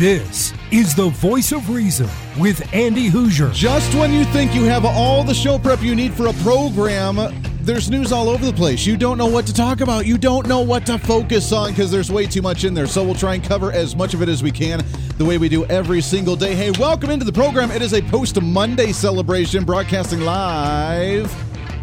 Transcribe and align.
This 0.00 0.54
is 0.70 0.94
the 0.94 1.10
voice 1.10 1.52
of 1.52 1.68
reason 1.68 2.08
with 2.38 2.66
Andy 2.72 3.10
Hooser. 3.10 3.52
Just 3.52 3.94
when 3.94 4.14
you 4.14 4.24
think 4.24 4.54
you 4.54 4.64
have 4.64 4.86
all 4.86 5.22
the 5.22 5.34
show 5.34 5.58
prep 5.58 5.82
you 5.82 5.94
need 5.94 6.14
for 6.14 6.28
a 6.28 6.32
program, 6.42 7.18
there's 7.60 7.90
news 7.90 8.10
all 8.10 8.30
over 8.30 8.46
the 8.46 8.52
place. 8.54 8.86
You 8.86 8.96
don't 8.96 9.18
know 9.18 9.26
what 9.26 9.46
to 9.48 9.52
talk 9.52 9.82
about. 9.82 10.06
You 10.06 10.16
don't 10.16 10.48
know 10.48 10.62
what 10.62 10.86
to 10.86 10.96
focus 10.96 11.52
on 11.52 11.72
because 11.72 11.90
there's 11.90 12.10
way 12.10 12.24
too 12.24 12.40
much 12.40 12.64
in 12.64 12.72
there. 12.72 12.86
So 12.86 13.04
we'll 13.04 13.14
try 13.14 13.34
and 13.34 13.44
cover 13.44 13.72
as 13.72 13.94
much 13.94 14.14
of 14.14 14.22
it 14.22 14.30
as 14.30 14.42
we 14.42 14.50
can 14.50 14.82
the 15.18 15.24
way 15.26 15.36
we 15.36 15.50
do 15.50 15.66
every 15.66 16.00
single 16.00 16.34
day. 16.34 16.54
Hey, 16.54 16.70
welcome 16.78 17.10
into 17.10 17.26
the 17.26 17.32
program. 17.34 17.70
It 17.70 17.82
is 17.82 17.92
a 17.92 18.00
post 18.00 18.40
Monday 18.40 18.92
celebration 18.92 19.66
broadcasting 19.66 20.20
live 20.20 21.30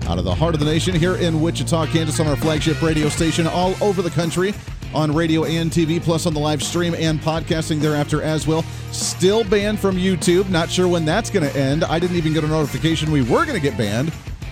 out 0.10 0.18
of 0.18 0.24
the 0.24 0.34
heart 0.34 0.56
of 0.56 0.60
the 0.60 0.66
nation 0.66 0.96
here 0.96 1.18
in 1.18 1.40
Wichita, 1.40 1.86
Kansas 1.86 2.20
on 2.20 2.26
our 2.26 2.36
flagship 2.38 2.82
radio 2.82 3.10
station 3.10 3.46
all 3.46 3.76
over 3.80 4.02
the 4.02 4.10
country 4.10 4.56
on 4.94 5.14
radio 5.14 5.46
and 5.46 5.72
TV, 5.72 6.02
plus 6.02 6.26
on 6.26 6.34
the 6.34 6.40
live 6.40 6.64
stream 6.64 6.96
and 6.96 7.20
podcasting 7.20 7.80
thereafter 7.80 8.22
as 8.22 8.48
well. 8.48 8.64
Still 8.92 9.44
banned 9.44 9.80
from 9.80 9.96
YouTube. 9.96 10.50
Not 10.50 10.70
sure 10.70 10.88
when 10.88 11.06
that's 11.06 11.30
going 11.30 11.50
to 11.50 11.60
end. 11.60 11.84
I 11.84 12.00
didn't 12.00 12.16
even 12.18 12.34
get 12.34 12.44
a 12.44 12.48
notification 12.48 13.12
we 13.12 13.22
were 13.22 13.46
going 13.46 13.54
to 13.54 13.60
get 13.60 13.78
banned. 13.78 14.12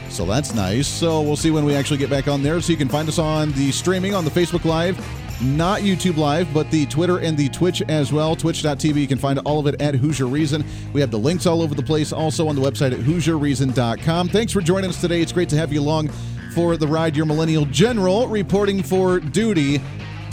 So 0.10 0.26
that's 0.26 0.54
nice. 0.54 0.88
So 0.88 1.22
we'll 1.22 1.36
see 1.36 1.52
when 1.52 1.66
we 1.66 1.76
actually 1.76 1.98
get 1.98 2.10
back 2.10 2.28
on 2.28 2.42
there. 2.42 2.62
So 2.62 2.72
you 2.72 2.78
can 2.78 2.88
find 2.88 3.08
us 3.10 3.20
on 3.20 3.52
the 3.54 3.72
streaming 3.72 4.14
on 4.14 4.24
the 4.24 4.32
Facebook 4.32 4.64
Live, 4.64 4.98
not 5.42 5.82
YouTube 5.82 6.18
Live, 6.18 6.54
but 6.54 6.72
the 6.72 6.86
Twitter 6.86 7.20
and 7.20 7.38
the 7.38 7.50
Twitch 7.50 7.82
as 7.90 8.14
well. 8.14 8.36
Twitch.tv. 8.36 8.96
You 8.96 9.08
can 9.08 9.18
find 9.18 9.40
all 9.40 9.60
of 9.60 9.68
it 9.68 9.82
at 9.82 9.96
Hooser 9.96 10.32
Reason. 10.32 10.64
We 10.94 11.02
have 11.02 11.12
the 11.12 11.20
links 11.20 11.46
all 11.46 11.62
over 11.62 11.76
the 11.76 11.84
place, 11.84 12.14
also 12.14 12.48
on 12.48 12.56
the 12.56 12.62
website 12.62 12.94
at 12.94 13.00
HooserReason.com. 13.00 14.30
Thanks 14.30 14.54
for 14.54 14.62
joining 14.62 14.90
us 14.90 15.02
today. 15.02 15.22
It's 15.22 15.34
great 15.34 15.50
to 15.50 15.58
have 15.58 15.74
you 15.74 15.82
along 15.82 16.10
for 16.54 16.78
the 16.78 16.88
ride. 16.88 17.18
Your 17.18 17.26
Millennial 17.26 17.66
General 17.66 18.28
reporting 18.28 18.82
for 18.82 19.20
duty 19.20 19.82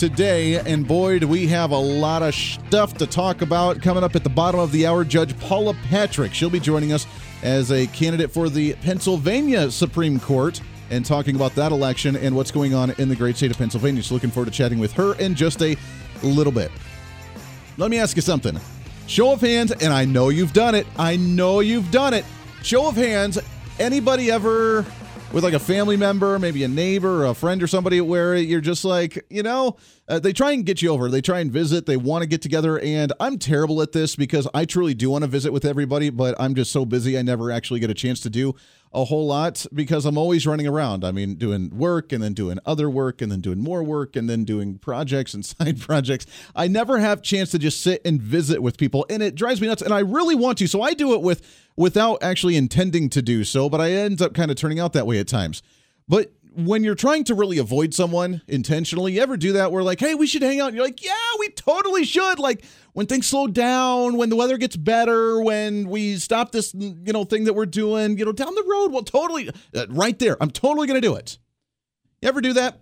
today. 0.03 0.59
And 0.59 0.85
boy, 0.85 1.21
do 1.21 1.29
we 1.29 1.47
have 1.47 1.71
a 1.71 1.79
lot 1.79 2.25
of 2.25 2.35
stuff 2.35 2.95
to 2.95 3.07
talk 3.07 3.41
about 3.41 3.81
coming 3.81 4.03
up 4.03 4.17
at 4.17 4.25
the 4.25 4.31
bottom 4.31 4.59
of 4.59 4.73
the 4.73 4.85
hour. 4.85 5.05
Judge 5.05 5.39
Paula 5.39 5.77
Patrick, 5.89 6.35
she'll 6.35 6.51
be 6.51 6.59
joining 6.59 6.93
us 6.93 7.07
as 7.45 7.71
a 7.71 7.87
candidate 7.87 8.33
for 8.33 8.49
the 8.49 8.75
Pennsylvania 8.83 9.71
Supreme 9.71 10.19
Court 10.19 10.61
and 10.91 11.07
talking 11.07 11.37
about 11.37 11.55
that 11.55 11.71
election 11.71 12.17
and 12.17 12.35
what's 12.35 12.51
going 12.51 12.75
on 12.75 12.91
in 12.99 13.09
the 13.09 13.15
great 13.15 13.37
state 13.37 13.53
of 13.53 13.59
Pennsylvania. 13.59 14.03
So 14.03 14.15
looking 14.15 14.33
forward 14.33 14.47
to 14.47 14.51
chatting 14.51 14.81
with 14.81 14.91
her 14.95 15.15
in 15.21 15.37
just 15.37 15.63
a 15.63 15.77
little 16.25 16.53
bit. 16.53 16.73
Let 17.77 17.89
me 17.89 18.01
ask 18.01 18.17
you 18.17 18.23
something. 18.23 18.59
Show 19.07 19.35
of 19.35 19.41
hands, 19.41 19.71
and 19.71 19.93
I 19.93 20.05
know 20.05 20.31
you've 20.31 20.53
done 20.53 20.75
it. 20.75 20.89
I 20.97 21.15
know 21.15 21.61
you've 21.61 21.93
done 21.93 22.13
it. 22.13 22.25
Show 22.65 22.89
of 22.89 22.97
hands, 22.97 23.39
anybody 23.79 24.33
ever 24.33 24.85
with 25.33 25.45
like 25.45 25.55
a 25.55 25.59
family 25.59 25.97
member, 25.97 26.39
maybe 26.39 26.63
a 26.63 26.69
neighbor, 26.69 27.23
or 27.23 27.27
a 27.27 27.35
friend, 27.35 27.63
or 27.63 27.67
somebody 27.67 28.01
where 28.01 28.37
you're 28.37 28.61
just 28.61 28.85
like, 28.85 29.25
you 29.31 29.43
know, 29.43 29.77
uh, 30.09 30.19
they 30.19 30.33
try 30.33 30.53
and 30.53 30.67
get 30.67 30.83
you 30.83 30.91
over. 30.91 31.09
They 31.09 31.23
try 31.23 31.41
and 31.41 31.51
visit. 31.51 31.87
They 31.87 31.97
want 31.97 32.23
to 32.23 32.29
get 32.29 32.43
together. 32.43 32.79
And 32.79 33.13
I'm 33.19 33.39
terrible 33.39 33.81
at 33.81 33.93
this 33.93 34.15
because 34.15 34.47
I 34.53 34.67
truly 34.67 34.93
do 34.93 35.11
want 35.11 35.23
to 35.23 35.29
visit 35.29 35.53
with 35.53 35.65
everybody, 35.65 36.11
but 36.11 36.35
I'm 36.39 36.55
just 36.55 36.71
so 36.71 36.85
busy. 36.85 37.19
I 37.19 37.23
never 37.23 37.51
actually 37.51 37.81
get 37.81 37.89
a 37.89 37.95
chance 37.95 38.21
to 38.21 38.31
do 38.31 38.55
a 38.95 39.05
whole 39.05 39.27
lot 39.27 39.65
because 39.73 40.05
I'm 40.05 40.19
always 40.19 40.47
running 40.47 40.67
around. 40.67 41.05
I 41.05 41.13
mean, 41.13 41.35
doing 41.35 41.71
work 41.77 42.13
and 42.13 42.23
then 42.23 42.35
doing 42.35 42.59
other 42.67 42.91
work 42.91 43.23
and 43.23 43.33
then 43.33 43.41
doing 43.41 43.59
more 43.59 43.83
work 43.83 44.17
and 44.17 44.29
then 44.29 44.45
doing 44.45 44.79
projects 44.79 45.35
and 45.35 45.45
side 45.47 45.81
projects. 45.81 46.27
I 46.55 46.69
never 46.69 46.99
have 46.99 47.23
chance 47.23 47.51
to 47.53 47.59
just 47.59 47.83
sit 47.83 48.03
and 48.05 48.21
visit 48.21 48.63
with 48.63 48.77
people 48.77 49.07
and 49.09 49.23
it 49.23 49.35
drives 49.35 49.61
me 49.61 49.69
nuts 49.69 49.83
and 49.83 49.95
I 49.95 50.01
really 50.01 50.35
want 50.35 50.59
to. 50.59 50.67
So 50.67 50.83
I 50.83 50.95
do 50.95 51.15
it 51.15 51.23
with 51.23 51.43
without 51.77 52.23
actually 52.23 52.57
intending 52.57 53.09
to 53.11 53.23
do 53.23 53.45
so, 53.45 53.69
but 53.69 53.81
I 53.81 53.93
end 53.93 54.21
up 54.21 54.35
kind 54.35 54.51
of 54.51 54.57
turning 54.57 54.79
out 54.79 54.93
that 54.93 55.07
way 55.07 55.19
at 55.19 55.29
times. 55.29 55.63
But 56.07 56.33
when 56.55 56.85
you're 56.85 56.95
trying 56.95 57.25
to 57.25 57.35
really 57.35 57.59
avoid 57.59 57.95
someone 57.95 58.43
intentionally, 58.47 59.13
you 59.13 59.23
ever 59.23 59.37
do 59.37 59.53
that 59.55 59.73
where 59.73 59.83
like, 59.83 60.01
hey, 60.01 60.15
we 60.15 60.27
should 60.27 60.43
hang 60.43 60.61
out? 60.61 60.69
And 60.69 60.77
you're 60.77 60.85
like, 60.85 61.05
yeah, 61.05 61.15
we 61.39 61.49
totally 61.51 62.05
should. 62.05 62.39
Like 62.39 62.65
when 62.93 63.07
things 63.07 63.27
slow 63.27 63.47
down, 63.47 64.17
when 64.17 64.29
the 64.29 64.37
weather 64.37 64.59
gets 64.59 64.77
better, 64.77 65.41
when 65.43 65.89
we 65.89 66.17
stop 66.17 66.53
this, 66.53 66.75
you 66.75 67.13
know, 67.13 67.25
thing 67.25 67.45
that 67.45 67.55
we're 67.55 67.67
doing, 67.67 68.19
you 68.19 68.25
know, 68.25 68.33
down 68.33 68.55
the 68.55 68.65
road, 68.65 68.93
well, 68.93 69.03
totally, 69.03 69.51
uh, 69.75 69.87
right 69.89 70.19
there, 70.19 70.37
I'm 70.41 70.51
totally 70.51 70.87
going 70.87 71.01
to 71.01 71.07
do 71.07 71.15
it. 71.15 71.39
You 72.21 72.29
ever 72.29 72.41
do 72.41 72.53
that? 72.55 72.81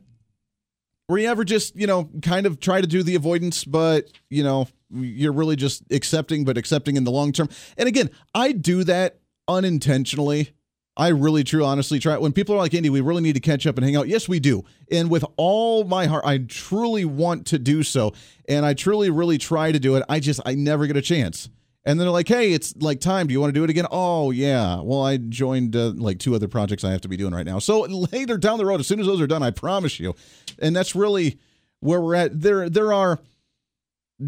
Where 1.06 1.18
you 1.18 1.28
ever 1.28 1.44
just, 1.44 1.74
you 1.74 1.86
know, 1.86 2.08
kind 2.22 2.46
of 2.46 2.60
try 2.60 2.80
to 2.80 2.86
do 2.86 3.02
the 3.02 3.16
avoidance, 3.16 3.64
but, 3.64 4.06
you 4.28 4.44
know, 4.44 4.68
you're 4.92 5.32
really 5.32 5.56
just 5.56 5.82
accepting, 5.90 6.44
but 6.44 6.56
accepting 6.56 6.96
in 6.96 7.04
the 7.04 7.10
long 7.10 7.32
term. 7.32 7.48
And 7.76 7.88
again, 7.88 8.10
I 8.34 8.52
do 8.52 8.84
that 8.84 9.18
unintentionally. 9.48 10.52
I 10.96 11.08
really, 11.08 11.44
true, 11.44 11.64
honestly 11.64 11.98
try. 11.98 12.18
When 12.18 12.32
people 12.32 12.54
are 12.54 12.58
like, 12.58 12.74
Andy, 12.74 12.90
we 12.90 13.00
really 13.00 13.22
need 13.22 13.34
to 13.34 13.40
catch 13.40 13.66
up 13.66 13.76
and 13.76 13.84
hang 13.84 13.96
out. 13.96 14.08
Yes, 14.08 14.28
we 14.28 14.40
do. 14.40 14.64
And 14.90 15.10
with 15.10 15.24
all 15.36 15.84
my 15.84 16.06
heart, 16.06 16.24
I 16.26 16.38
truly 16.38 17.04
want 17.04 17.46
to 17.48 17.58
do 17.58 17.82
so. 17.82 18.12
And 18.48 18.66
I 18.66 18.74
truly, 18.74 19.08
really 19.08 19.38
try 19.38 19.72
to 19.72 19.78
do 19.78 19.96
it. 19.96 20.04
I 20.08 20.20
just, 20.20 20.40
I 20.44 20.54
never 20.54 20.86
get 20.86 20.96
a 20.96 21.02
chance. 21.02 21.48
And 21.84 21.98
then 21.98 22.04
they're 22.04 22.12
like, 22.12 22.28
hey, 22.28 22.52
it's 22.52 22.76
like 22.76 23.00
time. 23.00 23.26
Do 23.26 23.32
you 23.32 23.40
want 23.40 23.54
to 23.54 23.58
do 23.58 23.64
it 23.64 23.70
again? 23.70 23.86
Oh, 23.90 24.30
yeah. 24.30 24.80
Well, 24.82 25.02
I 25.02 25.16
joined 25.16 25.74
uh, 25.74 25.92
like 25.94 26.18
two 26.18 26.34
other 26.34 26.48
projects 26.48 26.84
I 26.84 26.90
have 26.90 27.00
to 27.02 27.08
be 27.08 27.16
doing 27.16 27.32
right 27.32 27.46
now. 27.46 27.58
So 27.58 27.80
later 27.80 28.36
down 28.36 28.58
the 28.58 28.66
road, 28.66 28.80
as 28.80 28.86
soon 28.86 29.00
as 29.00 29.06
those 29.06 29.20
are 29.20 29.26
done, 29.26 29.42
I 29.42 29.50
promise 29.50 29.98
you. 29.98 30.14
And 30.58 30.76
that's 30.76 30.94
really 30.94 31.38
where 31.78 32.00
we're 32.00 32.16
at. 32.16 32.38
There, 32.38 32.68
there 32.68 32.92
are 32.92 33.20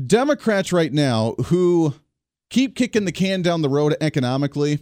Democrats 0.06 0.72
right 0.72 0.92
now 0.92 1.34
who 1.46 1.94
keep 2.48 2.74
kicking 2.76 3.04
the 3.04 3.12
can 3.12 3.42
down 3.42 3.60
the 3.60 3.68
road 3.68 3.96
economically 4.00 4.78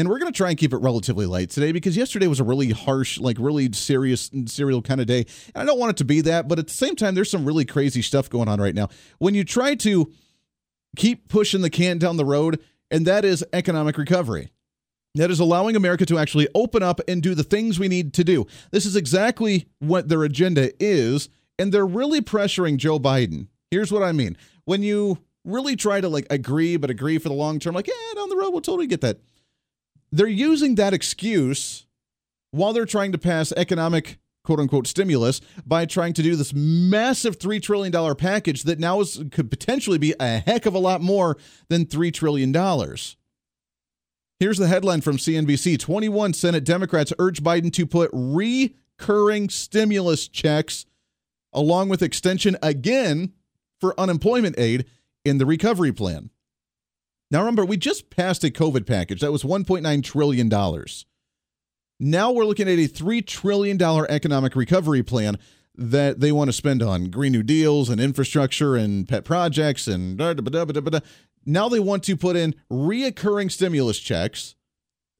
and 0.00 0.08
we're 0.08 0.18
going 0.18 0.32
to 0.32 0.36
try 0.36 0.48
and 0.48 0.56
keep 0.56 0.72
it 0.72 0.78
relatively 0.78 1.26
light 1.26 1.50
today 1.50 1.72
because 1.72 1.94
yesterday 1.94 2.26
was 2.26 2.40
a 2.40 2.44
really 2.44 2.70
harsh, 2.70 3.18
like 3.18 3.36
really 3.38 3.70
serious, 3.72 4.30
serial 4.46 4.80
kind 4.80 4.98
of 4.98 5.06
day. 5.06 5.26
And 5.54 5.62
I 5.62 5.64
don't 5.66 5.78
want 5.78 5.90
it 5.90 5.96
to 5.98 6.06
be 6.06 6.22
that, 6.22 6.48
but 6.48 6.58
at 6.58 6.68
the 6.68 6.72
same 6.72 6.96
time, 6.96 7.14
there's 7.14 7.30
some 7.30 7.44
really 7.44 7.66
crazy 7.66 8.00
stuff 8.00 8.30
going 8.30 8.48
on 8.48 8.62
right 8.62 8.74
now. 8.74 8.88
When 9.18 9.34
you 9.34 9.44
try 9.44 9.74
to 9.74 10.10
keep 10.96 11.28
pushing 11.28 11.60
the 11.60 11.68
can 11.68 11.98
down 11.98 12.16
the 12.16 12.24
road, 12.24 12.60
and 12.90 13.06
that 13.06 13.26
is 13.26 13.44
economic 13.52 13.98
recovery. 13.98 14.50
That 15.16 15.30
is 15.30 15.38
allowing 15.38 15.76
America 15.76 16.06
to 16.06 16.18
actually 16.18 16.48
open 16.54 16.82
up 16.82 17.00
and 17.06 17.22
do 17.22 17.34
the 17.34 17.44
things 17.44 17.78
we 17.78 17.88
need 17.88 18.14
to 18.14 18.24
do. 18.24 18.46
This 18.70 18.86
is 18.86 18.96
exactly 18.96 19.68
what 19.80 20.08
their 20.08 20.24
agenda 20.24 20.72
is, 20.82 21.28
and 21.58 21.72
they're 21.72 21.86
really 21.86 22.22
pressuring 22.22 22.78
Joe 22.78 22.98
Biden. 22.98 23.48
Here's 23.70 23.92
what 23.92 24.02
I 24.02 24.12
mean. 24.12 24.38
When 24.64 24.82
you 24.82 25.18
really 25.44 25.76
try 25.76 26.00
to 26.00 26.08
like 26.08 26.26
agree, 26.30 26.78
but 26.78 26.88
agree 26.88 27.18
for 27.18 27.28
the 27.28 27.34
long 27.34 27.58
term, 27.58 27.74
like, 27.74 27.86
yeah, 27.86 28.14
down 28.14 28.30
the 28.30 28.36
road, 28.36 28.50
we'll 28.50 28.62
totally 28.62 28.86
get 28.86 29.02
that 29.02 29.20
they're 30.12 30.26
using 30.26 30.74
that 30.76 30.92
excuse 30.92 31.86
while 32.50 32.72
they're 32.72 32.86
trying 32.86 33.12
to 33.12 33.18
pass 33.18 33.52
economic 33.52 34.18
quote 34.44 34.60
unquote 34.60 34.86
stimulus 34.86 35.40
by 35.66 35.84
trying 35.86 36.12
to 36.14 36.22
do 36.22 36.34
this 36.34 36.54
massive 36.54 37.38
$3 37.38 37.62
trillion 37.62 38.14
package 38.16 38.64
that 38.64 38.78
now 38.78 39.00
is, 39.00 39.22
could 39.30 39.50
potentially 39.50 39.98
be 39.98 40.14
a 40.18 40.38
heck 40.38 40.66
of 40.66 40.74
a 40.74 40.78
lot 40.78 41.00
more 41.00 41.36
than 41.68 41.86
$3 41.86 42.12
trillion. 42.12 42.52
Here's 44.38 44.58
the 44.58 44.68
headline 44.68 45.02
from 45.02 45.18
CNBC 45.18 45.78
21 45.78 46.32
Senate 46.32 46.64
Democrats 46.64 47.12
urge 47.18 47.42
Biden 47.42 47.72
to 47.74 47.86
put 47.86 48.10
recurring 48.12 49.50
stimulus 49.50 50.26
checks 50.28 50.86
along 51.52 51.88
with 51.88 52.02
extension 52.02 52.56
again 52.62 53.32
for 53.80 53.98
unemployment 54.00 54.58
aid 54.58 54.86
in 55.24 55.38
the 55.38 55.46
recovery 55.46 55.92
plan. 55.92 56.30
Now, 57.30 57.40
remember, 57.40 57.64
we 57.64 57.76
just 57.76 58.10
passed 58.10 58.42
a 58.42 58.50
COVID 58.50 58.86
package 58.86 59.20
that 59.20 59.30
was 59.30 59.44
$1.9 59.44 60.02
trillion. 60.02 60.48
Now 62.02 62.32
we're 62.32 62.44
looking 62.44 62.68
at 62.68 62.78
a 62.78 62.88
$3 62.88 63.26
trillion 63.26 63.80
economic 63.80 64.56
recovery 64.56 65.02
plan 65.02 65.38
that 65.76 66.20
they 66.20 66.32
want 66.32 66.48
to 66.48 66.52
spend 66.52 66.82
on 66.82 67.10
Green 67.10 67.32
New 67.32 67.42
Deals 67.42 67.88
and 67.88 68.00
infrastructure 68.00 68.74
and 68.74 69.08
pet 69.08 69.24
projects. 69.24 69.86
And 69.86 70.18
da, 70.18 70.32
da, 70.32 70.64
da, 70.64 71.00
now 71.46 71.68
they 71.68 71.78
want 71.78 72.02
to 72.04 72.16
put 72.16 72.36
in 72.36 72.54
reoccurring 72.70 73.50
stimulus 73.50 73.98
checks 73.98 74.56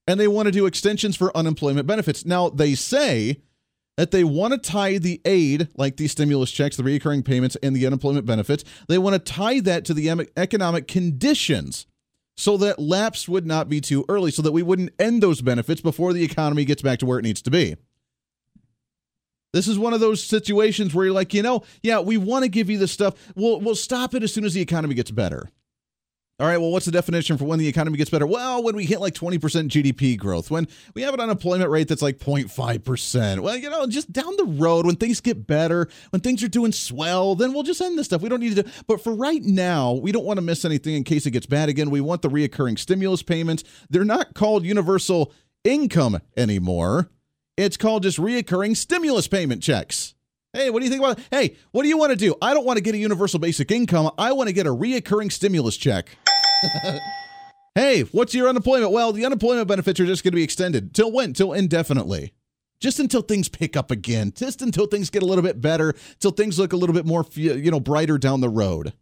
and 0.07 0.19
they 0.19 0.27
want 0.27 0.47
to 0.47 0.53
do 0.53 0.67
extensions 0.67 1.17
for 1.17 1.37
unemployment 1.37 1.87
benefits. 1.87 2.25
Now, 2.25 2.49
they 2.49 2.75
say 2.75 3.43
that 3.97 4.11
they 4.11 4.25
want 4.25 4.53
to 4.55 4.59
tie 4.59 4.99
the 4.99 5.21
aid, 5.25 5.69
like 5.77 5.97
the 5.97 6.09
stimulus 6.09 6.51
checks, 6.51 6.77
the 6.77 6.83
reoccurring 6.83 7.25
payments, 7.25 7.57
and 7.63 7.77
the 7.77 7.87
unemployment 7.87 8.27
benefits, 8.27 8.65
they 8.89 8.99
want 8.99 9.15
to 9.15 9.33
tie 9.33 9.61
that 9.61 9.85
to 9.85 9.95
the 9.95 10.27
economic 10.37 10.89
conditions 10.89 11.87
so 12.41 12.57
that 12.57 12.79
lapse 12.79 13.29
would 13.29 13.47
not 13.47 13.69
be 13.69 13.83
too 13.83 14.07
early, 14.09 14.31
so 14.31 14.41
that 14.41 14.53
we 14.53 14.63
wouldn't 14.63 14.95
end 14.99 15.23
those 15.23 15.43
benefits 15.43 15.83
before 15.83 16.15
the 16.15 16.25
economy 16.25 16.65
gets 16.65 16.81
back 16.81 16.99
to 17.01 17.07
where 17.07 17.19
it 17.19 17.23
needs 17.23 17.43
to 17.43 17.51
be. 17.51 17.77
This 19.53 19.69
is 19.69 19.79
one 19.79 19.93
of 19.93 20.01
those 20.01 20.25
situations 20.25 20.95
where 20.95 21.05
you're 21.05 21.15
like, 21.15 21.35
you 21.35 21.43
know, 21.43 21.65
yeah, 21.83 22.01
we 22.01 22.17
want 22.17 22.45
to 22.45 22.49
give 22.49 22.71
you 22.71 22.79
this 22.79 22.93
stuff. 22.93 23.15
We'll 23.35 23.61
we'll 23.61 23.75
stop 23.75 24.15
it 24.15 24.23
as 24.23 24.33
soon 24.33 24.47
as 24.47 24.55
the 24.55 24.63
economy 24.63 24.95
gets 24.95 25.11
better. 25.11 25.51
All 26.41 26.47
right, 26.47 26.57
well, 26.57 26.71
what's 26.71 26.87
the 26.87 26.91
definition 26.91 27.37
for 27.37 27.45
when 27.45 27.59
the 27.59 27.69
economy 27.69 27.99
gets 27.99 28.09
better? 28.09 28.27
Well, 28.27 28.63
when 28.63 28.75
we 28.75 28.87
hit 28.87 28.99
like 28.99 29.13
20% 29.13 29.39
GDP 29.69 30.17
growth, 30.17 30.51
when 30.51 30.67
we 30.95 31.03
have 31.03 31.13
an 31.13 31.21
unemployment 31.21 31.69
rate 31.69 31.87
that's 31.87 32.01
like 32.01 32.17
0.5%. 32.17 33.41
Well, 33.41 33.57
you 33.59 33.69
know, 33.69 33.87
just 33.87 34.11
down 34.11 34.35
the 34.37 34.47
road, 34.47 34.87
when 34.87 34.97
things 34.97 35.21
get 35.21 35.47
better, 35.47 35.87
when 36.09 36.21
things 36.21 36.43
are 36.43 36.49
doing 36.49 36.73
swell, 36.73 37.35
then 37.35 37.53
we'll 37.53 37.63
just 37.63 37.83
end 37.83 37.99
this 37.99 38.07
stuff. 38.07 38.23
We 38.23 38.31
don't 38.31 38.41
need 38.41 38.57
to. 38.57 38.65
But 38.87 39.05
for 39.05 39.13
right 39.13 39.43
now, 39.43 39.93
we 39.93 40.13
don't 40.13 40.25
want 40.25 40.39
to 40.39 40.43
miss 40.43 40.65
anything 40.65 40.95
in 40.95 41.05
case 41.05 41.27
it 41.27 41.33
gets 41.33 41.45
bad 41.45 41.69
again. 41.69 41.91
We 41.91 42.01
want 42.01 42.23
the 42.23 42.31
reoccurring 42.31 42.79
stimulus 42.79 43.23
payments. 43.23 43.63
They're 43.91 44.03
not 44.03 44.33
called 44.33 44.65
universal 44.65 45.35
income 45.63 46.21
anymore, 46.39 47.11
it's 47.59 47.77
called 47.77 48.05
just 48.05 48.17
reoccurring 48.17 48.79
stimulus 48.79 49.29
payment 49.29 49.63
checks. 49.63 50.15
Hey, 50.53 50.69
what 50.71 50.81
do 50.81 50.85
you 50.85 50.91
think 50.91 51.03
about? 51.03 51.21
Hey, 51.31 51.57
what 51.71 51.85
do 51.85 51.89
you 51.89 51.97
want 51.97 52.11
to 52.11 52.17
do? 52.17 52.35
I 52.43 52.55
don't 52.55 52.67
want 52.67 52.77
to 52.77 52.83
get 52.83 52.95
a 52.95 52.99
universal 52.99 53.39
basic 53.39 53.71
income. 53.71 54.11
I 54.19 54.33
want 54.33 54.49
to 54.49 54.53
get 54.53 54.67
a 54.67 54.75
reoccurring 54.75 55.31
stimulus 55.31 55.77
check. 55.77 56.09
hey, 57.77 58.03
what's 58.03 58.35
your 58.35 58.49
unemployment? 58.49 58.91
Well, 58.91 59.13
the 59.13 59.25
unemployment 59.25 59.69
benefits 59.69 60.01
are 60.01 60.07
just 60.07 60.25
going 60.25 60.33
to 60.33 60.37
be 60.37 60.43
extended. 60.43 60.93
Till 60.93 61.13
when? 61.13 61.35
Till 61.35 61.53
indefinitely. 61.53 62.33
Just 62.81 62.99
until 62.99 63.23
things 63.23 63.49
pick 63.49 63.77
up 63.77 63.93
again. 63.93 64.33
Just 64.35 64.61
until 64.61 64.87
things 64.87 65.09
get 65.09 65.23
a 65.23 65.27
little 65.27 65.45
bit 65.45 65.61
better. 65.61 65.95
Till 66.19 66.33
things 66.33 66.59
look 66.59 66.73
a 66.73 66.77
little 66.77 66.95
bit 66.95 67.07
more, 67.07 67.25
you 67.35 67.71
know, 67.71 67.79
brighter 67.79 68.19
down 68.19 68.41
the 68.41 68.49
road. 68.49 68.93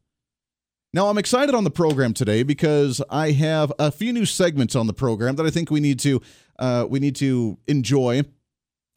Now, 0.93 1.09
I'm 1.09 1.19
excited 1.19 1.55
on 1.55 1.65
the 1.65 1.71
program 1.71 2.13
today 2.13 2.43
because 2.43 3.01
I 3.09 3.31
have 3.33 3.73
a 3.79 3.91
few 3.91 4.13
new 4.13 4.27
segments 4.27 4.77
on 4.77 4.87
the 4.87 4.93
program 4.93 5.37
that 5.37 5.47
I 5.47 5.51
think 5.51 5.71
we 5.71 5.81
need 5.81 5.99
to 6.01 6.21
uh, 6.59 6.87
we 6.89 6.99
need 6.99 7.15
to 7.17 7.57
enjoy 7.69 8.23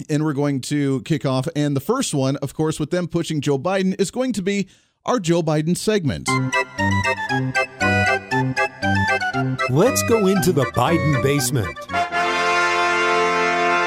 and 0.09 0.23
we're 0.23 0.33
going 0.33 0.61
to 0.61 1.01
kick 1.03 1.25
off. 1.25 1.47
And 1.55 1.75
the 1.75 1.81
first 1.81 2.13
one, 2.13 2.37
of 2.37 2.53
course, 2.53 2.79
with 2.79 2.91
them 2.91 3.07
pushing 3.07 3.41
Joe 3.41 3.59
Biden, 3.59 3.99
is 3.99 4.11
going 4.11 4.33
to 4.33 4.41
be 4.41 4.67
our 5.05 5.19
Joe 5.19 5.41
Biden 5.41 5.75
segment. 5.75 6.27
Let's 9.69 10.03
go 10.03 10.27
into 10.27 10.51
the 10.51 10.65
Biden 10.75 11.21
basement. 11.23 11.77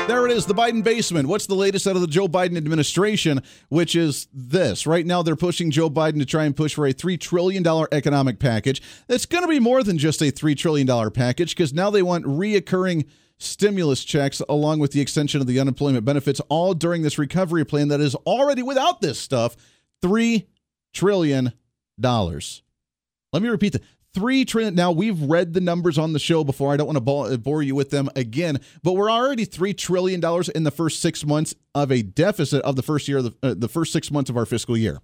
There 0.07 0.27
it 0.27 0.33
is, 0.33 0.45
the 0.45 0.55
Biden 0.55 0.85
basement. 0.85 1.29
What's 1.29 1.47
the 1.47 1.55
latest 1.55 1.87
out 1.87 1.97
of 1.97 2.03
the 2.03 2.07
Joe 2.07 2.29
Biden 2.29 2.59
administration? 2.59 3.43
Which 3.71 3.97
is 3.97 4.29
this. 4.35 4.87
Right 4.87 5.07
now, 5.07 5.23
they're 5.23 5.35
pushing 5.35 5.71
Joe 5.71 5.89
Biden 5.89 6.19
to 6.19 6.27
try 6.27 6.45
and 6.45 6.55
push 6.55 6.75
for 6.75 6.87
a 6.87 6.93
$3 6.93 7.19
trillion 7.19 7.67
economic 7.91 8.39
package. 8.39 8.83
It's 9.09 9.25
going 9.25 9.45
to 9.45 9.49
be 9.49 9.61
more 9.61 9.83
than 9.83 9.97
just 9.97 10.21
a 10.21 10.31
$3 10.31 10.57
trillion 10.57 11.11
package 11.11 11.57
because 11.57 11.73
now 11.73 11.89
they 11.89 12.03
want 12.03 12.27
reoccurring 12.27 13.07
stimulus 13.39 14.05
checks 14.05 14.41
along 14.49 14.79
with 14.79 14.93
the 14.93 15.01
extension 15.01 15.41
of 15.41 15.47
the 15.47 15.61
unemployment 15.61 16.05
benefits, 16.05 16.41
all 16.49 16.75
during 16.75 17.03
this 17.03 17.19
recovery 17.19 17.65
plan 17.65 17.89
that 17.89 18.01
is 18.01 18.15
already 18.15 18.63
without 18.63 19.01
this 19.01 19.19
stuff 19.19 19.57
$3 20.03 20.47
trillion. 20.93 21.53
Let 22.01 23.43
me 23.43 23.49
repeat 23.49 23.73
that. 23.73 23.83
Three 24.15 24.45
trillion. 24.45 24.77
Now 24.77 24.93
we've 24.93 25.21
read 25.21 25.55
the 25.55 25.61
numbers 25.61 25.99
on 25.99 26.13
the 26.13 26.21
show 26.21 26.45
before. 26.45 26.73
I 26.73 26.77
don't 26.77 26.87
want 26.87 27.05
to 27.05 27.39
bore 27.39 27.63
you 27.63 27.75
with 27.75 27.91
them 27.91 28.09
again, 28.15 28.61
but 28.85 28.93
we're 28.93 29.11
already 29.11 29.45
three 29.45 29.75
trillion 29.75 30.21
dollars 30.21 30.49
in 30.49 30.63
the 30.63 30.71
first 30.71 31.01
six 31.01 31.27
months 31.27 31.53
of 31.75 31.91
a 31.91 32.03
deficit 32.03 32.63
of 32.63 32.77
the 32.77 32.83
first 32.83 33.09
year 33.09 33.23
the, 33.23 33.35
uh, 33.43 33.55
the 33.57 33.67
first 33.67 33.93
six 33.93 34.13
months 34.13 34.31
of 34.31 34.37
our 34.37 34.47
fiscal 34.47 34.77
year. 34.77 35.01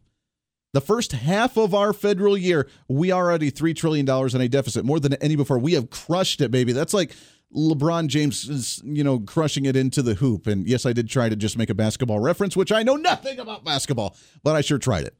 The 0.75 0.81
first 0.81 1.11
half 1.11 1.57
of 1.57 1.75
our 1.75 1.93
federal 1.93 2.39
year, 2.39 2.69
we 2.87 3.11
are 3.11 3.27
already 3.27 3.51
three 3.51 3.75
trillion 3.75 4.07
dollars 4.07 4.33
in 4.33 4.41
a 4.41 4.49
deficit, 4.49 4.85
more 4.85 5.01
than 5.01 5.15
any 5.15 5.35
before. 5.35 5.59
We 5.59 5.73
have 5.73 5.91
crushed 5.91 6.41
it, 6.41 6.53
baby. 6.53 6.73
That's 6.73 6.95
like 6.95 7.13
LeBron 7.55 8.07
James 8.07 8.49
is, 8.49 8.81
you 8.85 9.03
know, 9.03 9.19
crushing 9.19 9.65
it 9.65 9.77
into 9.77 10.03
the 10.03 10.15
hoop. 10.15 10.47
And 10.47 10.67
yes, 10.69 10.87
I 10.87 10.93
did 10.93 11.09
try 11.09 11.29
to 11.29 11.37
just 11.37 11.59
make 11.59 11.71
a 11.71 11.75
basketball 11.75 12.21
reference, 12.21 12.57
which 12.57 12.71
I 12.73 12.83
know 12.83 12.97
nothing 12.97 13.39
about 13.39 13.65
basketball, 13.65 14.17
but 14.43 14.55
I 14.55 14.61
sure 14.61 14.79
tried 14.79 15.05
it. 15.05 15.17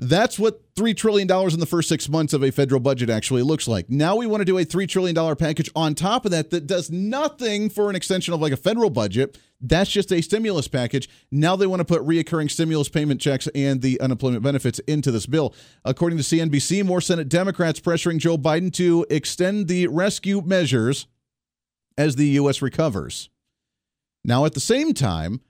That's 0.00 0.38
what 0.38 0.74
$3 0.76 0.96
trillion 0.96 1.28
in 1.28 1.58
the 1.58 1.66
first 1.66 1.88
six 1.88 2.08
months 2.08 2.32
of 2.32 2.44
a 2.44 2.52
federal 2.52 2.80
budget 2.80 3.10
actually 3.10 3.42
looks 3.42 3.66
like. 3.66 3.90
Now 3.90 4.14
we 4.14 4.28
want 4.28 4.42
to 4.42 4.44
do 4.44 4.56
a 4.58 4.64
$3 4.64 4.88
trillion 4.88 5.36
package 5.36 5.68
on 5.74 5.96
top 5.96 6.24
of 6.24 6.30
that 6.30 6.50
that 6.50 6.68
does 6.68 6.88
nothing 6.88 7.68
for 7.68 7.90
an 7.90 7.96
extension 7.96 8.32
of 8.32 8.40
like 8.40 8.52
a 8.52 8.56
federal 8.56 8.90
budget. 8.90 9.38
That's 9.60 9.90
just 9.90 10.12
a 10.12 10.20
stimulus 10.20 10.68
package. 10.68 11.08
Now 11.32 11.56
they 11.56 11.66
want 11.66 11.80
to 11.80 11.84
put 11.84 12.06
reoccurring 12.06 12.48
stimulus 12.48 12.88
payment 12.88 13.20
checks 13.20 13.48
and 13.56 13.82
the 13.82 14.00
unemployment 14.00 14.44
benefits 14.44 14.78
into 14.80 15.10
this 15.10 15.26
bill. 15.26 15.52
According 15.84 16.18
to 16.18 16.24
CNBC, 16.24 16.84
more 16.84 17.00
Senate 17.00 17.28
Democrats 17.28 17.80
pressuring 17.80 18.18
Joe 18.18 18.38
Biden 18.38 18.72
to 18.74 19.04
extend 19.10 19.66
the 19.66 19.88
rescue 19.88 20.42
measures 20.42 21.08
as 21.98 22.16
the 22.16 22.28
U.S. 22.28 22.62
recovers. 22.62 23.28
Now, 24.24 24.46
at 24.46 24.54
the 24.54 24.60
same 24.60 24.94
time, 24.94 25.40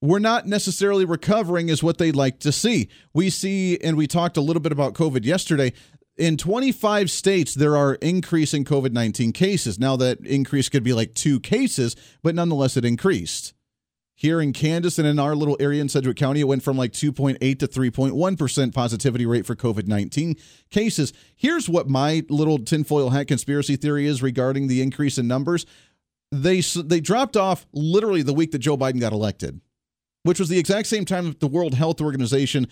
we're 0.00 0.18
not 0.18 0.46
necessarily 0.46 1.06
recovering 1.06 1.70
as 1.70 1.82
what 1.82 1.98
they'd 1.98 2.14
like 2.14 2.38
to 2.40 2.52
see. 2.52 2.88
We 3.14 3.30
see, 3.30 3.78
and 3.78 3.96
we 3.96 4.06
talked 4.06 4.36
a 4.36 4.42
little 4.42 4.60
bit 4.60 4.70
about 4.70 4.92
COVID 4.92 5.24
yesterday. 5.24 5.72
In 6.16 6.36
25 6.36 7.10
states, 7.10 7.54
there 7.54 7.76
are 7.76 7.94
increasing 7.94 8.64
COVID 8.64 8.92
19 8.92 9.32
cases. 9.32 9.78
Now, 9.78 9.96
that 9.96 10.20
increase 10.20 10.68
could 10.68 10.84
be 10.84 10.92
like 10.92 11.14
two 11.14 11.40
cases, 11.40 11.96
but 12.22 12.34
nonetheless, 12.34 12.76
it 12.76 12.84
increased. 12.84 13.54
Here 14.16 14.40
in 14.40 14.52
Kansas 14.52 14.98
and 14.98 15.08
in 15.08 15.18
our 15.18 15.34
little 15.34 15.56
area 15.58 15.80
in 15.80 15.88
Sedgwick 15.88 16.16
County, 16.16 16.40
it 16.40 16.48
went 16.48 16.62
from 16.62 16.76
like 16.76 16.92
2.8 16.92 17.58
to 17.58 17.66
3.1% 17.66 18.74
positivity 18.74 19.26
rate 19.26 19.44
for 19.44 19.56
COVID 19.56 19.88
19 19.88 20.36
cases. 20.70 21.12
Here's 21.34 21.68
what 21.68 21.88
my 21.88 22.24
little 22.28 22.58
tinfoil 22.58 23.10
hat 23.10 23.26
conspiracy 23.26 23.74
theory 23.74 24.06
is 24.06 24.22
regarding 24.22 24.68
the 24.68 24.82
increase 24.82 25.18
in 25.18 25.26
numbers. 25.26 25.66
They, 26.42 26.60
they 26.60 27.00
dropped 27.00 27.36
off 27.36 27.66
literally 27.72 28.22
the 28.22 28.34
week 28.34 28.50
that 28.52 28.58
Joe 28.58 28.76
Biden 28.76 29.00
got 29.00 29.12
elected 29.12 29.60
which 30.24 30.40
was 30.40 30.48
the 30.48 30.58
exact 30.58 30.88
same 30.88 31.04
time 31.04 31.26
that 31.26 31.40
the 31.40 31.46
World 31.46 31.74
Health 31.74 32.00
Organization 32.00 32.66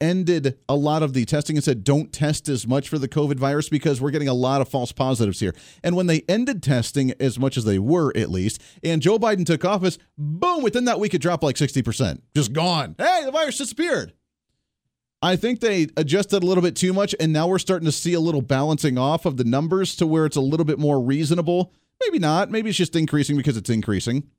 ended 0.00 0.58
a 0.68 0.74
lot 0.74 1.02
of 1.02 1.12
the 1.12 1.24
testing 1.24 1.56
and 1.56 1.62
said 1.62 1.84
don't 1.84 2.12
test 2.12 2.48
as 2.48 2.66
much 2.66 2.88
for 2.88 2.98
the 2.98 3.08
COVID 3.08 3.36
virus 3.36 3.68
because 3.68 4.00
we're 4.00 4.10
getting 4.10 4.28
a 4.28 4.34
lot 4.34 4.60
of 4.60 4.68
false 4.68 4.90
positives 4.90 5.38
here. 5.38 5.54
And 5.84 5.94
when 5.94 6.08
they 6.08 6.22
ended 6.28 6.62
testing 6.62 7.12
as 7.20 7.38
much 7.38 7.56
as 7.56 7.64
they 7.64 7.78
were, 7.78 8.12
at 8.16 8.30
least, 8.30 8.60
and 8.82 9.00
Joe 9.00 9.18
Biden 9.18 9.46
took 9.46 9.64
office, 9.64 9.98
boom, 10.18 10.62
within 10.62 10.86
that 10.86 10.98
week 10.98 11.14
it 11.14 11.22
dropped 11.22 11.44
like 11.44 11.56
60%. 11.56 12.20
Just 12.34 12.52
gone. 12.52 12.96
Hey, 12.98 13.22
the 13.24 13.30
virus 13.30 13.58
disappeared. 13.58 14.14
I 15.22 15.36
think 15.36 15.60
they 15.60 15.88
adjusted 15.96 16.42
a 16.42 16.46
little 16.46 16.62
bit 16.62 16.76
too 16.76 16.92
much, 16.92 17.14
and 17.18 17.32
now 17.32 17.46
we're 17.46 17.58
starting 17.58 17.86
to 17.86 17.92
see 17.92 18.12
a 18.12 18.20
little 18.20 18.42
balancing 18.42 18.98
off 18.98 19.24
of 19.24 19.38
the 19.38 19.44
numbers 19.44 19.96
to 19.96 20.06
where 20.06 20.26
it's 20.26 20.36
a 20.36 20.40
little 20.42 20.66
bit 20.66 20.78
more 20.78 21.00
reasonable. 21.00 21.72
Maybe 22.02 22.18
not. 22.18 22.50
Maybe 22.50 22.70
it's 22.70 22.78
just 22.78 22.96
increasing 22.96 23.36
because 23.36 23.56
it's 23.56 23.70
increasing. 23.70 24.30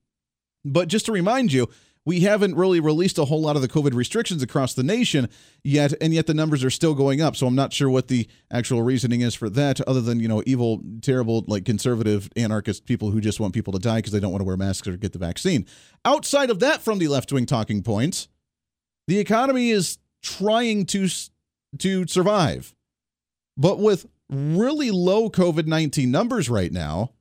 But 0.64 0.88
just 0.88 1.06
to 1.08 1.12
remind 1.12 1.54
you, 1.54 1.70
we 2.06 2.20
haven't 2.22 2.56
really 2.56 2.80
released 2.80 3.18
a 3.18 3.26
whole 3.26 3.42
lot 3.42 3.56
of 3.56 3.64
the 3.64 3.68
COVID 3.68 3.94
restrictions 3.94 4.44
across 4.44 4.76
the 4.76 4.84
nation 4.84 5.28
yet, 5.64 5.94
and 6.00 6.14
yet 6.14 6.28
the 6.28 6.36
numbers 6.36 6.64
are 6.64 6.70
still 6.70 6.94
going 6.94 7.20
up. 7.20 7.36
So 7.36 7.48
I'm 7.48 7.56
not 7.56 7.74
sure 7.74 7.90
what 7.90 8.08
the 8.08 8.28
actual 8.52 8.84
reasoning 8.84 9.22
is 9.22 9.34
for 9.34 9.50
that, 9.50 9.82
other 9.82 10.02
than, 10.02 10.20
you 10.20 10.28
know, 10.28 10.44
evil, 10.46 10.82
terrible, 11.02 11.44
like 11.48 11.66
conservative 11.66 12.30
anarchist 12.36 12.86
people 12.86 13.10
who 13.10 13.20
just 13.20 13.40
want 13.40 13.56
people 13.56 13.74
to 13.74 13.80
die 13.80 13.98
because 13.98 14.12
they 14.12 14.20
don't 14.20 14.32
want 14.32 14.42
to 14.42 14.46
wear 14.46 14.58
masks 14.58 14.88
or 14.88 14.98
get 14.98 15.14
the 15.14 15.20
vaccine. 15.20 15.66
Outside 16.04 16.52
of 16.52 16.60
that, 16.60 16.84
from 16.84 17.00
the 17.00 17.08
left 17.08 17.32
wing 17.34 17.48
talking 17.48 17.82
points, 17.82 18.28
the 19.08 19.18
economy 19.18 19.72
is 19.72 19.98
trying 20.22 20.86
to 20.88 21.08
to 21.80 22.08
survive. 22.08 22.74
But 23.58 23.80
with 23.80 24.06
really 24.30 24.92
low 24.92 25.30
COVID 25.30 25.66
19 25.66 26.10
numbers 26.12 26.50
right 26.50 26.72
now, 26.72 27.12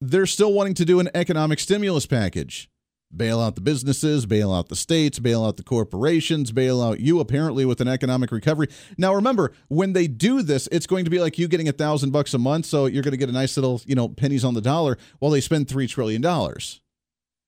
they're 0.00 0.26
still 0.26 0.52
wanting 0.52 0.74
to 0.74 0.84
do 0.84 1.00
an 1.00 1.10
economic 1.14 1.58
stimulus 1.58 2.06
package 2.06 2.70
bail 3.14 3.40
out 3.40 3.54
the 3.54 3.60
businesses, 3.60 4.26
bail 4.26 4.52
out 4.52 4.68
the 4.68 4.76
states, 4.76 5.18
bail 5.18 5.44
out 5.44 5.56
the 5.56 5.62
corporations, 5.62 6.52
bail 6.52 6.80
out 6.80 7.00
you 7.00 7.20
apparently 7.20 7.64
with 7.64 7.80
an 7.80 7.88
economic 7.88 8.30
recovery. 8.30 8.68
Now 8.96 9.14
remember, 9.14 9.52
when 9.68 9.92
they 9.92 10.06
do 10.06 10.42
this, 10.42 10.68
it's 10.70 10.86
going 10.86 11.04
to 11.04 11.10
be 11.10 11.20
like 11.20 11.38
you 11.38 11.48
getting 11.48 11.68
a 11.68 11.72
thousand 11.72 12.10
bucks 12.10 12.34
a 12.34 12.38
month, 12.38 12.66
so 12.66 12.86
you're 12.86 13.02
going 13.02 13.12
to 13.12 13.18
get 13.18 13.28
a 13.28 13.32
nice 13.32 13.56
little, 13.56 13.80
you 13.84 13.94
know, 13.94 14.08
pennies 14.08 14.44
on 14.44 14.54
the 14.54 14.60
dollar 14.60 14.96
while 15.18 15.32
they 15.32 15.40
spend 15.40 15.68
three 15.68 15.86
trillion 15.86 16.22
dollars. 16.22 16.80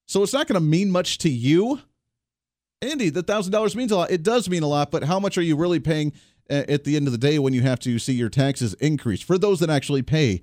So 0.07 0.23
it's 0.23 0.33
not 0.33 0.49
going 0.49 0.61
to 0.61 0.67
mean 0.67 0.91
much 0.91 1.19
to 1.19 1.31
you. 1.31 1.81
Andy, 2.81 3.09
the 3.09 3.23
thousand 3.23 3.53
dollars 3.53 3.77
means 3.77 3.93
a 3.93 3.97
lot. 3.97 4.11
It 4.11 4.25
does 4.25 4.49
mean 4.49 4.65
a 4.65 4.69
lot, 4.69 4.91
but 4.91 5.05
how 5.05 5.21
much 5.21 5.39
are 5.39 5.43
you 5.43 5.57
really 5.57 5.79
paying 5.79 6.13
uh, 6.51 6.65
at 6.69 6.83
the 6.83 6.97
end 6.97 7.07
of 7.07 7.13
the 7.13 7.19
day 7.19 7.39
when 7.39 7.55
you 7.55 7.63
have 7.63 7.79
to 7.81 7.99
see 8.01 8.13
your 8.13 8.29
taxes 8.29 8.75
increase 8.75 9.23
for 9.23 9.39
those 9.39 9.61
that 9.61 9.71
actually 9.71 10.03
pay 10.03 10.43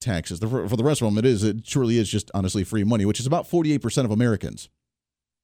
taxes. 0.00 0.38
For 0.38 0.66
the 0.68 0.84
rest 0.84 1.02
of 1.02 1.06
them, 1.06 1.18
it 1.18 1.26
is 1.26 1.44
it 1.44 1.64
truly 1.64 1.98
is 1.98 2.08
just 2.08 2.30
honestly 2.34 2.64
free 2.64 2.84
money, 2.84 3.04
which 3.04 3.20
is 3.20 3.26
about 3.26 3.48
48% 3.48 4.04
of 4.04 4.10
Americans 4.10 4.68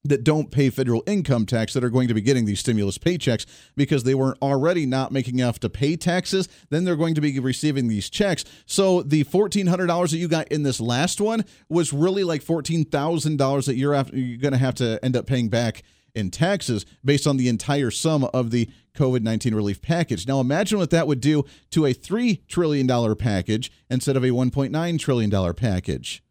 that 0.09 0.25
don't 0.25 0.51
pay 0.51 0.71
federal 0.71 1.03
income 1.07 1.47
tax 1.47 1.73
that 1.75 1.85
are 1.85 1.91
going 1.91 2.09
to 2.09 2.15
be 2.15 2.21
getting 2.21 2.45
these 2.45 2.61
stimulus 2.61 2.99
paychecks 2.99 3.45
because 3.77 4.05
they 4.05 4.15
weren't 4.15 4.41
already 4.41 4.87
not 4.87 5.13
making 5.13 5.39
enough 5.39 5.59
to 5.61 5.69
pay 5.69 5.97
taxes. 5.97 6.49
Then 6.71 6.85
they're 6.85 6.97
going 6.97 7.15
to 7.17 7.21
be 7.21 7.39
receiving 7.39 7.89
these 7.89 8.09
checks. 8.09 8.45
So 8.67 9.03
the 9.03 9.25
$1,400 9.25 10.11
that 10.11 10.17
you 10.17 10.29
got 10.29 10.49
in 10.49 10.63
this 10.63 10.81
last 10.81 11.21
one 11.21 11.45
was 11.69 11.93
really 11.93 12.25
like 12.25 12.45
$14,000 12.45 13.67
that 13.67 13.77
you're, 13.77 13.95
after, 13.95 14.17
you're 14.17 14.39
going 14.39 14.53
to 14.53 14.59
have 14.59 14.77
to 14.77 14.99
end 15.05 15.17
up 15.17 15.27
paying 15.27 15.49
back 15.49 15.83
in 16.17 16.31
taxes 16.31 16.87
based 17.05 17.27
on 17.27 17.37
the 17.37 17.49
entire 17.49 17.91
sum 17.91 18.25
of 18.33 18.51
the 18.51 18.69
COVID 18.95 19.23
19 19.23 19.55
relief 19.55 19.83
package. 19.83 20.27
Now, 20.27 20.41
imagine 20.41 20.79
what 20.79 20.91
that 20.91 21.07
would 21.07 21.21
do 21.21 21.45
to 21.71 21.85
a 21.85 21.95
$3 21.95 22.41
trillion 22.49 23.17
package 23.17 23.71
instead 23.91 24.17
of 24.17 24.25
a 24.25 24.31
$1.9 24.31 24.99
trillion 24.99 25.55
package. 25.55 26.23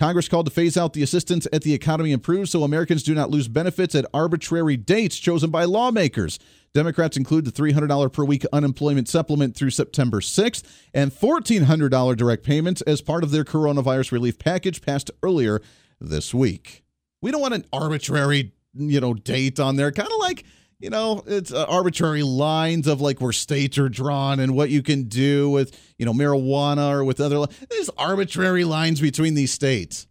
Congress 0.00 0.28
called 0.28 0.46
to 0.46 0.50
phase 0.50 0.78
out 0.78 0.94
the 0.94 1.02
assistance 1.02 1.46
at 1.52 1.60
the 1.60 1.74
economy 1.74 2.10
improves 2.10 2.50
so 2.50 2.62
Americans 2.62 3.02
do 3.02 3.14
not 3.14 3.28
lose 3.28 3.48
benefits 3.48 3.94
at 3.94 4.06
arbitrary 4.14 4.74
dates 4.74 5.18
chosen 5.18 5.50
by 5.50 5.64
lawmakers. 5.64 6.38
Democrats 6.72 7.18
include 7.18 7.44
the 7.44 7.52
$300 7.52 8.10
per 8.10 8.24
week 8.24 8.46
unemployment 8.50 9.08
supplement 9.08 9.54
through 9.54 9.68
September 9.68 10.20
6th 10.20 10.62
and 10.94 11.12
$1,400 11.12 12.16
direct 12.16 12.44
payments 12.44 12.80
as 12.82 13.02
part 13.02 13.22
of 13.22 13.30
their 13.30 13.44
coronavirus 13.44 14.10
relief 14.10 14.38
package 14.38 14.80
passed 14.80 15.10
earlier 15.22 15.60
this 16.00 16.32
week. 16.32 16.82
We 17.20 17.30
don't 17.30 17.42
want 17.42 17.52
an 17.52 17.66
arbitrary, 17.70 18.52
you 18.74 19.00
know, 19.00 19.14
date 19.14 19.58
on 19.60 19.76
there, 19.76 19.90
kind 19.92 20.10
of 20.10 20.18
like 20.18 20.44
you 20.80 20.88
know, 20.88 21.22
it's 21.26 21.52
uh, 21.52 21.66
arbitrary 21.68 22.22
lines 22.22 22.86
of 22.86 23.02
like 23.02 23.20
where 23.20 23.32
states 23.32 23.76
are 23.76 23.90
drawn 23.90 24.40
and 24.40 24.56
what 24.56 24.70
you 24.70 24.82
can 24.82 25.04
do 25.04 25.50
with, 25.50 25.78
you 25.98 26.06
know, 26.06 26.14
marijuana 26.14 26.90
or 26.90 27.04
with 27.04 27.20
other. 27.20 27.44
There's 27.68 27.90
arbitrary 27.98 28.64
lines 28.64 29.00
between 29.00 29.34
these 29.34 29.52
states. 29.52 30.06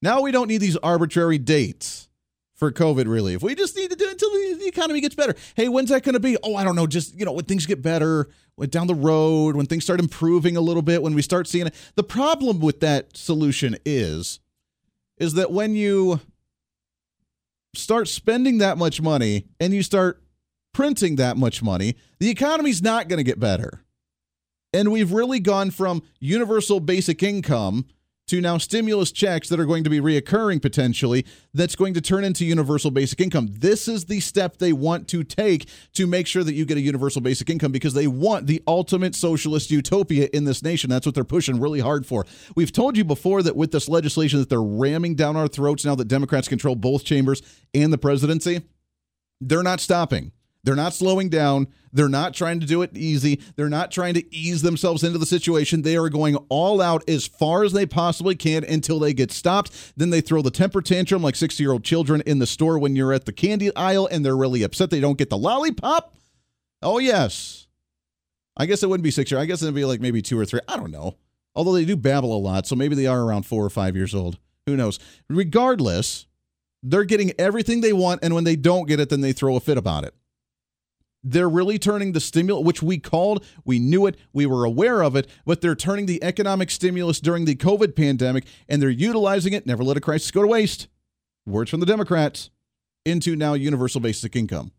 Now 0.00 0.22
we 0.22 0.30
don't 0.30 0.46
need 0.46 0.58
these 0.58 0.76
arbitrary 0.76 1.38
dates 1.38 2.08
for 2.54 2.70
COVID 2.70 3.08
relief. 3.08 3.42
We 3.42 3.56
just 3.56 3.76
need 3.76 3.90
to 3.90 3.96
do 3.96 4.04
it 4.06 4.12
until 4.12 4.30
the, 4.30 4.56
the 4.60 4.68
economy 4.68 5.00
gets 5.00 5.16
better. 5.16 5.34
Hey, 5.56 5.68
when's 5.68 5.90
that 5.90 6.04
going 6.04 6.14
to 6.14 6.20
be? 6.20 6.36
Oh, 6.44 6.54
I 6.54 6.62
don't 6.62 6.76
know. 6.76 6.86
Just, 6.86 7.18
you 7.18 7.24
know, 7.24 7.32
when 7.32 7.44
things 7.46 7.66
get 7.66 7.82
better, 7.82 8.28
when 8.54 8.68
down 8.68 8.86
the 8.86 8.94
road, 8.94 9.56
when 9.56 9.66
things 9.66 9.82
start 9.82 9.98
improving 9.98 10.56
a 10.56 10.60
little 10.60 10.82
bit, 10.82 11.02
when 11.02 11.14
we 11.14 11.22
start 11.22 11.48
seeing 11.48 11.66
it. 11.66 11.74
The 11.96 12.04
problem 12.04 12.60
with 12.60 12.78
that 12.80 13.16
solution 13.16 13.76
is, 13.84 14.38
is 15.18 15.34
that 15.34 15.50
when 15.50 15.74
you 15.74 16.20
start 17.76 18.08
spending 18.08 18.58
that 18.58 18.78
much 18.78 19.00
money 19.00 19.46
and 19.60 19.72
you 19.72 19.82
start 19.82 20.22
printing 20.72 21.16
that 21.16 21.36
much 21.36 21.62
money, 21.62 21.96
the 22.18 22.30
economy's 22.30 22.82
not 22.82 23.08
going 23.08 23.18
to 23.18 23.24
get 23.24 23.40
better. 23.40 23.82
And 24.72 24.92
we've 24.92 25.12
really 25.12 25.40
gone 25.40 25.70
from 25.70 26.02
universal 26.20 26.80
basic 26.80 27.22
income 27.22 27.86
to 28.26 28.40
now 28.40 28.58
stimulus 28.58 29.12
checks 29.12 29.48
that 29.48 29.60
are 29.60 29.64
going 29.64 29.84
to 29.84 29.90
be 29.90 30.00
reoccurring 30.00 30.60
potentially 30.60 31.24
that's 31.54 31.76
going 31.76 31.94
to 31.94 32.00
turn 32.00 32.24
into 32.24 32.44
universal 32.44 32.90
basic 32.90 33.20
income. 33.20 33.48
This 33.50 33.86
is 33.86 34.06
the 34.06 34.20
step 34.20 34.58
they 34.58 34.72
want 34.72 35.06
to 35.08 35.22
take 35.22 35.68
to 35.94 36.06
make 36.06 36.26
sure 36.26 36.42
that 36.42 36.54
you 36.54 36.64
get 36.64 36.76
a 36.76 36.80
universal 36.80 37.20
basic 37.20 37.48
income 37.48 37.70
because 37.70 37.94
they 37.94 38.08
want 38.08 38.46
the 38.46 38.62
ultimate 38.66 39.14
socialist 39.14 39.70
utopia 39.70 40.28
in 40.32 40.44
this 40.44 40.62
nation. 40.62 40.90
That's 40.90 41.06
what 41.06 41.14
they're 41.14 41.24
pushing 41.24 41.60
really 41.60 41.80
hard 41.80 42.04
for. 42.04 42.26
We've 42.56 42.72
told 42.72 42.96
you 42.96 43.04
before 43.04 43.42
that 43.42 43.56
with 43.56 43.70
this 43.70 43.88
legislation 43.88 44.40
that 44.40 44.48
they're 44.48 44.62
ramming 44.62 45.14
down 45.14 45.36
our 45.36 45.48
throats 45.48 45.84
now 45.84 45.94
that 45.94 46.08
Democrats 46.08 46.48
control 46.48 46.74
both 46.74 47.04
chambers 47.04 47.42
and 47.74 47.92
the 47.92 47.98
presidency, 47.98 48.62
they're 49.40 49.62
not 49.62 49.80
stopping. 49.80 50.32
They're 50.66 50.74
not 50.74 50.94
slowing 50.94 51.28
down. 51.28 51.68
They're 51.92 52.08
not 52.08 52.34
trying 52.34 52.58
to 52.58 52.66
do 52.66 52.82
it 52.82 52.90
easy. 52.96 53.40
They're 53.54 53.68
not 53.68 53.92
trying 53.92 54.14
to 54.14 54.34
ease 54.34 54.62
themselves 54.62 55.04
into 55.04 55.16
the 55.16 55.24
situation. 55.24 55.82
They 55.82 55.96
are 55.96 56.08
going 56.08 56.34
all 56.48 56.82
out 56.82 57.08
as 57.08 57.24
far 57.24 57.62
as 57.62 57.72
they 57.72 57.86
possibly 57.86 58.34
can 58.34 58.64
until 58.64 58.98
they 58.98 59.14
get 59.14 59.30
stopped. 59.30 59.92
Then 59.96 60.10
they 60.10 60.20
throw 60.20 60.42
the 60.42 60.50
temper 60.50 60.82
tantrum 60.82 61.22
like 61.22 61.36
60 61.36 61.62
year 61.62 61.70
old 61.70 61.84
children 61.84 62.20
in 62.26 62.40
the 62.40 62.48
store 62.48 62.80
when 62.80 62.96
you're 62.96 63.12
at 63.12 63.26
the 63.26 63.32
candy 63.32 63.74
aisle 63.76 64.08
and 64.10 64.24
they're 64.24 64.36
really 64.36 64.64
upset 64.64 64.90
they 64.90 64.98
don't 64.98 65.16
get 65.16 65.30
the 65.30 65.38
lollipop. 65.38 66.16
Oh, 66.82 66.98
yes. 66.98 67.68
I 68.56 68.66
guess 68.66 68.82
it 68.82 68.88
wouldn't 68.88 69.04
be 69.04 69.12
six 69.12 69.30
year. 69.30 69.38
I 69.38 69.44
guess 69.44 69.62
it'd 69.62 69.72
be 69.72 69.84
like 69.84 70.00
maybe 70.00 70.20
two 70.20 70.36
or 70.36 70.44
three. 70.44 70.60
I 70.66 70.76
don't 70.76 70.90
know. 70.90 71.14
Although 71.54 71.74
they 71.74 71.84
do 71.84 71.96
babble 71.96 72.36
a 72.36 72.40
lot. 72.40 72.66
So 72.66 72.74
maybe 72.74 72.96
they 72.96 73.06
are 73.06 73.22
around 73.22 73.46
four 73.46 73.64
or 73.64 73.70
five 73.70 73.94
years 73.94 74.16
old. 74.16 74.40
Who 74.66 74.76
knows? 74.76 74.98
Regardless, 75.30 76.26
they're 76.82 77.04
getting 77.04 77.32
everything 77.38 77.82
they 77.82 77.92
want. 77.92 78.24
And 78.24 78.34
when 78.34 78.42
they 78.42 78.56
don't 78.56 78.88
get 78.88 78.98
it, 78.98 79.10
then 79.10 79.20
they 79.20 79.32
throw 79.32 79.54
a 79.54 79.60
fit 79.60 79.78
about 79.78 80.02
it 80.02 80.12
they're 81.28 81.48
really 81.48 81.78
turning 81.78 82.12
the 82.12 82.20
stimulus, 82.20 82.64
which 82.64 82.82
we 82.82 82.98
called, 82.98 83.44
we 83.64 83.80
knew 83.80 84.06
it, 84.06 84.16
we 84.32 84.46
were 84.46 84.64
aware 84.64 85.02
of 85.02 85.16
it, 85.16 85.28
but 85.44 85.60
they're 85.60 85.74
turning 85.74 86.06
the 86.06 86.22
economic 86.22 86.70
stimulus 86.70 87.18
during 87.18 87.44
the 87.44 87.56
COVID 87.56 87.96
pandemic 87.96 88.46
and 88.68 88.80
they're 88.80 88.90
utilizing 88.90 89.52
it, 89.52 89.66
never 89.66 89.82
let 89.82 89.96
a 89.96 90.00
crisis 90.00 90.30
go 90.30 90.42
to 90.42 90.48
waste. 90.48 90.86
Words 91.44 91.70
from 91.70 91.80
the 91.80 91.86
Democrats 91.86 92.50
into 93.04 93.34
now 93.34 93.54
universal 93.54 94.00
basic 94.00 94.36
income. 94.36 94.70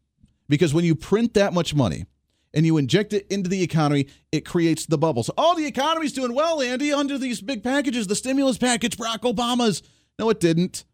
Because 0.48 0.74
when 0.74 0.86
you 0.86 0.96
print 0.96 1.34
that 1.34 1.54
much 1.54 1.75
money 1.75 2.06
and 2.54 2.66
you 2.66 2.77
inject 2.77 3.12
it 3.12 3.27
into 3.30 3.50
the 3.50 3.62
economy, 3.62 4.08
it 4.32 4.46
creates 4.46 4.86
the 4.86 4.98
bubbles. 4.98 5.30
Oh, 5.38 5.56
the 5.56 5.66
economy's 5.66 6.13
doing 6.13 6.34
well, 6.34 6.62
Andy, 6.62 6.94
under 6.94 7.18
these 7.18 7.42
big 7.42 7.62
packages, 7.62 8.08
the 8.08 8.16
stimulus 8.16 8.58
package, 8.58 8.96
Barack 8.96 9.20
Obama's. 9.20 9.84
No, 10.18 10.30
it 10.30 10.39
didn't. 10.39 10.86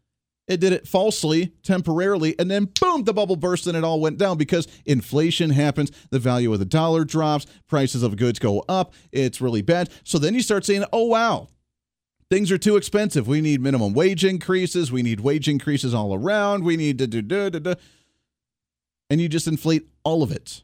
It 0.46 0.60
did 0.60 0.74
it 0.74 0.86
falsely, 0.86 1.54
temporarily, 1.62 2.38
and 2.38 2.50
then 2.50 2.66
boom, 2.78 3.04
the 3.04 3.14
bubble 3.14 3.36
burst 3.36 3.66
and 3.66 3.76
it 3.76 3.84
all 3.84 3.98
went 3.98 4.18
down 4.18 4.36
because 4.36 4.68
inflation 4.84 5.50
happens. 5.50 5.90
The 6.10 6.18
value 6.18 6.52
of 6.52 6.58
the 6.58 6.66
dollar 6.66 7.04
drops, 7.04 7.46
prices 7.66 8.02
of 8.02 8.16
goods 8.16 8.38
go 8.38 8.62
up. 8.68 8.92
It's 9.10 9.40
really 9.40 9.62
bad. 9.62 9.88
So 10.04 10.18
then 10.18 10.34
you 10.34 10.42
start 10.42 10.66
saying, 10.66 10.84
oh, 10.92 11.04
wow, 11.04 11.48
things 12.30 12.52
are 12.52 12.58
too 12.58 12.76
expensive. 12.76 13.26
We 13.26 13.40
need 13.40 13.62
minimum 13.62 13.94
wage 13.94 14.22
increases. 14.22 14.92
We 14.92 15.02
need 15.02 15.20
wage 15.20 15.48
increases 15.48 15.94
all 15.94 16.14
around. 16.14 16.64
We 16.64 16.76
need 16.76 16.98
to 16.98 17.06
do, 17.06 17.22
do, 17.22 17.48
do, 17.48 17.60
do. 17.60 17.74
And 19.08 19.20
you 19.22 19.28
just 19.30 19.46
inflate 19.46 19.88
all 20.04 20.22
of 20.22 20.30
it 20.30 20.62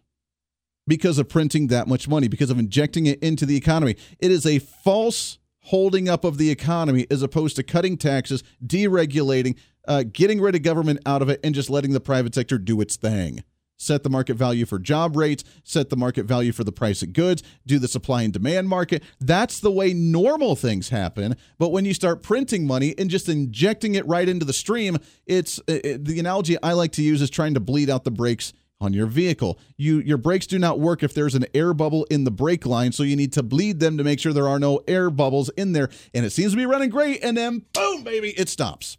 because 0.87 1.19
of 1.19 1.29
printing 1.29 1.69
that 1.69 1.89
much 1.89 2.07
money, 2.07 2.29
because 2.29 2.51
of 2.51 2.59
injecting 2.59 3.07
it 3.07 3.23
into 3.23 3.47
the 3.47 3.57
economy. 3.57 3.97
It 4.19 4.31
is 4.31 4.45
a 4.45 4.59
false 4.59 5.39
holding 5.65 6.09
up 6.09 6.25
of 6.25 6.39
the 6.39 6.51
economy 6.51 7.07
as 7.11 7.23
opposed 7.23 7.55
to 7.57 7.63
cutting 7.63 7.97
taxes, 7.97 8.43
deregulating, 8.65 9.57
uh, 9.87 10.05
getting 10.11 10.41
rid 10.41 10.55
of 10.55 10.63
government 10.63 11.01
out 11.07 11.23
of 11.23 11.29
it, 11.29 11.41
and 11.43 11.55
just 11.55 11.71
letting 11.71 11.93
the 11.93 12.01
private 12.01 12.35
sector 12.35 12.59
do 12.59 12.81
its 12.81 12.97
thing. 12.97 13.43
Set 13.77 14.03
the 14.03 14.11
market 14.11 14.35
value 14.35 14.67
for 14.67 14.79
job 14.79 15.17
rates, 15.17 15.43
set 15.65 15.89
the 15.89 15.97
market 15.97 16.27
value 16.27 16.53
for 16.53 16.65
the 16.65 16.73
price 16.73 17.03
of 17.03 17.15
goods, 17.15 17.43
do 17.65 17.79
the 17.79 17.89
supply 17.89 18.21
and 18.21 18.33
demand 18.33 18.69
market. 18.69 19.03
That's 19.19 19.59
the 19.59 19.71
way 19.71 19.95
normal 19.95 20.55
things 20.55 20.91
happen. 20.91 21.35
But 21.59 21.71
when 21.71 21.87
you 21.87 21.95
start 21.95 22.23
printing 22.23 22.67
money 22.67 22.95
and 22.99 23.09
just 23.09 23.27
injecting 23.27 23.95
it 23.95 24.07
right 24.07 24.29
into 24.29 24.45
the 24.45 24.53
stream, 24.53 24.99
it's 25.25 25.61
it, 25.67 26.05
the 26.05 26.21
analogy 26.21 26.63
I 26.63 26.75
like 26.75 26.93
to 26.93 27.03
use 27.03 27.23
is 27.23 27.31
trying 27.31 27.55
to 27.55 27.61
bleed 27.61 27.89
out 27.89 28.05
the 28.05 28.11
brakes 28.11 28.53
on 28.83 28.93
your 28.93 29.07
vehicle. 29.07 29.59
You 29.79 30.01
your 30.01 30.19
brakes 30.19 30.47
do 30.47 30.59
not 30.59 30.79
work 30.79 31.03
if 31.03 31.15
there's 31.15 31.35
an 31.35 31.47
air 31.55 31.73
bubble 31.73 32.05
in 32.11 32.25
the 32.25 32.31
brake 32.31 32.67
line, 32.67 32.93
so 32.93 33.03
you 33.03 33.17
need 33.17 33.33
to 33.33 33.43
bleed 33.43 33.81
them 33.81 33.97
to 33.97 34.05
make 34.05 34.21
sure 34.21 34.35
there 34.35 34.49
are 34.49 34.61
no 34.61 34.83
air 34.89 35.09
bubbles 35.09 35.49
in 35.57 35.73
there. 35.73 35.89
And 36.13 36.27
it 36.27 36.31
seems 36.31 36.53
to 36.53 36.57
be 36.59 36.67
running 36.67 36.91
great, 36.91 37.25
and 37.25 37.35
then 37.35 37.65
boom, 37.73 38.05
baby, 38.05 38.35
it 38.37 38.51
stops. 38.51 38.99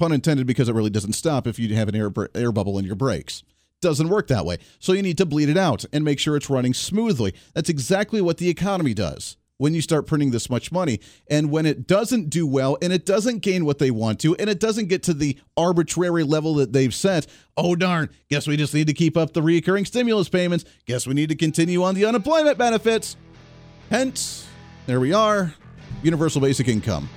Pun 0.00 0.12
intended, 0.12 0.46
because 0.46 0.68
it 0.68 0.74
really 0.74 0.90
doesn't 0.90 1.12
stop 1.12 1.46
if 1.46 1.58
you 1.58 1.74
have 1.76 1.88
an 1.88 1.94
air 1.94 2.10
air 2.34 2.50
bubble 2.50 2.78
in 2.78 2.84
your 2.84 2.96
brakes. 2.96 3.42
Doesn't 3.82 4.08
work 4.08 4.26
that 4.28 4.46
way. 4.46 4.58
So 4.78 4.92
you 4.92 5.02
need 5.02 5.18
to 5.18 5.26
bleed 5.26 5.48
it 5.48 5.56
out 5.56 5.84
and 5.92 6.04
make 6.04 6.18
sure 6.18 6.36
it's 6.36 6.50
running 6.50 6.74
smoothly. 6.74 7.34
That's 7.54 7.68
exactly 7.68 8.20
what 8.20 8.38
the 8.38 8.48
economy 8.48 8.94
does 8.94 9.36
when 9.58 9.74
you 9.74 9.82
start 9.82 10.06
printing 10.06 10.30
this 10.30 10.48
much 10.48 10.72
money. 10.72 11.00
And 11.30 11.50
when 11.50 11.66
it 11.66 11.86
doesn't 11.86 12.30
do 12.30 12.46
well 12.46 12.78
and 12.80 12.94
it 12.94 13.04
doesn't 13.04 13.40
gain 13.40 13.66
what 13.66 13.78
they 13.78 13.90
want 13.90 14.20
to 14.20 14.34
and 14.36 14.48
it 14.48 14.58
doesn't 14.58 14.88
get 14.88 15.02
to 15.04 15.14
the 15.14 15.38
arbitrary 15.54 16.24
level 16.24 16.54
that 16.54 16.72
they've 16.72 16.94
set, 16.94 17.26
oh 17.58 17.76
darn, 17.76 18.08
guess 18.30 18.46
we 18.46 18.56
just 18.56 18.72
need 18.72 18.86
to 18.86 18.94
keep 18.94 19.18
up 19.18 19.34
the 19.34 19.42
recurring 19.42 19.84
stimulus 19.84 20.30
payments. 20.30 20.64
Guess 20.86 21.06
we 21.06 21.12
need 21.12 21.28
to 21.28 21.36
continue 21.36 21.82
on 21.82 21.94
the 21.94 22.06
unemployment 22.06 22.56
benefits. 22.56 23.16
Hence, 23.90 24.46
there 24.86 24.98
we 24.98 25.12
are 25.12 25.54
universal 26.02 26.40
basic 26.40 26.68
income. 26.68 27.08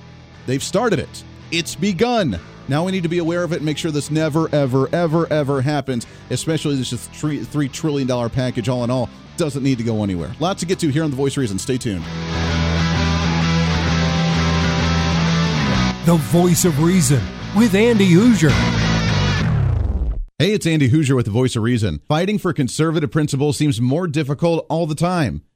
They've 0.46 0.62
started 0.62 0.98
it, 0.98 1.24
it's 1.50 1.74
begun. 1.74 2.38
Now 2.68 2.84
we 2.84 2.92
need 2.92 3.02
to 3.02 3.08
be 3.08 3.18
aware 3.18 3.44
of 3.44 3.52
it 3.52 3.56
and 3.56 3.64
make 3.64 3.78
sure 3.78 3.90
this 3.90 4.10
never, 4.10 4.52
ever, 4.54 4.92
ever, 4.94 5.30
ever 5.32 5.60
happens, 5.60 6.06
especially 6.30 6.76
this 6.76 6.92
is 6.92 7.08
$3 7.08 7.72
trillion 7.72 8.30
package 8.30 8.68
all 8.68 8.84
in 8.84 8.90
all 8.90 9.10
doesn't 9.36 9.62
need 9.62 9.78
to 9.78 9.84
go 9.84 10.02
anywhere. 10.02 10.34
Lots 10.40 10.60
to 10.60 10.66
get 10.66 10.78
to 10.80 10.88
here 10.88 11.04
on 11.04 11.10
The 11.10 11.16
Voice 11.16 11.32
of 11.32 11.38
Reason. 11.38 11.58
Stay 11.58 11.78
tuned. 11.78 12.04
The 16.06 16.16
Voice 16.16 16.64
of 16.64 16.82
Reason 16.82 17.22
with 17.56 17.74
Andy 17.74 18.10
Hooser. 18.10 18.50
Hey, 20.38 20.52
it's 20.52 20.66
Andy 20.66 20.90
Hooser 20.90 21.16
with 21.16 21.24
The 21.24 21.30
Voice 21.30 21.56
of 21.56 21.62
Reason. 21.62 22.00
Fighting 22.08 22.38
for 22.38 22.52
conservative 22.52 23.10
principles 23.10 23.56
seems 23.56 23.80
more 23.80 24.06
difficult 24.06 24.66
all 24.68 24.86
the 24.86 24.94
time. 24.94 25.42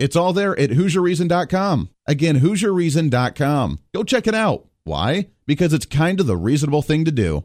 It's 0.00 0.16
all 0.16 0.32
there 0.32 0.58
at 0.58 0.70
HooserReason.com. 0.70 1.90
Again, 2.06 2.40
HooserReason.com. 2.40 3.78
Go 3.94 4.02
check 4.02 4.26
it 4.26 4.34
out. 4.34 4.66
Why? 4.84 5.28
Because 5.46 5.74
it's 5.74 5.84
kind 5.84 6.18
of 6.20 6.26
the 6.26 6.38
reasonable 6.38 6.80
thing 6.80 7.04
to 7.04 7.12
do. 7.12 7.44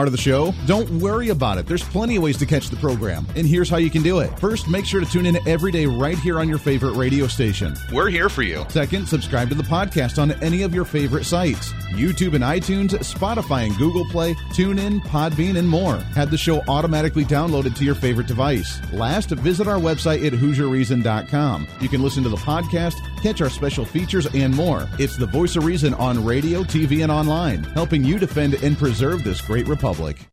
part 0.01 0.07
of 0.07 0.13
the 0.13 0.17
show? 0.17 0.51
Don't 0.65 0.89
worry 0.99 1.29
about 1.29 1.59
it. 1.59 1.67
There's 1.67 1.83
plenty 1.83 2.15
of 2.15 2.23
ways 2.23 2.35
to 2.37 2.45
catch 2.47 2.71
the 2.71 2.75
program, 2.77 3.23
and 3.35 3.45
here's 3.45 3.69
how 3.69 3.77
you 3.77 3.91
can 3.91 4.01
do 4.01 4.17
it. 4.17 4.31
First, 4.39 4.67
make 4.67 4.83
sure 4.83 4.99
to 4.99 5.05
tune 5.05 5.27
in 5.27 5.37
every 5.47 5.71
day 5.71 5.85
right 5.85 6.17
here 6.17 6.39
on 6.39 6.49
your 6.49 6.57
favorite 6.57 6.93
radio 6.93 7.27
station. 7.27 7.75
We're 7.93 8.09
here 8.09 8.27
for 8.27 8.41
you. 8.41 8.65
Second, 8.69 9.07
subscribe 9.07 9.49
to 9.49 9.55
the 9.55 9.61
podcast 9.61 10.19
on 10.19 10.31
any 10.41 10.63
of 10.63 10.73
your 10.73 10.85
favorite 10.85 11.25
sites 11.25 11.71
YouTube 11.91 12.33
and 12.33 12.43
iTunes, 12.43 12.91
Spotify 13.01 13.67
and 13.67 13.77
Google 13.77 14.05
Play, 14.05 14.33
TuneIn, 14.55 15.01
Podbean, 15.01 15.57
and 15.57 15.67
more. 15.67 15.97
Have 16.15 16.31
the 16.31 16.37
show 16.37 16.63
automatically 16.67 17.25
downloaded 17.25 17.75
to 17.75 17.83
your 17.83 17.95
favorite 17.95 18.27
device. 18.27 18.79
Last, 18.93 19.29
visit 19.29 19.67
our 19.67 19.77
website 19.77 20.25
at 20.25 20.33
HooserReason.com. 20.33 21.67
You 21.79 21.89
can 21.89 22.01
listen 22.01 22.23
to 22.23 22.29
the 22.29 22.37
podcast, 22.37 22.95
catch 23.21 23.41
our 23.41 23.49
special 23.49 23.85
features, 23.85 24.27
and 24.33 24.55
more. 24.55 24.87
It's 24.99 25.15
the 25.15 25.27
voice 25.27 25.55
of 25.55 25.65
reason 25.65 25.93
on 25.93 26.23
radio, 26.23 26.63
TV, 26.63 27.03
and 27.03 27.11
online, 27.11 27.63
helping 27.63 28.03
you 28.03 28.19
defend 28.19 28.55
and 28.55 28.77
preserve 28.77 29.23
this 29.23 29.41
great 29.41 29.67
republic. 29.67 30.27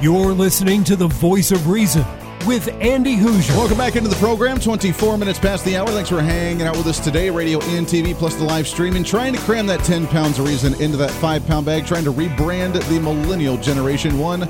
You're 0.00 0.32
listening 0.32 0.82
to 0.84 0.96
the 0.96 1.06
voice 1.06 1.52
of 1.52 1.68
reason 1.68 2.04
with 2.46 2.68
Andy 2.80 3.16
Hooser. 3.16 3.56
Welcome 3.56 3.78
back 3.78 3.96
into 3.96 4.08
the 4.08 4.16
program. 4.16 4.58
24 4.58 5.18
minutes 5.18 5.38
past 5.38 5.64
the 5.64 5.76
hour. 5.76 5.86
Thanks 5.88 6.08
for 6.08 6.20
hanging 6.20 6.62
out 6.62 6.76
with 6.76 6.86
us 6.86 6.98
today. 6.98 7.30
Radio 7.30 7.60
and 7.62 7.86
TV 7.86 8.14
plus 8.14 8.34
the 8.34 8.44
live 8.44 8.66
streaming. 8.66 9.04
Trying 9.04 9.34
to 9.34 9.40
cram 9.40 9.66
that 9.66 9.80
10 9.80 10.06
pounds 10.06 10.38
of 10.38 10.46
reason 10.46 10.74
into 10.80 10.96
that 10.96 11.10
5 11.10 11.46
pound 11.46 11.66
bag. 11.66 11.86
Trying 11.86 12.04
to 12.04 12.12
rebrand 12.12 12.72
the 12.88 13.00
millennial 13.00 13.56
generation. 13.56 14.18
One 14.18 14.48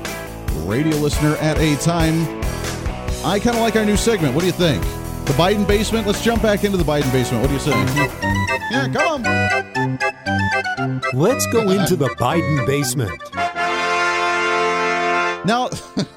radio 0.67 0.97
listener 0.97 1.35
at 1.37 1.57
a 1.57 1.75
time. 1.77 2.23
I 3.25 3.39
kind 3.39 3.55
of 3.55 3.61
like 3.61 3.75
our 3.75 3.85
new 3.85 3.97
segment. 3.97 4.33
What 4.33 4.41
do 4.41 4.47
you 4.47 4.53
think? 4.53 4.83
The 5.25 5.33
Biden 5.33 5.67
basement? 5.67 6.05
Let's 6.05 6.21
jump 6.21 6.41
back 6.41 6.63
into 6.63 6.77
the 6.77 6.83
Biden 6.83 7.11
basement. 7.11 7.41
What 7.41 7.47
do 7.47 7.53
you 7.53 7.59
say? 7.59 7.71
Yeah, 8.71 8.87
come 8.91 9.25
on. 9.25 9.99
Let's 11.13 11.45
go 11.47 11.69
into 11.69 11.95
the 11.95 12.09
Biden 12.09 12.65
basement. 12.65 13.11
Now, 15.45 15.69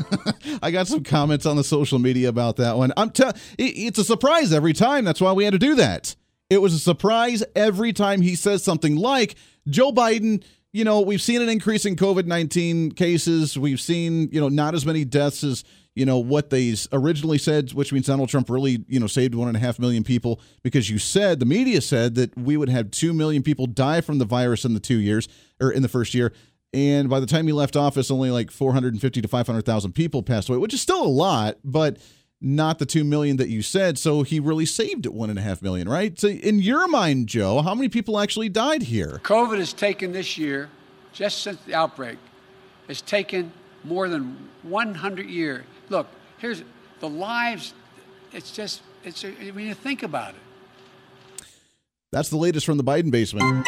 I 0.63 0.71
got 0.71 0.87
some 0.87 1.03
comments 1.03 1.47
on 1.47 1.57
the 1.57 1.65
social 1.65 1.99
media 1.99 2.29
about 2.29 2.57
that 2.57 2.77
one. 2.77 2.93
I'm 2.97 3.11
te- 3.11 3.33
it's 3.59 3.99
a 3.99 4.05
surprise 4.05 4.53
every 4.53 4.73
time. 4.73 5.05
That's 5.05 5.21
why 5.21 5.33
we 5.33 5.45
had 5.45 5.53
to 5.53 5.59
do 5.59 5.75
that. 5.77 6.15
It 6.49 6.59
was 6.59 6.75
a 6.75 6.79
surprise 6.79 7.43
every 7.57 7.93
time 7.93 8.21
he 8.21 8.37
says 8.37 8.63
something 8.63 8.95
like 8.95 9.35
Joe 9.69 9.91
Biden. 9.91 10.45
You 10.73 10.85
know, 10.85 11.01
we've 11.01 11.23
seen 11.23 11.43
an 11.43 11.49
increase 11.49 11.85
in 11.85 11.97
COVID 11.97 12.27
19 12.27 12.93
cases. 12.93 13.59
We've 13.59 13.81
seen, 13.81 14.29
you 14.31 14.41
know, 14.41 14.49
not 14.49 14.75
as 14.75 14.87
many 14.87 15.05
deaths 15.05 15.43
as, 15.43 15.65
you 15.97 16.07
know, 16.07 16.19
what 16.19 16.51
they 16.51 16.77
originally 16.93 17.39
said, 17.39 17.73
which 17.73 17.93
means 17.93 18.07
Donald 18.07 18.29
Trump 18.29 18.49
really, 18.49 18.85
you 18.87 19.01
know, 19.01 19.09
saved 19.09 19.35
one 19.35 19.49
and 19.49 19.57
a 19.57 19.61
half 19.61 19.81
million 19.81 20.05
people 20.05 20.41
because 20.63 20.89
you 20.89 20.99
said, 20.99 21.41
the 21.41 21.47
media 21.47 21.81
said 21.81 22.15
that 22.15 22.37
we 22.37 22.57
would 22.57 22.69
have 22.69 22.93
2 22.93 23.13
million 23.13 23.43
people 23.43 23.67
die 23.67 24.01
from 24.01 24.19
the 24.19 24.25
virus 24.25 24.65
in 24.65 24.75
the 24.75 24.81
two 24.81 25.01
years 25.01 25.27
or 25.61 25.73
in 25.73 25.83
the 25.83 25.89
first 25.89 26.15
year. 26.15 26.33
And 26.77 27.09
by 27.09 27.21
the 27.21 27.27
time 27.27 27.47
he 27.47 27.55
left 27.55 27.75
office, 27.75 28.11
only 28.11 28.31
like 28.31 28.51
450 28.51 29.23
to 29.23 29.29
500,000 29.29 29.93
people 29.93 30.23
passed 30.23 30.51
away, 30.51 30.59
which 30.59 30.75
is 30.75 30.83
still 30.83 31.03
a 31.03 31.09
lot, 31.09 31.57
but 31.65 31.97
not 32.39 32.79
the 32.79 32.85
2 32.85 33.03
million 33.03 33.39
that 33.39 33.49
you 33.49 33.63
said. 33.63 33.97
So 33.97 34.23
he 34.23 34.39
really 34.39 34.67
saved 34.67 35.07
it 35.07 35.15
one 35.15 35.31
and 35.31 35.39
a 35.39 35.43
half 35.43 35.63
million, 35.63 35.89
right? 35.89 36.21
So 36.21 36.29
in 36.29 36.59
your 36.59 36.87
mind, 36.87 37.29
Joe, 37.29 37.63
how 37.63 37.75
many 37.75 37.89
people 37.89 38.21
actually 38.21 38.51
died 38.51 38.83
here? 38.83 39.23
COVID 39.25 39.57
has 39.57 39.73
taken 39.73 40.13
this 40.13 40.37
year, 40.37 40.69
just 41.15 41.41
since 41.41 41.59
the 41.63 41.75
outbreak, 41.75 42.19
has 42.89 43.01
taken 43.01 43.53
more 43.83 44.11
than 44.11 44.51
100 44.63 45.31
years. 45.31 45.65
Look, 45.89 46.09
here's 46.37 46.63
the 47.01 47.09
lives, 47.09 47.73
it's 48.33 48.51
just, 48.51 48.83
it's 49.03 49.23
when 49.23 49.61
you 49.67 49.73
think 49.73 50.03
about 50.03 50.35
it. 50.35 51.47
That's 52.13 52.29
the 52.29 52.37
latest 52.37 52.67
from 52.67 52.77
the 52.77 52.85
Biden 52.85 53.11
basement. 53.11 53.67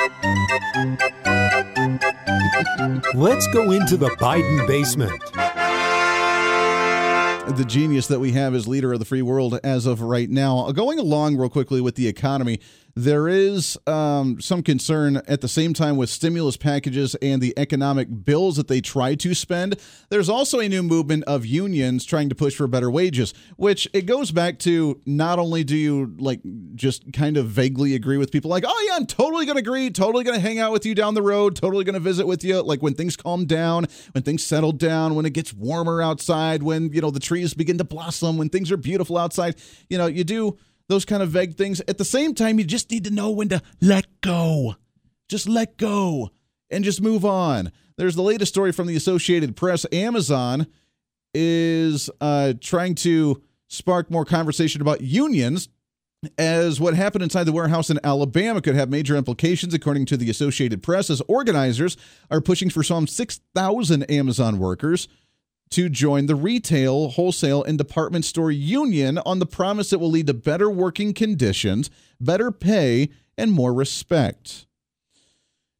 Let's 3.15 3.47
go 3.49 3.71
into 3.73 3.97
the 3.97 4.11
Biden 4.21 4.67
basement. 4.67 5.21
The 7.57 7.65
genius 7.67 8.07
that 8.09 8.21
we 8.21 8.33
have 8.33 8.55
as 8.55 8.69
leader 8.69 8.93
of 8.93 8.99
the 8.99 9.05
free 9.07 9.23
world 9.23 9.59
as 9.65 9.87
of 9.87 10.03
right 10.03 10.29
now. 10.29 10.71
Going 10.73 10.99
along 10.99 11.37
real 11.39 11.49
quickly 11.49 11.81
with 11.81 11.95
the 11.95 12.07
economy, 12.07 12.61
there 12.99 13.29
is 13.29 13.79
um, 13.87 14.41
some 14.41 14.61
concern 14.61 15.23
at 15.29 15.41
the 15.41 15.47
same 15.47 15.73
time 15.73 15.97
with 15.97 16.11
stimulus 16.11 16.57
packages 16.57 17.15
and 17.23 17.41
the 17.41 17.57
economic 17.57 18.25
bills 18.25 18.57
that 18.57 18.67
they 18.67 18.81
try 18.81 19.15
to 19.15 19.35
spend. 19.35 19.79
There's 20.09 20.29
also 20.29 20.59
a 20.59 20.69
new 20.69 20.83
movement 20.83 21.23
of 21.29 21.47
unions 21.47 22.05
trying 22.05 22.29
to 22.29 22.35
push 22.35 22.57
for 22.57 22.67
better 22.67 22.91
wages, 22.91 23.35
which 23.57 23.87
it 23.93 24.07
goes 24.07 24.33
back 24.33 24.59
to 24.61 25.01
not 25.07 25.39
only 25.39 25.63
do 25.63 25.77
you 25.77 26.17
like 26.19 26.41
just 26.75 27.13
kind 27.13 27.37
of 27.37 27.47
vaguely 27.47 27.95
agree 27.95 28.17
with 28.17 28.33
people 28.33 28.51
like, 28.51 28.65
oh, 28.67 28.87
yeah, 28.89 28.97
I'm 28.97 29.07
totally 29.07 29.47
going 29.47 29.57
to 29.57 29.61
agree, 29.61 29.91
totally 29.91 30.25
going 30.25 30.37
to 30.37 30.45
hang 30.45 30.59
out 30.59 30.73
with 30.73 30.85
you 30.85 30.97
down 30.97 31.15
the 31.15 31.23
road, 31.23 31.55
totally 31.55 31.85
going 31.85 31.95
to 31.95 32.01
visit 32.01 32.27
with 32.27 32.43
you, 32.43 32.61
like 32.63 32.83
when 32.83 32.95
things 32.95 33.17
calm 33.17 33.45
down, 33.45 33.87
when 34.11 34.25
things 34.25 34.43
settle 34.43 34.73
down, 34.73 35.15
when 35.15 35.25
it 35.25 35.35
gets 35.35 35.55
warmer 35.55 36.03
outside, 36.03 36.65
when, 36.65 36.93
you 36.93 37.01
know, 37.01 37.13
the 37.13 37.21
trees 37.21 37.55
begin 37.55 37.79
to 37.79 37.85
blossom, 37.85 38.39
when 38.39 38.49
things 38.49 38.73
are 38.73 38.77
beautiful 38.77 39.17
outside, 39.17 39.55
you 39.89 39.97
know, 39.97 40.07
you 40.07 40.25
do 40.25 40.59
those 40.89 41.05
kind 41.05 41.23
of 41.23 41.31
vague 41.31 41.57
things. 41.57 41.81
At 41.89 41.99
the 41.99 42.05
same 42.05 42.35
time, 42.35 42.59
you 42.59 42.65
just 42.65 42.91
need 42.91 43.05
to 43.05 43.11
know 43.11 43.31
when 43.31 43.49
to 43.51 43.63
let 43.81 44.07
go. 44.21 44.77
Just 45.29 45.49
let 45.49 45.77
go 45.77 46.31
and 46.71 46.85
just 46.85 47.01
move 47.01 47.25
on. 47.25 47.71
There's 47.97 48.15
the 48.15 48.23
latest 48.23 48.53
story 48.53 48.73
from 48.73 48.87
the 48.87 48.97
Associated 48.97 49.57
Press. 49.57 49.85
Amazon 49.93 50.67
is 51.35 52.09
uh, 52.21 52.55
trying 52.61 52.95
to 52.97 53.43
spark 53.69 54.11
more 54.11 54.25
conversation 54.25 54.81
about 54.81 55.01
unions 55.03 55.69
as 56.37 56.81
what 56.81 56.95
happened 56.95 57.23
inside 57.23 57.45
the 57.45 57.53
warehouse 57.53 57.91
in 57.91 58.01
Alabama 58.03 58.61
could 58.61 58.75
have 58.75 58.89
major 58.89 59.15
implications, 59.15 59.73
according 59.73 60.05
to 60.07 60.17
the 60.17 60.31
Associated 60.31 60.83
Press, 60.83 61.11
as 61.11 61.23
organizers 61.29 61.97
are 62.31 62.41
pushing 62.41 62.71
for 62.71 62.83
some 62.83 63.07
6,000 63.07 64.11
Amazon 64.11 64.59
workers 64.59 65.07
to 65.71 65.89
join 65.89 66.27
the 66.27 66.35
retail, 66.35 67.11
wholesale, 67.11 67.63
and 67.63 67.79
department 67.79 68.25
store 68.25 68.51
union 68.51 69.19
on 69.19 69.39
the 69.39 69.47
promise 69.47 69.93
it 69.93 70.01
will 70.01 70.11
lead 70.11 70.27
to 70.27 70.35
better 70.35 70.71
working 70.71 71.13
conditions, 71.13 71.91
better 72.21 72.51
pay, 72.51 73.11
and 73.37 73.53
more 73.53 73.73
respect. 73.73 74.67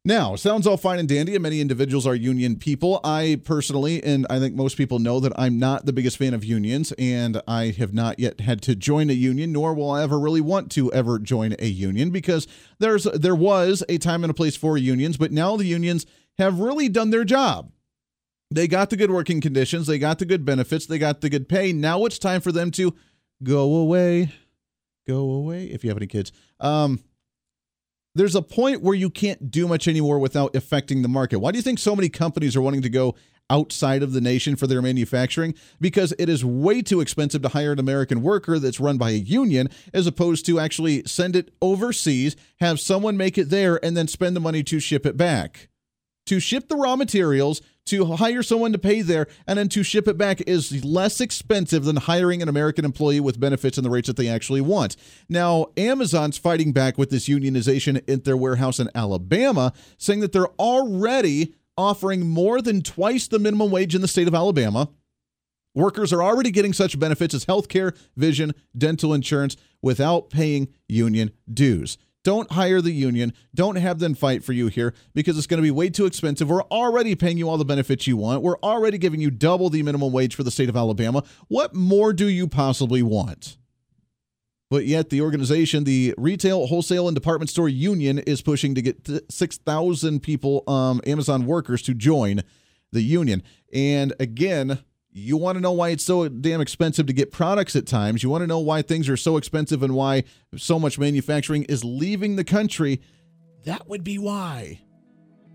Now, 0.05 0.37
sounds 0.37 0.65
all 0.65 0.77
fine 0.77 0.97
and 0.97 1.09
dandy, 1.09 1.35
and 1.35 1.43
many 1.43 1.59
individuals 1.59 2.07
are 2.07 2.15
union 2.15 2.55
people. 2.55 3.01
I 3.03 3.41
personally, 3.43 4.01
and 4.01 4.25
I 4.29 4.39
think 4.39 4.55
most 4.55 4.77
people 4.77 4.97
know 4.97 5.19
that 5.19 5.33
I'm 5.35 5.59
not 5.59 5.85
the 5.85 5.91
biggest 5.91 6.17
fan 6.17 6.33
of 6.33 6.45
unions, 6.45 6.93
and 6.97 7.41
I 7.47 7.71
have 7.77 7.93
not 7.93 8.17
yet 8.17 8.39
had 8.39 8.61
to 8.63 8.75
join 8.75 9.09
a 9.09 9.13
union, 9.13 9.51
nor 9.51 9.73
will 9.73 9.91
I 9.91 10.01
ever 10.01 10.17
really 10.17 10.39
want 10.39 10.71
to 10.71 10.91
ever 10.93 11.19
join 11.19 11.53
a 11.59 11.67
union 11.67 12.11
because 12.11 12.47
there's 12.79 13.03
there 13.03 13.35
was 13.35 13.83
a 13.89 13.97
time 13.97 14.23
and 14.23 14.31
a 14.31 14.33
place 14.33 14.55
for 14.55 14.77
unions, 14.77 15.17
but 15.17 15.33
now 15.33 15.57
the 15.57 15.65
unions 15.65 16.05
have 16.37 16.61
really 16.61 16.87
done 16.87 17.09
their 17.09 17.25
job. 17.25 17.69
They 18.51 18.67
got 18.67 18.89
the 18.89 18.97
good 18.97 19.11
working 19.11 19.41
conditions, 19.41 19.85
they 19.85 19.99
got 19.99 20.19
the 20.19 20.25
good 20.25 20.43
benefits, 20.43 20.87
they 20.87 20.97
got 20.97 21.21
the 21.21 21.29
good 21.29 21.47
pay. 21.47 21.71
Now 21.71 22.05
it's 22.05 22.17
time 22.17 22.41
for 22.41 22.51
them 22.51 22.71
to 22.71 22.95
go 23.43 23.75
away. 23.75 24.33
Go 25.07 25.31
away 25.31 25.65
if 25.65 25.83
you 25.83 25.89
have 25.89 25.97
any 25.97 26.07
kids. 26.07 26.31
Um, 26.59 26.99
there's 28.15 28.35
a 28.35 28.41
point 28.41 28.81
where 28.81 28.95
you 28.95 29.09
can't 29.09 29.51
do 29.51 29.67
much 29.67 29.87
anymore 29.87 30.19
without 30.19 30.55
affecting 30.55 31.03
the 31.03 31.07
market. 31.07 31.39
Why 31.39 31.51
do 31.51 31.57
you 31.57 31.61
think 31.61 31.79
so 31.79 31.95
many 31.95 32.09
companies 32.09 32.55
are 32.55 32.61
wanting 32.61 32.81
to 32.81 32.89
go 32.89 33.15
outside 33.51 34.03
of 34.03 34.13
the 34.13 34.21
nation 34.21 34.55
for 34.55 34.67
their 34.67 34.81
manufacturing? 34.81 35.53
Because 35.79 36.13
it 36.17 36.27
is 36.27 36.43
way 36.43 36.81
too 36.81 37.01
expensive 37.01 37.41
to 37.43 37.49
hire 37.49 37.71
an 37.71 37.79
American 37.79 38.21
worker 38.21 38.57
that's 38.57 38.79
run 38.79 38.97
by 38.97 39.11
a 39.11 39.13
union 39.13 39.69
as 39.93 40.07
opposed 40.07 40.45
to 40.47 40.59
actually 40.59 41.03
send 41.05 41.35
it 41.35 41.53
overseas, 41.61 42.35
have 42.59 42.79
someone 42.79 43.15
make 43.15 43.37
it 43.37 43.49
there, 43.49 43.83
and 43.85 43.95
then 43.95 44.07
spend 44.07 44.35
the 44.35 44.41
money 44.41 44.63
to 44.63 44.79
ship 44.79 45.05
it 45.05 45.15
back. 45.15 45.69
To 46.25 46.39
ship 46.39 46.67
the 46.67 46.75
raw 46.75 46.95
materials, 46.95 47.61
to 47.89 48.05
hire 48.05 48.43
someone 48.43 48.71
to 48.71 48.79
pay 48.79 49.01
there 49.01 49.27
and 49.47 49.59
then 49.59 49.69
to 49.69 49.83
ship 49.83 50.07
it 50.07 50.17
back 50.17 50.41
is 50.47 50.83
less 50.83 51.21
expensive 51.21 51.85
than 51.85 51.97
hiring 51.97 52.41
an 52.41 52.49
American 52.49 52.85
employee 52.85 53.19
with 53.19 53.39
benefits 53.39 53.77
and 53.77 53.85
the 53.85 53.89
rates 53.89 54.07
that 54.07 54.17
they 54.17 54.27
actually 54.27 54.61
want. 54.61 54.95
Now, 55.27 55.67
Amazon's 55.77 56.37
fighting 56.37 56.71
back 56.71 56.97
with 56.97 57.09
this 57.09 57.27
unionization 57.27 58.01
at 58.11 58.23
their 58.23 58.37
warehouse 58.37 58.79
in 58.79 58.89
Alabama, 58.95 59.73
saying 59.97 60.21
that 60.21 60.31
they're 60.31 60.47
already 60.59 61.55
offering 61.77 62.27
more 62.27 62.61
than 62.61 62.81
twice 62.81 63.27
the 63.27 63.39
minimum 63.39 63.71
wage 63.71 63.95
in 63.95 64.01
the 64.01 64.07
state 64.07 64.27
of 64.27 64.35
Alabama 64.35 64.89
Workers 65.75 66.11
are 66.11 66.23
already 66.23 66.51
getting 66.51 66.73
such 66.73 66.99
benefits 66.99 67.33
as 67.33 67.45
health 67.45 67.67
care, 67.67 67.93
vision, 68.15 68.53
dental 68.77 69.13
insurance 69.13 69.55
without 69.81 70.29
paying 70.29 70.69
union 70.87 71.31
dues. 71.51 71.97
Don't 72.23 72.51
hire 72.51 72.81
the 72.81 72.91
union. 72.91 73.33
Don't 73.55 73.77
have 73.77 73.99
them 73.99 74.13
fight 74.13 74.43
for 74.43 74.53
you 74.53 74.67
here 74.67 74.93
because 75.13 75.37
it's 75.37 75.47
going 75.47 75.59
to 75.59 75.65
be 75.65 75.71
way 75.71 75.89
too 75.89 76.05
expensive. 76.05 76.49
We're 76.49 76.63
already 76.63 77.15
paying 77.15 77.37
you 77.37 77.49
all 77.49 77.57
the 77.57 77.65
benefits 77.65 78.07
you 78.07 78.17
want. 78.17 78.41
We're 78.41 78.59
already 78.59 78.97
giving 78.97 79.21
you 79.21 79.31
double 79.31 79.69
the 79.69 79.83
minimum 79.83 80.11
wage 80.11 80.35
for 80.35 80.43
the 80.43 80.51
state 80.51 80.69
of 80.69 80.75
Alabama. 80.75 81.23
What 81.47 81.73
more 81.73 82.11
do 82.11 82.27
you 82.27 82.47
possibly 82.47 83.01
want? 83.01 83.57
But 84.69 84.85
yet, 84.85 85.09
the 85.09 85.21
organization, 85.21 85.83
the 85.83 86.13
Retail, 86.17 86.67
Wholesale, 86.67 87.07
and 87.07 87.15
Department 87.15 87.49
Store 87.49 87.69
Union, 87.69 88.19
is 88.19 88.41
pushing 88.41 88.75
to 88.75 88.81
get 88.83 89.09
6,000 89.31 90.19
people, 90.21 90.63
um, 90.67 91.01
Amazon 91.07 91.47
workers, 91.47 91.81
to 91.83 91.95
join 91.95 92.43
the 92.91 93.01
union. 93.01 93.41
And 93.73 94.13
again, 94.19 94.79
you 95.19 95.37
want 95.37 95.57
to 95.57 95.61
know 95.61 95.71
why 95.71 95.89
it's 95.89 96.03
so 96.03 96.27
damn 96.27 96.61
expensive 96.61 97.05
to 97.07 97.13
get 97.13 97.31
products 97.31 97.75
at 97.75 97.85
times. 97.85 98.23
You 98.23 98.29
want 98.29 98.41
to 98.41 98.47
know 98.47 98.59
why 98.59 98.81
things 98.81 99.09
are 99.09 99.17
so 99.17 99.37
expensive 99.37 99.83
and 99.83 99.93
why 99.93 100.23
so 100.55 100.79
much 100.79 100.97
manufacturing 100.97 101.63
is 101.63 101.83
leaving 101.83 102.35
the 102.35 102.43
country. 102.43 103.01
That 103.65 103.87
would 103.87 104.03
be 104.03 104.17
why. 104.17 104.81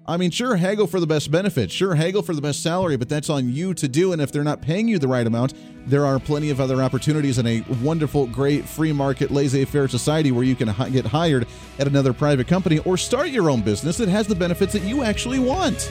I 0.07 0.19
mean, 0.19 0.31
sure, 0.31 0.57
haggle 0.57 0.87
for 0.87 1.01
the 1.01 1.07
best 1.07 1.31
benefits. 1.31 1.73
Sure, 1.73 1.95
haggle 1.95 2.21
for 2.21 2.35
the 2.35 2.43
best 2.43 2.63
salary, 2.63 2.99
but 2.99 3.09
that's 3.09 3.31
on 3.31 3.51
you 3.51 3.73
to 3.73 3.89
do. 3.89 4.13
And 4.13 4.21
if 4.21 4.31
they're 4.31 4.45
not 4.45 4.61
paying 4.61 4.87
you 4.87 4.99
the 4.99 5.09
right 5.09 5.27
amount, 5.27 5.55
there 5.87 6.05
are 6.05 6.19
plenty 6.19 6.51
of 6.51 6.61
other 6.61 6.83
opportunities 6.83 7.39
in 7.39 7.47
a 7.47 7.65
wonderful, 7.83 8.27
great 8.27 8.67
free 8.67 8.93
market, 8.93 9.31
laissez 9.31 9.65
faire 9.65 9.89
society 9.89 10.31
where 10.31 10.45
you 10.45 10.57
can 10.57 10.67
get 10.93 11.07
hired 11.07 11.47
at 11.79 11.87
another 11.87 12.13
private 12.13 12.47
company 12.47 12.81
or 12.81 12.99
start 12.99 13.29
your 13.29 13.49
own 13.49 13.63
business 13.63 13.97
that 13.97 14.11
has 14.11 14.27
the 14.27 14.35
benefits 14.35 14.75
that 14.75 14.83
you 14.83 15.03
actually 15.03 15.39
want. 15.39 15.91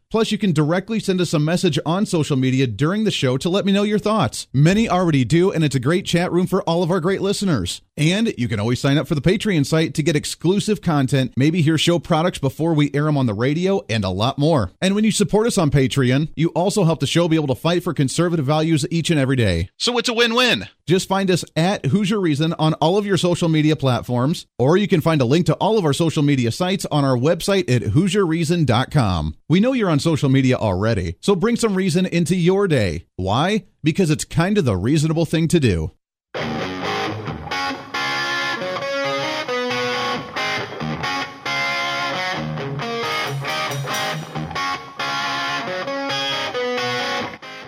Plus, 0.11 0.29
you 0.29 0.37
can 0.37 0.51
directly 0.51 0.99
send 0.99 1.21
us 1.21 1.33
a 1.33 1.39
message 1.39 1.79
on 1.85 2.05
social 2.05 2.35
media 2.35 2.67
during 2.67 3.05
the 3.05 3.11
show 3.11 3.37
to 3.37 3.47
let 3.49 3.65
me 3.65 3.71
know 3.71 3.83
your 3.83 3.97
thoughts. 3.97 4.47
Many 4.53 4.89
already 4.89 5.23
do, 5.23 5.51
and 5.51 5.63
it's 5.63 5.75
a 5.75 5.79
great 5.79 6.05
chat 6.05 6.31
room 6.33 6.47
for 6.47 6.61
all 6.63 6.83
of 6.83 6.91
our 6.91 6.99
great 6.99 7.21
listeners. 7.21 7.81
And 7.95 8.33
you 8.37 8.49
can 8.49 8.59
always 8.59 8.79
sign 8.79 8.97
up 8.97 9.07
for 9.07 9.15
the 9.15 9.21
Patreon 9.21 9.65
site 9.65 9.93
to 9.93 10.03
get 10.03 10.15
exclusive 10.15 10.81
content, 10.81 11.33
maybe 11.37 11.61
hear 11.61 11.77
show 11.77 11.97
products 11.97 12.39
before 12.39 12.73
we 12.73 12.91
air 12.93 13.05
them 13.05 13.17
on 13.17 13.25
the 13.25 13.33
radio, 13.33 13.85
and 13.89 14.03
a 14.03 14.09
lot 14.09 14.37
more. 14.37 14.71
And 14.81 14.95
when 14.95 15.05
you 15.05 15.11
support 15.11 15.47
us 15.47 15.57
on 15.57 15.71
Patreon, 15.71 16.29
you 16.35 16.49
also 16.49 16.83
help 16.83 16.99
the 16.99 17.07
show 17.07 17.29
be 17.29 17.37
able 17.37 17.47
to 17.47 17.55
fight 17.55 17.83
for 17.83 17.93
conservative 17.93 18.45
values 18.45 18.85
each 18.91 19.11
and 19.11 19.19
every 19.19 19.37
day. 19.37 19.69
So 19.77 19.97
it's 19.97 20.09
a 20.09 20.13
win 20.13 20.35
win. 20.35 20.67
Just 20.87 21.07
find 21.07 21.31
us 21.31 21.45
at 21.55 21.83
Hooser 21.83 22.21
Reason 22.21 22.53
on 22.59 22.73
all 22.75 22.97
of 22.97 23.05
your 23.05 23.15
social 23.15 23.47
media 23.47 23.77
platforms, 23.77 24.45
or 24.59 24.75
you 24.75 24.89
can 24.89 24.99
find 24.99 25.21
a 25.21 25.25
link 25.25 25.45
to 25.45 25.53
all 25.55 25.77
of 25.77 25.85
our 25.85 25.93
social 25.93 26.21
media 26.21 26.51
sites 26.51 26.85
on 26.91 27.05
our 27.05 27.15
website 27.15 27.69
at 27.73 27.93
HooserReason.com. 27.93 29.37
We 29.47 29.61
know 29.61 29.71
you're 29.71 29.89
on 29.89 30.00
social 30.01 30.29
media 30.29 30.57
already, 30.57 31.15
so 31.21 31.35
bring 31.35 31.55
some 31.55 31.75
reason 31.75 32.05
into 32.05 32.35
your 32.35 32.67
day. 32.67 33.05
Why? 33.15 33.65
Because 33.83 34.09
it's 34.09 34.25
kind 34.25 34.57
of 34.57 34.65
the 34.65 34.75
reasonable 34.75 35.25
thing 35.25 35.47
to 35.47 35.59
do. 35.59 35.91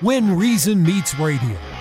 When 0.01 0.35
Reason 0.35 0.83
Meets 0.83 1.17
Radio. 1.17 1.72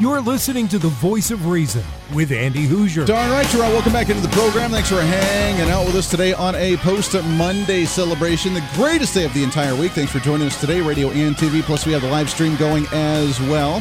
You're 0.00 0.22
listening 0.22 0.66
to 0.68 0.78
the 0.78 0.88
voice 0.88 1.30
of 1.30 1.48
reason 1.48 1.84
with 2.14 2.32
Andy 2.32 2.66
Hooser. 2.66 3.04
Darn 3.04 3.30
right, 3.30 3.52
you're 3.52 3.60
right. 3.60 3.70
Welcome 3.70 3.92
back 3.92 4.08
into 4.08 4.22
the 4.26 4.34
program. 4.34 4.70
Thanks 4.70 4.88
for 4.88 4.98
hanging 5.02 5.70
out 5.70 5.84
with 5.84 5.94
us 5.94 6.08
today 6.08 6.32
on 6.32 6.54
a 6.54 6.78
post 6.78 7.12
Monday 7.36 7.84
celebration, 7.84 8.54
the 8.54 8.66
greatest 8.72 9.12
day 9.12 9.26
of 9.26 9.34
the 9.34 9.42
entire 9.42 9.76
week. 9.76 9.92
Thanks 9.92 10.10
for 10.10 10.18
joining 10.18 10.46
us 10.46 10.58
today, 10.58 10.80
radio 10.80 11.10
and 11.10 11.36
TV. 11.36 11.60
Plus, 11.60 11.84
we 11.84 11.92
have 11.92 12.00
the 12.00 12.08
live 12.08 12.30
stream 12.30 12.56
going 12.56 12.86
as 12.92 13.38
well. 13.42 13.80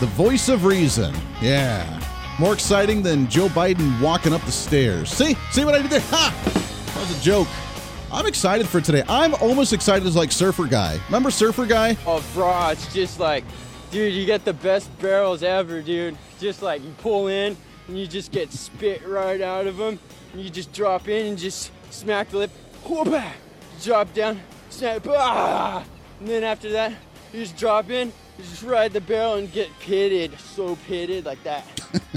The 0.00 0.10
voice 0.16 0.48
of 0.48 0.64
reason. 0.64 1.14
Yeah. 1.40 2.00
More 2.40 2.52
exciting 2.52 3.00
than 3.00 3.28
Joe 3.28 3.46
Biden 3.46 4.00
walking 4.00 4.32
up 4.32 4.42
the 4.42 4.50
stairs. 4.50 5.08
See? 5.08 5.36
See 5.52 5.64
what 5.64 5.76
I 5.76 5.82
did 5.82 5.92
there? 5.92 6.00
Ha! 6.00 6.34
That 6.94 6.96
was 6.96 7.16
a 7.16 7.22
joke. 7.22 7.46
I'm 8.10 8.26
excited 8.26 8.66
for 8.66 8.80
today. 8.80 9.04
I'm 9.08 9.34
almost 9.34 9.72
excited 9.72 10.04
as 10.04 10.16
like 10.16 10.32
Surfer 10.32 10.66
Guy. 10.66 10.98
Remember 11.06 11.30
Surfer 11.30 11.66
Guy? 11.66 11.96
Oh, 12.08 12.24
bro, 12.34 12.70
it's 12.70 12.92
just 12.92 13.20
like, 13.20 13.44
dude, 13.90 14.14
you 14.14 14.24
get 14.24 14.44
the 14.44 14.52
best 14.52 14.96
barrels 15.00 15.42
ever, 15.42 15.82
dude. 15.82 16.16
Just 16.38 16.62
like 16.62 16.82
you 16.82 16.94
pull 16.98 17.28
in 17.28 17.56
and 17.88 17.98
you 17.98 18.06
just 18.06 18.32
get 18.32 18.52
spit 18.52 19.06
right 19.06 19.40
out 19.40 19.66
of 19.66 19.76
them. 19.76 19.98
And 20.32 20.42
you 20.42 20.50
just 20.50 20.72
drop 20.72 21.08
in 21.08 21.26
and 21.26 21.38
just 21.38 21.72
smack 21.90 22.30
the 22.30 22.38
lip. 22.38 22.50
Whoop-ah! 22.84 23.34
Drop 23.82 24.12
down, 24.14 24.40
snap, 24.68 25.06
ah! 25.08 25.84
And 26.20 26.28
then 26.28 26.44
after 26.44 26.70
that, 26.72 26.92
you 27.32 27.40
just 27.40 27.56
drop 27.56 27.90
in, 27.90 28.08
you 28.38 28.44
just 28.44 28.62
ride 28.62 28.92
the 28.92 29.00
barrel 29.00 29.34
and 29.34 29.50
get 29.52 29.68
pitted. 29.80 30.38
So 30.38 30.76
pitted 30.86 31.24
like 31.24 31.42
that. 31.44 31.64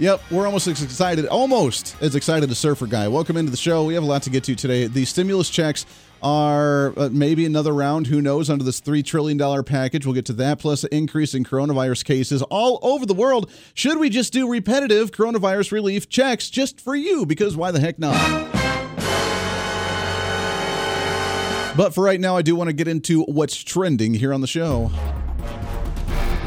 Yep, 0.00 0.22
we're 0.30 0.46
almost 0.46 0.66
as 0.66 0.82
excited, 0.82 1.26
almost 1.26 1.94
as 2.00 2.14
excited 2.14 2.50
as 2.50 2.58
Surfer 2.58 2.86
Guy. 2.86 3.06
Welcome 3.08 3.36
into 3.36 3.50
the 3.50 3.58
show. 3.58 3.84
We 3.84 3.92
have 3.92 4.02
a 4.02 4.06
lot 4.06 4.22
to 4.22 4.30
get 4.30 4.44
to 4.44 4.54
today. 4.54 4.86
The 4.86 5.04
stimulus 5.04 5.50
checks 5.50 5.84
are 6.22 6.94
uh, 6.96 7.10
maybe 7.12 7.44
another 7.44 7.74
round, 7.74 8.06
who 8.06 8.22
knows, 8.22 8.48
under 8.48 8.64
this 8.64 8.80
$3 8.80 9.04
trillion 9.04 9.62
package. 9.62 10.06
We'll 10.06 10.14
get 10.14 10.24
to 10.26 10.32
that, 10.32 10.58
plus 10.58 10.84
an 10.84 10.88
increase 10.90 11.34
in 11.34 11.44
coronavirus 11.44 12.06
cases 12.06 12.40
all 12.44 12.78
over 12.80 13.04
the 13.04 13.12
world. 13.12 13.50
Should 13.74 13.98
we 13.98 14.08
just 14.08 14.32
do 14.32 14.50
repetitive 14.50 15.10
coronavirus 15.10 15.70
relief 15.70 16.08
checks 16.08 16.48
just 16.48 16.80
for 16.80 16.96
you? 16.96 17.26
Because 17.26 17.54
why 17.54 17.70
the 17.70 17.80
heck 17.80 17.98
not? 17.98 18.16
But 21.76 21.92
for 21.92 22.02
right 22.02 22.18
now, 22.18 22.38
I 22.38 22.42
do 22.42 22.56
want 22.56 22.68
to 22.68 22.74
get 22.74 22.88
into 22.88 23.24
what's 23.24 23.62
trending 23.62 24.14
here 24.14 24.32
on 24.32 24.40
the 24.40 24.46
show. 24.46 24.90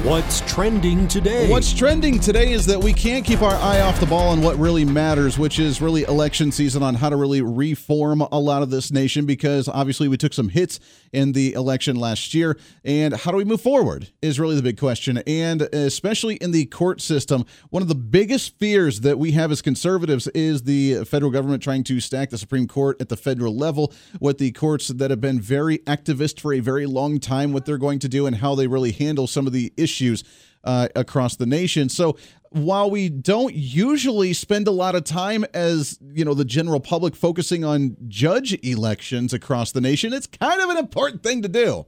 What's 0.03 0.41
trending 0.41 1.07
today? 1.07 1.49
What's 1.49 1.71
trending 1.71 2.19
today 2.19 2.51
is 2.51 2.65
that 2.65 2.77
we 2.77 2.91
can't 2.91 3.23
keep 3.23 3.41
our 3.41 3.55
eye 3.55 3.79
off 3.79 4.01
the 4.01 4.05
ball 4.05 4.31
on 4.31 4.41
what 4.41 4.57
really 4.57 4.83
matters, 4.83 5.39
which 5.39 5.59
is 5.59 5.81
really 5.81 6.03
election 6.03 6.51
season 6.51 6.83
on 6.83 6.93
how 6.93 7.07
to 7.07 7.15
really 7.15 7.41
reform 7.41 8.19
a 8.19 8.37
lot 8.37 8.63
of 8.63 8.69
this 8.69 8.91
nation 8.91 9.25
because 9.25 9.69
obviously 9.69 10.09
we 10.09 10.17
took 10.17 10.33
some 10.33 10.49
hits 10.49 10.81
in 11.13 11.31
the 11.31 11.53
election 11.53 11.95
last 11.95 12.33
year. 12.33 12.57
And 12.83 13.13
how 13.13 13.31
do 13.31 13.37
we 13.37 13.45
move 13.45 13.61
forward 13.61 14.09
is 14.21 14.41
really 14.41 14.57
the 14.57 14.61
big 14.61 14.77
question. 14.77 15.19
And 15.25 15.61
especially 15.61 16.35
in 16.35 16.51
the 16.51 16.65
court 16.65 16.99
system, 16.99 17.45
one 17.69 17.81
of 17.81 17.87
the 17.87 17.95
biggest 17.95 18.59
fears 18.59 18.99
that 19.01 19.17
we 19.17 19.31
have 19.31 19.53
as 19.53 19.61
conservatives 19.61 20.27
is 20.35 20.63
the 20.63 21.05
federal 21.05 21.31
government 21.31 21.63
trying 21.63 21.85
to 21.85 22.01
stack 22.01 22.29
the 22.29 22.37
Supreme 22.37 22.67
Court 22.67 23.01
at 23.01 23.07
the 23.07 23.15
federal 23.15 23.55
level 23.55 23.93
with 24.19 24.37
the 24.37 24.51
courts 24.51 24.89
that 24.89 25.11
have 25.11 25.21
been 25.21 25.39
very 25.39 25.77
activist 25.79 26.41
for 26.41 26.51
a 26.51 26.59
very 26.59 26.85
long 26.85 27.21
time, 27.21 27.53
what 27.53 27.63
they're 27.65 27.77
going 27.77 27.99
to 27.99 28.09
do 28.09 28.27
and 28.27 28.35
how 28.35 28.53
they 28.53 28.67
really 28.67 28.91
handle 28.91 29.27
some 29.27 29.47
of 29.47 29.53
the 29.53 29.71
issues 29.77 29.92
issues 29.93 30.23
uh, 30.63 30.87
across 30.95 31.35
the 31.35 31.45
nation. 31.45 31.89
So 31.89 32.17
while 32.49 32.89
we 32.89 33.09
don't 33.09 33.53
usually 33.53 34.33
spend 34.33 34.67
a 34.67 34.71
lot 34.71 34.95
of 34.95 35.03
time 35.03 35.45
as 35.53 35.99
you 36.01 36.23
know 36.23 36.33
the 36.33 36.45
general 36.45 36.79
public 36.79 37.15
focusing 37.15 37.63
on 37.63 37.97
judge 38.07 38.53
elections 38.63 39.33
across 39.33 39.71
the 39.71 39.81
nation, 39.81 40.13
it's 40.13 40.27
kind 40.27 40.61
of 40.61 40.69
an 40.69 40.77
important 40.77 41.23
thing 41.23 41.41
to 41.41 41.47
do. 41.47 41.85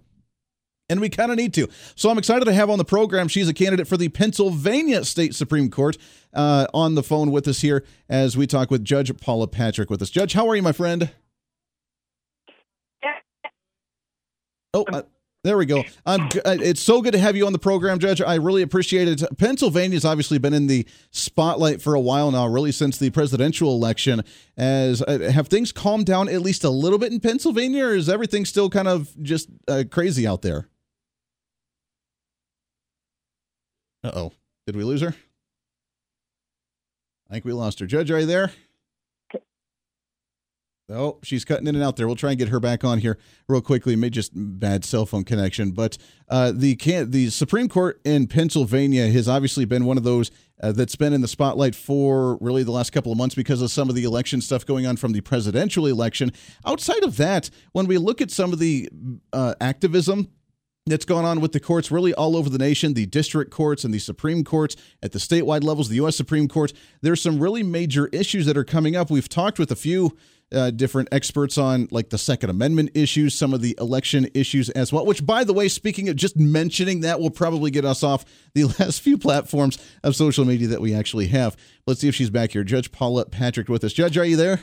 And 0.87 1.01
we 1.01 1.09
kind 1.09 1.31
of 1.31 1.37
need 1.37 1.51
to. 1.55 1.67
So 1.95 2.11
I'm 2.11 2.19
excited 2.19 2.45
to 2.45 2.53
have 2.53 2.69
on 2.69 2.77
the 2.77 2.85
program. 2.85 3.27
She's 3.27 3.49
a 3.49 3.55
candidate 3.55 3.87
for 3.87 3.97
the 3.97 4.09
Pennsylvania 4.09 5.03
State 5.03 5.33
Supreme 5.33 5.71
Court 5.71 5.97
uh, 6.31 6.67
on 6.75 6.93
the 6.93 7.01
phone 7.01 7.31
with 7.31 7.47
us 7.47 7.61
here 7.61 7.83
as 8.07 8.37
we 8.37 8.45
talk 8.45 8.69
with 8.69 8.85
Judge 8.85 9.15
Paula 9.19 9.47
Patrick 9.47 9.89
with 9.89 10.03
us. 10.03 10.11
Judge, 10.11 10.33
how 10.33 10.47
are 10.47 10.55
you, 10.55 10.61
my 10.61 10.73
friend? 10.73 11.09
Oh, 14.75 14.85
uh, 14.91 15.03
there 15.45 15.57
we 15.57 15.67
go. 15.67 15.83
Um, 16.07 16.27
it's 16.43 16.81
so 16.81 17.03
good 17.03 17.13
to 17.13 17.19
have 17.19 17.35
you 17.35 17.45
on 17.45 17.53
the 17.53 17.59
program, 17.59 17.99
Judge. 17.99 18.19
I 18.19 18.35
really 18.35 18.63
appreciate 18.63 19.07
it. 19.07 19.23
Pennsylvania's 19.37 20.03
obviously 20.03 20.39
been 20.39 20.55
in 20.55 20.65
the 20.65 20.87
spotlight 21.11 21.83
for 21.83 21.93
a 21.93 21.99
while 21.99 22.31
now, 22.31 22.47
really 22.47 22.71
since 22.71 22.97
the 22.97 23.11
presidential 23.11 23.69
election. 23.69 24.23
As 24.57 25.03
uh, 25.03 25.29
have 25.31 25.47
things 25.47 25.71
calmed 25.71 26.07
down 26.07 26.29
at 26.29 26.41
least 26.41 26.63
a 26.63 26.69
little 26.71 26.97
bit 26.97 27.11
in 27.11 27.19
Pennsylvania, 27.19 27.85
or 27.85 27.95
is 27.95 28.09
everything 28.09 28.43
still 28.43 28.71
kind 28.71 28.87
of 28.87 29.15
just 29.21 29.49
uh, 29.67 29.83
crazy 29.91 30.25
out 30.25 30.41
there? 30.41 30.67
Uh 34.03 34.11
oh, 34.15 34.33
did 34.65 34.75
we 34.75 34.83
lose 34.83 35.01
her? 35.01 35.15
I 37.29 37.33
think 37.33 37.45
we 37.45 37.53
lost 37.53 37.79
her. 37.81 37.85
Judge, 37.85 38.09
are 38.09 38.19
you 38.19 38.25
there? 38.25 38.51
Oh, 40.87 41.17
she's 41.23 41.43
cutting 41.43 41.65
in 41.65 41.73
and 41.73 41.83
out 41.83 41.95
there. 41.95 42.05
We'll 42.05 42.15
try 42.15 42.31
and 42.31 42.37
get 42.37 42.49
her 42.49 42.59
back 42.59 42.83
on 42.83 42.99
here 42.99 43.17
real 43.47 43.61
quickly. 43.61 43.95
May 43.95 44.11
just 44.11 44.31
bad 44.35 44.85
cell 44.85 45.07
phone 45.07 45.23
connection, 45.23 45.71
but 45.71 45.97
uh, 46.29 46.51
the 46.53 46.75
can 46.75 47.09
the 47.09 47.31
Supreme 47.31 47.67
Court 47.67 47.99
in 48.05 48.27
Pennsylvania 48.27 49.07
has 49.07 49.27
obviously 49.27 49.65
been 49.65 49.85
one 49.85 49.97
of 49.97 50.03
those 50.03 50.29
uh, 50.61 50.71
that's 50.71 50.95
been 50.95 51.11
in 51.11 51.21
the 51.21 51.27
spotlight 51.27 51.73
for 51.73 52.37
really 52.39 52.61
the 52.61 52.71
last 52.71 52.91
couple 52.91 53.11
of 53.11 53.17
months 53.17 53.33
because 53.33 53.63
of 53.63 53.71
some 53.71 53.89
of 53.89 53.95
the 53.95 54.03
election 54.03 54.41
stuff 54.41 54.63
going 54.63 54.85
on 54.85 54.95
from 54.95 55.11
the 55.11 55.21
presidential 55.21 55.87
election. 55.87 56.31
Outside 56.65 57.03
of 57.03 57.17
that, 57.17 57.49
when 57.71 57.87
we 57.87 57.97
look 57.97 58.21
at 58.21 58.29
some 58.29 58.53
of 58.53 58.59
the 58.59 58.87
uh, 59.33 59.55
activism 59.59 60.29
that's 60.85 61.05
gone 61.05 61.25
on 61.25 61.41
with 61.41 61.51
the 61.51 61.59
courts 61.59 61.89
really 61.89 62.13
all 62.13 62.37
over 62.37 62.47
the 62.47 62.59
nation, 62.59 62.93
the 62.93 63.07
district 63.07 63.49
courts 63.49 63.83
and 63.83 63.91
the 63.91 63.97
Supreme 63.97 64.43
Courts 64.43 64.75
at 65.01 65.13
the 65.13 65.19
statewide 65.19 65.63
levels, 65.63 65.89
the 65.89 65.95
U.S. 65.95 66.15
Supreme 66.15 66.47
Court. 66.47 66.73
There's 67.01 67.19
some 67.19 67.39
really 67.39 67.63
major 67.63 68.05
issues 68.07 68.45
that 68.45 68.55
are 68.55 68.63
coming 68.63 68.95
up. 68.95 69.09
We've 69.09 69.27
talked 69.27 69.57
with 69.57 69.71
a 69.71 69.75
few 69.75 70.15
uh, 70.53 70.71
different 70.71 71.09
experts 71.11 71.57
on 71.57 71.87
like 71.91 72.09
the 72.09 72.17
Second 72.17 72.49
Amendment 72.49 72.91
issues, 72.93 73.35
some 73.35 73.53
of 73.53 73.61
the 73.61 73.75
election 73.79 74.27
issues 74.33 74.69
as 74.71 74.93
well. 74.93 75.05
Which, 75.05 75.25
by 75.25 75.43
the 75.43 75.53
way, 75.53 75.67
speaking 75.67 76.09
of 76.09 76.15
just 76.15 76.37
mentioning 76.37 77.01
that, 77.01 77.19
will 77.19 77.31
probably 77.31 77.71
get 77.71 77.85
us 77.85 78.03
off 78.03 78.25
the 78.53 78.63
last 78.79 79.01
few 79.01 79.17
platforms 79.17 79.77
of 80.03 80.15
social 80.15 80.45
media 80.45 80.67
that 80.67 80.81
we 80.81 80.93
actually 80.93 81.27
have. 81.27 81.57
Let's 81.87 82.01
see 82.01 82.07
if 82.07 82.15
she's 82.15 82.29
back 82.29 82.51
here. 82.51 82.63
Judge 82.63 82.91
Paula 82.91 83.25
Patrick 83.25 83.69
with 83.69 83.83
us. 83.83 83.93
Judge, 83.93 84.17
are 84.17 84.25
you 84.25 84.37
there? 84.37 84.61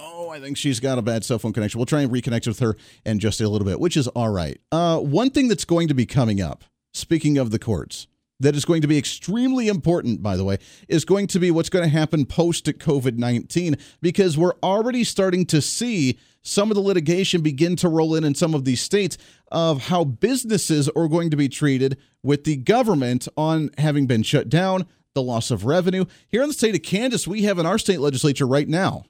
Oh, 0.00 0.30
I 0.30 0.38
think 0.38 0.56
she's 0.56 0.78
got 0.78 0.98
a 0.98 1.02
bad 1.02 1.24
cell 1.24 1.38
phone 1.38 1.52
connection. 1.52 1.78
We'll 1.78 1.86
try 1.86 2.02
and 2.02 2.12
reconnect 2.12 2.46
with 2.46 2.60
her 2.60 2.76
in 3.04 3.18
just 3.18 3.40
a 3.40 3.48
little 3.48 3.66
bit, 3.66 3.80
which 3.80 3.96
is 3.96 4.06
all 4.08 4.28
right. 4.28 4.60
Uh, 4.70 4.98
one 4.98 5.30
thing 5.30 5.48
that's 5.48 5.64
going 5.64 5.88
to 5.88 5.94
be 5.94 6.06
coming 6.06 6.40
up, 6.40 6.64
speaking 6.92 7.36
of 7.36 7.50
the 7.50 7.58
courts, 7.58 8.06
that 8.40 8.54
is 8.54 8.64
going 8.64 8.82
to 8.82 8.88
be 8.88 8.98
extremely 8.98 9.68
important, 9.68 10.22
by 10.22 10.36
the 10.36 10.44
way, 10.44 10.58
is 10.88 11.04
going 11.04 11.26
to 11.28 11.38
be 11.38 11.50
what's 11.50 11.68
going 11.68 11.84
to 11.84 11.88
happen 11.88 12.24
post 12.24 12.66
COVID 12.66 13.16
19, 13.16 13.76
because 14.00 14.38
we're 14.38 14.54
already 14.62 15.04
starting 15.04 15.44
to 15.46 15.60
see 15.60 16.18
some 16.42 16.70
of 16.70 16.76
the 16.76 16.80
litigation 16.80 17.42
begin 17.42 17.76
to 17.76 17.88
roll 17.88 18.14
in 18.14 18.24
in 18.24 18.34
some 18.34 18.54
of 18.54 18.64
these 18.64 18.80
states 18.80 19.18
of 19.50 19.86
how 19.86 20.04
businesses 20.04 20.88
are 20.90 21.08
going 21.08 21.30
to 21.30 21.36
be 21.36 21.48
treated 21.48 21.98
with 22.22 22.44
the 22.44 22.56
government 22.56 23.28
on 23.36 23.70
having 23.78 24.06
been 24.06 24.22
shut 24.22 24.48
down, 24.48 24.86
the 25.14 25.22
loss 25.22 25.50
of 25.50 25.64
revenue. 25.64 26.04
Here 26.28 26.42
in 26.42 26.48
the 26.48 26.54
state 26.54 26.74
of 26.74 26.82
Kansas, 26.82 27.26
we 27.26 27.42
have 27.42 27.58
in 27.58 27.66
our 27.66 27.78
state 27.78 28.00
legislature 28.00 28.46
right 28.46 28.68
now 28.68 29.04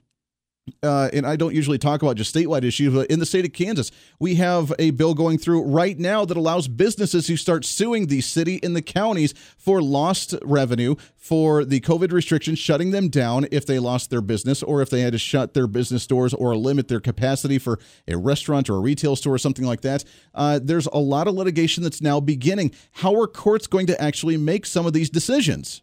uh, 0.83 1.09
and 1.13 1.25
I 1.25 1.35
don't 1.35 1.55
usually 1.55 1.77
talk 1.77 2.01
about 2.01 2.15
just 2.15 2.33
statewide 2.33 2.63
issues, 2.63 2.93
but 2.93 3.07
in 3.07 3.19
the 3.19 3.25
state 3.25 3.45
of 3.45 3.53
Kansas, 3.53 3.91
we 4.19 4.35
have 4.35 4.73
a 4.79 4.91
bill 4.91 5.13
going 5.13 5.37
through 5.37 5.63
right 5.63 5.97
now 5.97 6.25
that 6.25 6.37
allows 6.37 6.67
businesses 6.67 7.27
to 7.27 7.37
start 7.37 7.65
suing 7.65 8.07
the 8.07 8.21
city 8.21 8.59
and 8.63 8.75
the 8.75 8.81
counties 8.81 9.33
for 9.57 9.81
lost 9.81 10.35
revenue 10.43 10.95
for 11.15 11.63
the 11.63 11.79
COVID 11.81 12.11
restrictions, 12.11 12.57
shutting 12.59 12.91
them 12.91 13.09
down 13.09 13.47
if 13.51 13.65
they 13.65 13.79
lost 13.79 14.09
their 14.09 14.21
business 14.21 14.63
or 14.63 14.81
if 14.81 14.89
they 14.89 15.01
had 15.01 15.13
to 15.13 15.19
shut 15.19 15.53
their 15.53 15.67
business 15.67 16.07
doors 16.07 16.33
or 16.33 16.55
limit 16.55 16.87
their 16.87 16.99
capacity 16.99 17.59
for 17.59 17.79
a 18.07 18.17
restaurant 18.17 18.69
or 18.69 18.75
a 18.75 18.79
retail 18.79 19.15
store 19.15 19.35
or 19.35 19.37
something 19.37 19.65
like 19.65 19.81
that. 19.81 20.03
Uh, 20.33 20.59
there's 20.61 20.87
a 20.87 20.97
lot 20.97 21.27
of 21.27 21.35
litigation 21.35 21.83
that's 21.83 22.01
now 22.01 22.19
beginning. 22.19 22.71
How 22.93 23.19
are 23.19 23.27
courts 23.27 23.67
going 23.67 23.87
to 23.87 24.01
actually 24.01 24.37
make 24.37 24.65
some 24.65 24.85
of 24.85 24.93
these 24.93 25.09
decisions? 25.09 25.81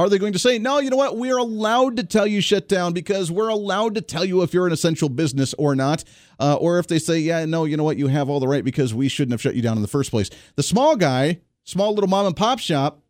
Are 0.00 0.08
they 0.08 0.16
going 0.16 0.32
to 0.32 0.38
say, 0.38 0.58
no, 0.58 0.78
you 0.78 0.88
know 0.88 0.96
what? 0.96 1.18
We're 1.18 1.36
allowed 1.36 1.98
to 1.98 2.04
tell 2.04 2.26
you 2.26 2.40
shut 2.40 2.70
down 2.70 2.94
because 2.94 3.30
we're 3.30 3.50
allowed 3.50 3.96
to 3.96 4.00
tell 4.00 4.24
you 4.24 4.40
if 4.40 4.54
you're 4.54 4.66
an 4.66 4.72
essential 4.72 5.10
business 5.10 5.52
or 5.58 5.74
not? 5.74 6.04
Uh, 6.38 6.54
or 6.54 6.78
if 6.78 6.86
they 6.86 6.98
say, 6.98 7.18
yeah, 7.18 7.44
no, 7.44 7.66
you 7.66 7.76
know 7.76 7.84
what? 7.84 7.98
You 7.98 8.06
have 8.06 8.30
all 8.30 8.40
the 8.40 8.48
right 8.48 8.64
because 8.64 8.94
we 8.94 9.08
shouldn't 9.08 9.32
have 9.32 9.42
shut 9.42 9.54
you 9.54 9.60
down 9.60 9.76
in 9.76 9.82
the 9.82 9.88
first 9.88 10.10
place. 10.10 10.30
The 10.56 10.62
small 10.62 10.96
guy, 10.96 11.40
small 11.64 11.92
little 11.92 12.08
mom 12.08 12.24
and 12.24 12.34
pop 12.34 12.60
shop, 12.60 13.02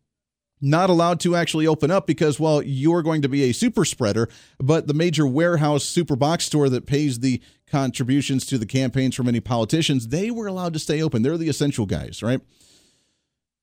not 0.59 0.89
allowed 0.89 1.21
to 1.21 1.33
actually 1.33 1.65
open 1.65 1.91
up 1.91 2.05
because, 2.05 2.41
well, 2.41 2.61
you're 2.61 3.03
going 3.03 3.21
to 3.21 3.29
be 3.29 3.43
a 3.43 3.53
super 3.53 3.85
spreader, 3.85 4.27
but 4.59 4.87
the 4.87 4.93
major 4.93 5.25
warehouse 5.25 5.85
super 5.85 6.17
box 6.17 6.43
store 6.43 6.67
that 6.67 6.87
pays 6.87 7.21
the 7.21 7.41
contributions 7.67 8.45
to 8.47 8.57
the 8.57 8.65
campaigns 8.65 9.15
for 9.15 9.23
many 9.23 9.39
politicians, 9.39 10.09
they 10.09 10.29
were 10.29 10.47
allowed 10.47 10.73
to 10.73 10.79
stay 10.79 11.01
open. 11.01 11.21
They're 11.21 11.37
the 11.37 11.47
essential 11.47 11.85
guys, 11.85 12.21
right? 12.21 12.41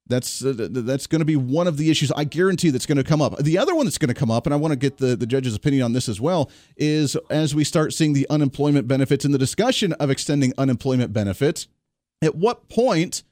That's 0.09 0.45
uh, 0.45 0.69
that's 0.71 1.07
going 1.07 1.21
to 1.21 1.27
be 1.27 1.37
one 1.37 1.67
of 1.67 1.77
the 1.77 1.91
issues 1.91 2.11
I 2.13 2.25
guarantee 2.25 2.71
that's 2.71 2.87
going 2.87 2.97
to 2.97 3.05
come 3.05 3.21
up. 3.21 3.37
The 3.39 3.59
other 3.59 3.75
one 3.75 3.87
that's 3.87 3.99
going 3.99 4.09
to 4.09 4.15
come 4.15 4.31
up, 4.31 4.47
and 4.47 4.55
I 4.55 4.57
want 4.57 4.73
to 4.73 4.77
get 4.79 4.97
the, 4.97 5.17
the 5.17 5.27
judge's 5.27 5.55
opinion 5.55 5.83
on 5.83 5.93
this 5.93 6.09
as 6.09 6.21
well, 6.21 6.51
is 6.77 7.17
as 7.31 7.55
we 7.55 7.65
start 7.65 7.93
seeing 7.93 8.15
the 8.15 8.27
unemployment 8.31 8.89
benefits 8.89 9.25
and 9.25 9.35
the 9.35 9.39
discussion 9.39 9.93
of 9.95 10.11
extending 10.11 10.53
unemployment 10.57 11.13
benefits, 11.13 11.69
at 12.23 12.35
what 12.35 12.69
point 12.69 13.23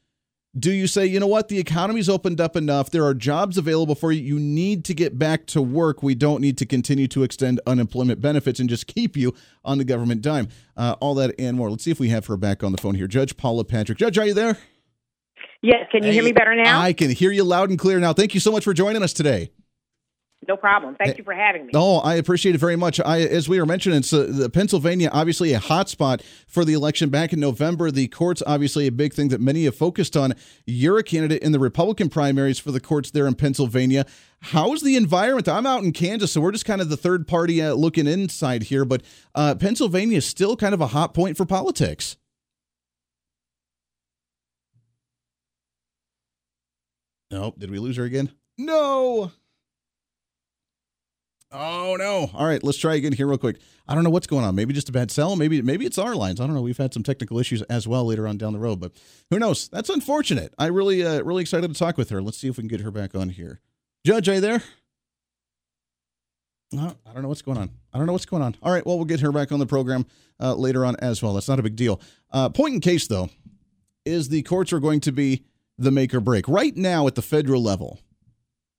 do 0.58 0.72
you 0.72 0.86
say, 0.86 1.04
you 1.04 1.20
know 1.20 1.26
what, 1.26 1.48
the 1.48 1.58
economy's 1.58 2.08
opened 2.08 2.40
up 2.40 2.56
enough, 2.56 2.90
there 2.90 3.04
are 3.04 3.12
jobs 3.12 3.58
available 3.58 3.94
for 3.94 4.10
you, 4.10 4.22
you 4.22 4.40
need 4.40 4.86
to 4.86 4.94
get 4.94 5.18
back 5.18 5.46
to 5.46 5.60
work, 5.60 6.02
we 6.02 6.14
don't 6.14 6.40
need 6.40 6.56
to 6.56 6.64
continue 6.64 7.06
to 7.08 7.22
extend 7.22 7.60
unemployment 7.66 8.22
benefits 8.22 8.58
and 8.58 8.70
just 8.70 8.86
keep 8.86 9.18
you 9.18 9.34
on 9.64 9.76
the 9.76 9.84
government 9.84 10.22
dime. 10.22 10.48
Uh, 10.74 10.96
all 11.00 11.14
that 11.14 11.34
and 11.38 11.58
more. 11.58 11.70
Let's 11.70 11.84
see 11.84 11.90
if 11.90 12.00
we 12.00 12.08
have 12.08 12.26
her 12.26 12.38
back 12.38 12.64
on 12.64 12.72
the 12.72 12.78
phone 12.78 12.94
here. 12.94 13.06
Judge 13.06 13.36
Paula 13.36 13.64
Patrick. 13.64 13.98
Judge, 13.98 14.16
are 14.16 14.26
you 14.26 14.34
there? 14.34 14.56
Yes, 15.62 15.86
can 15.90 16.04
you 16.04 16.12
hear 16.12 16.22
me 16.22 16.32
better 16.32 16.54
now? 16.54 16.80
I 16.80 16.92
can 16.92 17.10
hear 17.10 17.30
you 17.30 17.44
loud 17.44 17.70
and 17.70 17.78
clear 17.78 17.98
now. 17.98 18.12
Thank 18.12 18.34
you 18.34 18.40
so 18.40 18.52
much 18.52 18.64
for 18.64 18.74
joining 18.74 19.02
us 19.02 19.12
today. 19.12 19.50
No 20.46 20.56
problem. 20.56 20.94
Thank 20.94 21.18
you 21.18 21.24
for 21.24 21.32
having 21.32 21.66
me. 21.66 21.72
Oh, 21.74 21.98
I 21.98 22.14
appreciate 22.16 22.54
it 22.54 22.58
very 22.58 22.76
much. 22.76 23.00
I, 23.00 23.20
as 23.20 23.48
we 23.48 23.58
were 23.58 23.66
mentioning, 23.66 23.98
it's 23.98 24.12
uh, 24.12 24.48
Pennsylvania, 24.52 25.08
obviously 25.12 25.52
a 25.54 25.58
hot 25.58 25.88
spot 25.88 26.22
for 26.46 26.64
the 26.64 26.74
election 26.74 27.08
back 27.08 27.32
in 27.32 27.40
November. 27.40 27.90
The 27.90 28.06
courts, 28.08 28.42
obviously, 28.46 28.86
a 28.86 28.92
big 28.92 29.12
thing 29.12 29.28
that 29.28 29.40
many 29.40 29.64
have 29.64 29.74
focused 29.74 30.16
on. 30.16 30.34
You're 30.66 30.98
a 30.98 31.02
candidate 31.02 31.42
in 31.42 31.52
the 31.52 31.58
Republican 31.58 32.10
primaries 32.10 32.58
for 32.58 32.70
the 32.70 32.80
courts 32.80 33.10
there 33.10 33.26
in 33.26 33.34
Pennsylvania. 33.34 34.06
How's 34.40 34.82
the 34.82 34.94
environment? 34.94 35.48
I'm 35.48 35.66
out 35.66 35.82
in 35.82 35.92
Kansas, 35.92 36.32
so 36.32 36.40
we're 36.40 36.52
just 36.52 36.66
kind 36.66 36.80
of 36.80 36.90
the 36.90 36.96
third 36.96 37.26
party 37.26 37.60
uh, 37.60 37.72
looking 37.72 38.06
inside 38.06 38.64
here, 38.64 38.84
but 38.84 39.02
uh, 39.34 39.54
Pennsylvania 39.56 40.18
is 40.18 40.26
still 40.26 40.54
kind 40.54 40.74
of 40.74 40.80
a 40.80 40.88
hot 40.88 41.14
point 41.14 41.36
for 41.36 41.46
politics. 41.46 42.16
No, 47.30 47.54
did 47.58 47.70
we 47.70 47.78
lose 47.78 47.96
her 47.96 48.04
again? 48.04 48.30
No. 48.58 49.32
Oh 51.52 51.96
no! 51.96 52.28
All 52.34 52.44
right, 52.44 52.62
let's 52.62 52.76
try 52.76 52.96
again 52.96 53.12
here 53.12 53.26
real 53.26 53.38
quick. 53.38 53.58
I 53.86 53.94
don't 53.94 54.02
know 54.02 54.10
what's 54.10 54.26
going 54.26 54.44
on. 54.44 54.56
Maybe 54.56 54.74
just 54.74 54.88
a 54.88 54.92
bad 54.92 55.12
cell. 55.12 55.36
Maybe 55.36 55.62
maybe 55.62 55.86
it's 55.86 55.96
our 55.96 56.16
lines. 56.16 56.40
I 56.40 56.46
don't 56.46 56.54
know. 56.54 56.60
We've 56.60 56.76
had 56.76 56.92
some 56.92 57.04
technical 57.04 57.38
issues 57.38 57.62
as 57.62 57.86
well 57.86 58.04
later 58.04 58.26
on 58.26 58.36
down 58.36 58.52
the 58.52 58.58
road, 58.58 58.80
but 58.80 58.92
who 59.30 59.38
knows? 59.38 59.68
That's 59.68 59.88
unfortunate. 59.88 60.52
I 60.58 60.66
really 60.66 61.06
uh, 61.06 61.22
really 61.22 61.42
excited 61.42 61.72
to 61.72 61.78
talk 61.78 61.96
with 61.96 62.10
her. 62.10 62.20
Let's 62.20 62.36
see 62.36 62.48
if 62.48 62.56
we 62.56 62.62
can 62.62 62.68
get 62.68 62.80
her 62.80 62.90
back 62.90 63.14
on 63.14 63.28
here. 63.28 63.60
Judge, 64.04 64.28
are 64.28 64.34
you 64.34 64.40
there? 64.40 64.62
No, 66.72 66.96
I 67.06 67.12
don't 67.12 67.22
know 67.22 67.28
what's 67.28 67.42
going 67.42 67.58
on. 67.58 67.70
I 67.92 67.98
don't 67.98 68.06
know 68.06 68.12
what's 68.12 68.26
going 68.26 68.42
on. 68.42 68.56
All 68.60 68.72
right, 68.72 68.84
well, 68.84 68.96
we'll 68.96 69.04
get 69.04 69.20
her 69.20 69.30
back 69.30 69.52
on 69.52 69.60
the 69.60 69.66
program 69.66 70.04
uh, 70.40 70.54
later 70.54 70.84
on 70.84 70.96
as 70.96 71.22
well. 71.22 71.32
That's 71.32 71.48
not 71.48 71.60
a 71.60 71.62
big 71.62 71.76
deal. 71.76 72.00
Uh, 72.32 72.48
point 72.48 72.74
in 72.74 72.80
case, 72.80 73.06
though, 73.06 73.30
is 74.04 74.28
the 74.28 74.42
courts 74.42 74.72
are 74.72 74.80
going 74.80 75.00
to 75.00 75.12
be 75.12 75.44
the 75.78 75.90
make 75.90 76.14
or 76.14 76.20
break. 76.20 76.48
Right 76.48 76.76
now 76.76 77.06
at 77.06 77.14
the 77.14 77.22
federal 77.22 77.62
level, 77.62 78.00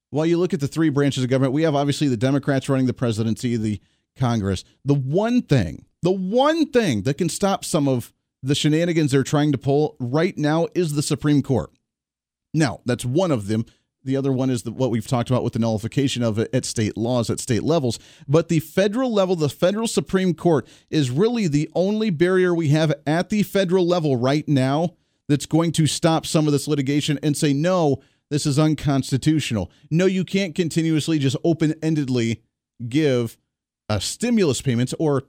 while 0.10 0.26
you 0.26 0.38
look 0.38 0.54
at 0.54 0.60
the 0.60 0.68
three 0.68 0.90
branches 0.90 1.24
of 1.24 1.30
government, 1.30 1.54
we 1.54 1.64
have 1.64 1.76
obviously 1.76 2.08
the 2.08 2.18
Democrats 2.18 2.70
running 2.70 2.88
the 2.88 2.94
presidency, 2.94 3.58
the 3.58 3.82
Congress. 4.18 4.64
The 4.86 4.96
one 4.96 5.42
thing, 5.42 5.86
the 6.02 6.12
one 6.12 6.70
thing 6.72 7.04
that 7.04 7.18
can 7.18 7.30
stop 7.30 7.66
some 7.66 7.88
of 7.88 8.14
the 8.42 8.56
shenanigans 8.56 9.12
they're 9.12 9.24
trying 9.24 9.52
to 9.52 9.58
pull 9.58 9.96
right 10.00 10.38
now 10.38 10.68
is 10.74 10.94
the 10.94 11.02
Supreme 11.02 11.42
Court. 11.42 11.72
Now, 12.54 12.80
that's 12.86 13.06
one 13.06 13.32
of 13.32 13.48
them. 13.48 13.66
The 14.04 14.16
other 14.16 14.32
one 14.32 14.50
is 14.50 14.64
the, 14.64 14.72
what 14.72 14.90
we've 14.90 15.08
talked 15.08 15.30
about 15.30 15.44
with 15.44 15.54
the 15.54 15.60
nullification 15.60 16.24
of 16.24 16.40
it 16.40 16.50
at 16.54 16.64
state 16.64 16.96
laws, 16.96 17.30
at 17.30 17.42
state 17.42 17.64
levels. 17.64 18.00
But 18.28 18.48
the 18.48 18.60
federal 18.60 19.14
level, 19.14 19.36
the 19.36 19.50
federal 19.50 19.88
Supreme 19.88 20.34
Court, 20.34 20.66
is 20.90 21.12
really 21.12 21.48
the 21.48 21.70
only 21.76 22.10
barrier 22.10 22.56
we 22.56 22.70
have 22.70 22.94
at 23.06 23.30
the 23.30 23.44
federal 23.44 23.86
level 23.86 24.16
right 24.16 24.48
now 24.48 24.96
that's 25.28 25.46
going 25.46 25.72
to 25.74 25.88
stop 25.88 26.26
some 26.26 26.48
of 26.48 26.54
this 26.54 26.68
litigation 26.68 27.20
and 27.22 27.36
say, 27.36 27.54
no, 27.54 28.02
this 28.30 28.46
is 28.46 28.60
unconstitutional. 28.60 29.72
No, 29.90 30.06
you 30.06 30.24
can't 30.24 30.56
continuously 30.56 31.20
just 31.20 31.38
open 31.44 31.74
endedly 31.76 32.42
give 32.88 33.38
uh, 33.90 34.00
stimulus 34.00 34.62
payments 34.62 34.94
or 35.00 35.24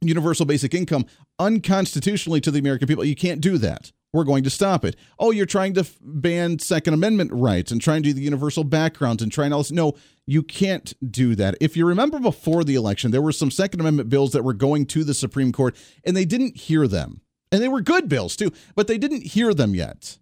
universal 0.00 0.46
basic 0.46 0.74
income 0.74 1.04
unconstitutionally 1.38 2.40
to 2.40 2.50
the 2.50 2.58
American 2.58 2.88
people. 2.88 3.04
You 3.04 3.16
can't 3.16 3.40
do 3.40 3.58
that. 3.58 3.92
We're 4.12 4.24
going 4.24 4.44
to 4.44 4.50
stop 4.50 4.84
it. 4.86 4.96
Oh, 5.18 5.32
you're 5.32 5.44
trying 5.44 5.74
to 5.74 5.80
f- 5.80 5.98
ban 6.00 6.58
Second 6.60 6.94
Amendment 6.94 7.30
rights 7.32 7.70
and 7.70 7.80
trying 7.80 8.02
to 8.02 8.08
do 8.08 8.14
the 8.14 8.22
universal 8.22 8.64
backgrounds 8.64 9.22
and 9.22 9.30
trying 9.30 9.52
all 9.52 9.60
this. 9.60 9.70
No, 9.70 9.94
you 10.26 10.42
can't 10.42 10.94
do 11.12 11.34
that. 11.34 11.56
If 11.60 11.76
you 11.76 11.86
remember 11.86 12.18
before 12.18 12.64
the 12.64 12.74
election, 12.74 13.10
there 13.10 13.20
were 13.20 13.32
some 13.32 13.50
Second 13.50 13.80
Amendment 13.80 14.08
bills 14.08 14.32
that 14.32 14.44
were 14.44 14.54
going 14.54 14.86
to 14.86 15.04
the 15.04 15.12
Supreme 15.12 15.52
Court 15.52 15.76
and 16.04 16.16
they 16.16 16.24
didn't 16.24 16.56
hear 16.56 16.88
them. 16.88 17.20
And 17.50 17.62
they 17.62 17.68
were 17.68 17.80
good 17.80 18.08
bills 18.08 18.36
too, 18.36 18.52
but 18.74 18.86
they 18.86 18.98
didn't 18.98 19.22
hear 19.22 19.54
them 19.54 19.74
yet, 19.74 20.18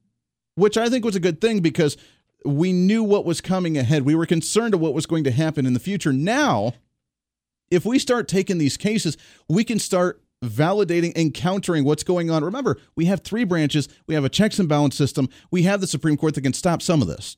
which 0.54 0.76
I 0.76 0.88
think 0.88 1.04
was 1.04 1.16
a 1.16 1.20
good 1.20 1.40
thing 1.40 1.60
because 1.60 1.96
we 2.44 2.72
knew 2.72 3.02
what 3.02 3.24
was 3.24 3.40
coming 3.40 3.76
ahead. 3.76 4.02
We 4.02 4.14
were 4.14 4.26
concerned 4.26 4.74
of 4.74 4.80
what 4.80 4.94
was 4.94 5.06
going 5.06 5.24
to 5.24 5.30
happen 5.30 5.66
in 5.66 5.72
the 5.72 5.80
future. 5.80 6.12
Now, 6.12 6.74
if 7.70 7.84
we 7.84 7.98
start 7.98 8.28
taking 8.28 8.58
these 8.58 8.76
cases, 8.76 9.16
we 9.48 9.64
can 9.64 9.78
start 9.78 10.22
validating 10.44 11.12
and 11.16 11.34
countering 11.34 11.84
what's 11.84 12.04
going 12.04 12.30
on. 12.30 12.44
Remember, 12.44 12.78
we 12.94 13.06
have 13.06 13.22
three 13.22 13.44
branches, 13.44 13.88
we 14.06 14.14
have 14.14 14.24
a 14.24 14.28
checks 14.28 14.58
and 14.58 14.68
balance 14.68 14.94
system, 14.94 15.28
we 15.50 15.62
have 15.62 15.80
the 15.80 15.86
Supreme 15.86 16.16
Court 16.16 16.34
that 16.34 16.42
can 16.42 16.52
stop 16.52 16.82
some 16.82 17.02
of 17.02 17.08
this. 17.08 17.36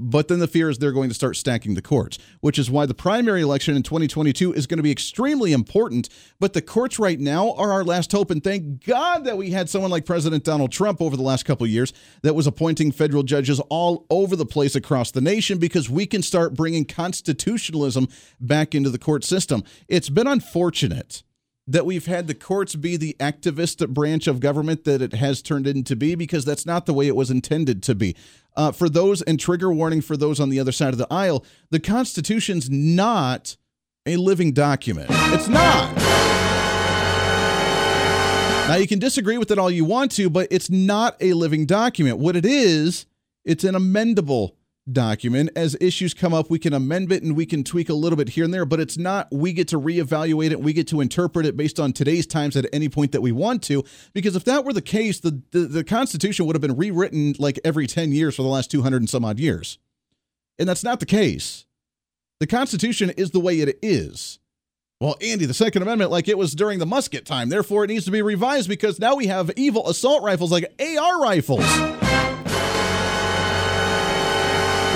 But 0.00 0.28
then 0.28 0.38
the 0.38 0.46
fear 0.46 0.70
is 0.70 0.78
they're 0.78 0.92
going 0.92 1.08
to 1.08 1.14
start 1.14 1.36
stacking 1.36 1.74
the 1.74 1.82
courts, 1.82 2.18
which 2.40 2.58
is 2.58 2.70
why 2.70 2.86
the 2.86 2.94
primary 2.94 3.42
election 3.42 3.74
in 3.74 3.82
2022 3.82 4.52
is 4.52 4.66
going 4.66 4.76
to 4.76 4.82
be 4.82 4.92
extremely 4.92 5.52
important. 5.52 6.08
But 6.38 6.52
the 6.52 6.62
courts 6.62 6.98
right 6.98 7.18
now 7.18 7.52
are 7.54 7.72
our 7.72 7.82
last 7.82 8.12
hope. 8.12 8.30
And 8.30 8.42
thank 8.42 8.84
God 8.84 9.24
that 9.24 9.36
we 9.36 9.50
had 9.50 9.68
someone 9.68 9.90
like 9.90 10.06
President 10.06 10.44
Donald 10.44 10.70
Trump 10.70 11.02
over 11.02 11.16
the 11.16 11.22
last 11.22 11.44
couple 11.44 11.66
years 11.66 11.92
that 12.22 12.34
was 12.34 12.46
appointing 12.46 12.92
federal 12.92 13.24
judges 13.24 13.60
all 13.70 14.06
over 14.08 14.36
the 14.36 14.46
place 14.46 14.76
across 14.76 15.10
the 15.10 15.20
nation 15.20 15.58
because 15.58 15.90
we 15.90 16.06
can 16.06 16.22
start 16.22 16.54
bringing 16.54 16.84
constitutionalism 16.84 18.08
back 18.40 18.74
into 18.74 18.90
the 18.90 18.98
court 18.98 19.24
system. 19.24 19.64
It's 19.88 20.10
been 20.10 20.28
unfortunate 20.28 21.24
that 21.68 21.84
we've 21.84 22.06
had 22.06 22.26
the 22.26 22.34
courts 22.34 22.74
be 22.74 22.96
the 22.96 23.14
activist 23.20 23.86
branch 23.90 24.26
of 24.26 24.40
government 24.40 24.84
that 24.84 25.02
it 25.02 25.12
has 25.12 25.42
turned 25.42 25.66
into 25.66 25.94
be 25.94 26.14
because 26.14 26.46
that's 26.46 26.64
not 26.64 26.86
the 26.86 26.94
way 26.94 27.06
it 27.06 27.14
was 27.14 27.30
intended 27.30 27.82
to 27.82 27.94
be. 27.94 28.16
Uh, 28.56 28.72
for 28.72 28.88
those, 28.88 29.20
and 29.22 29.38
trigger 29.38 29.70
warning 29.70 30.00
for 30.00 30.16
those 30.16 30.40
on 30.40 30.48
the 30.48 30.58
other 30.58 30.72
side 30.72 30.94
of 30.94 30.98
the 30.98 31.06
aisle, 31.12 31.44
the 31.70 31.78
Constitution's 31.78 32.70
not 32.70 33.56
a 34.06 34.16
living 34.16 34.52
document. 34.52 35.08
It's 35.10 35.46
not. 35.46 35.94
Now, 38.68 38.76
you 38.76 38.86
can 38.86 38.98
disagree 38.98 39.38
with 39.38 39.50
it 39.50 39.58
all 39.58 39.70
you 39.70 39.84
want 39.84 40.10
to, 40.12 40.28
but 40.28 40.48
it's 40.50 40.70
not 40.70 41.16
a 41.20 41.34
living 41.34 41.66
document. 41.66 42.18
What 42.18 42.34
it 42.34 42.44
is, 42.46 43.06
it's 43.44 43.64
an 43.64 43.74
amendable 43.74 44.52
document. 44.92 45.50
As 45.56 45.76
issues 45.80 46.14
come 46.14 46.34
up, 46.34 46.50
we 46.50 46.58
can 46.58 46.72
amend 46.72 47.12
it 47.12 47.22
and 47.22 47.36
we 47.36 47.46
can 47.46 47.64
tweak 47.64 47.88
a 47.88 47.94
little 47.94 48.16
bit 48.16 48.30
here 48.30 48.44
and 48.44 48.52
there, 48.52 48.64
but 48.64 48.80
it's 48.80 48.98
not 48.98 49.28
we 49.32 49.52
get 49.52 49.68
to 49.68 49.80
reevaluate 49.80 50.50
it, 50.50 50.60
we 50.60 50.72
get 50.72 50.88
to 50.88 51.00
interpret 51.00 51.46
it 51.46 51.56
based 51.56 51.78
on 51.78 51.92
today's 51.92 52.26
times 52.26 52.56
at 52.56 52.66
any 52.72 52.88
point 52.88 53.12
that 53.12 53.20
we 53.20 53.32
want 53.32 53.62
to. 53.64 53.84
Because 54.12 54.36
if 54.36 54.44
that 54.44 54.64
were 54.64 54.72
the 54.72 54.82
case, 54.82 55.20
the, 55.20 55.42
the, 55.50 55.60
the 55.60 55.84
Constitution 55.84 56.46
would 56.46 56.56
have 56.56 56.62
been 56.62 56.76
rewritten 56.76 57.34
like 57.38 57.58
every 57.64 57.86
10 57.86 58.12
years 58.12 58.36
for 58.36 58.42
the 58.42 58.48
last 58.48 58.70
200 58.70 58.96
and 58.98 59.10
some 59.10 59.24
odd 59.24 59.38
years. 59.38 59.78
And 60.58 60.68
that's 60.68 60.84
not 60.84 61.00
the 61.00 61.06
case. 61.06 61.66
The 62.40 62.46
Constitution 62.46 63.10
is 63.10 63.30
the 63.30 63.40
way 63.40 63.60
it 63.60 63.78
is. 63.82 64.38
Well, 65.00 65.16
Andy, 65.22 65.46
the 65.46 65.54
Second 65.54 65.82
Amendment, 65.82 66.10
like 66.10 66.26
it 66.26 66.36
was 66.36 66.54
during 66.54 66.80
the 66.80 66.86
musket 66.86 67.24
time, 67.24 67.50
therefore 67.50 67.84
it 67.84 67.88
needs 67.88 68.04
to 68.06 68.10
be 68.10 68.20
revised 68.20 68.68
because 68.68 68.98
now 68.98 69.14
we 69.14 69.28
have 69.28 69.50
evil 69.54 69.88
assault 69.88 70.24
rifles 70.24 70.50
like 70.50 70.64
AR 70.80 71.20
rifles. 71.20 71.64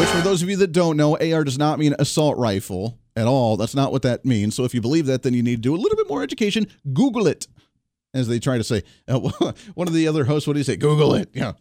Which, 0.01 0.09
for 0.09 0.21
those 0.23 0.43
of 0.43 0.51
you 0.51 0.57
that 0.57 0.73
don't 0.73 0.97
know, 0.97 1.17
AR 1.17 1.45
does 1.45 1.59
not 1.59 1.79
mean 1.79 1.95
assault 1.99 2.37
rifle 2.37 2.99
at 3.15 3.27
all. 3.27 3.57
That's 3.57 3.75
not 3.75 3.93
what 3.93 4.03
that 4.03 4.25
means. 4.25 4.57
So 4.57 4.65
if 4.65 4.75
you 4.75 4.81
believe 4.81 5.07
that, 5.07 5.23
then 5.23 5.35
you 5.35 5.43
need 5.43 5.57
to 5.57 5.63
do 5.63 5.75
a 5.75 5.77
little 5.77 5.97
bit 5.97 6.09
more 6.09 6.23
education. 6.23 6.67
Google 6.93 7.27
it, 7.27 7.47
as 8.13 8.27
they 8.27 8.41
try 8.41 8.59
to 8.59 8.65
say. 8.65 8.83
Uh, 9.07 9.19
one 9.75 9.87
of 9.87 9.95
the 9.95 10.09
other 10.09 10.25
hosts, 10.25 10.47
what 10.47 10.55
do 10.55 10.61
you 10.61 10.65
say? 10.65 10.77
Google 10.77 11.15
it. 11.15 11.29
Yeah. 11.33 11.53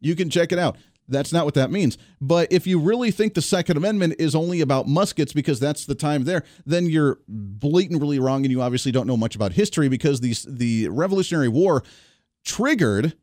You 0.00 0.14
can 0.14 0.28
check 0.28 0.52
it 0.52 0.58
out. 0.58 0.76
That's 1.08 1.32
not 1.32 1.44
what 1.44 1.54
that 1.54 1.70
means. 1.70 1.96
But 2.20 2.52
if 2.52 2.66
you 2.66 2.78
really 2.78 3.10
think 3.10 3.34
the 3.34 3.42
Second 3.42 3.76
Amendment 3.76 4.16
is 4.18 4.34
only 4.34 4.60
about 4.60 4.88
muskets 4.88 5.32
because 5.32 5.60
that's 5.60 5.86
the 5.86 5.94
time 5.94 6.24
there, 6.24 6.42
then 6.66 6.86
you're 6.86 7.20
blatantly 7.28 8.18
wrong, 8.18 8.44
and 8.44 8.50
you 8.50 8.60
obviously 8.60 8.92
don't 8.92 9.06
know 9.06 9.16
much 9.16 9.36
about 9.36 9.52
history 9.52 9.88
because 9.88 10.20
the 10.20 10.34
the 10.48 10.88
Revolutionary 10.88 11.48
War 11.48 11.84
triggered 12.44 13.14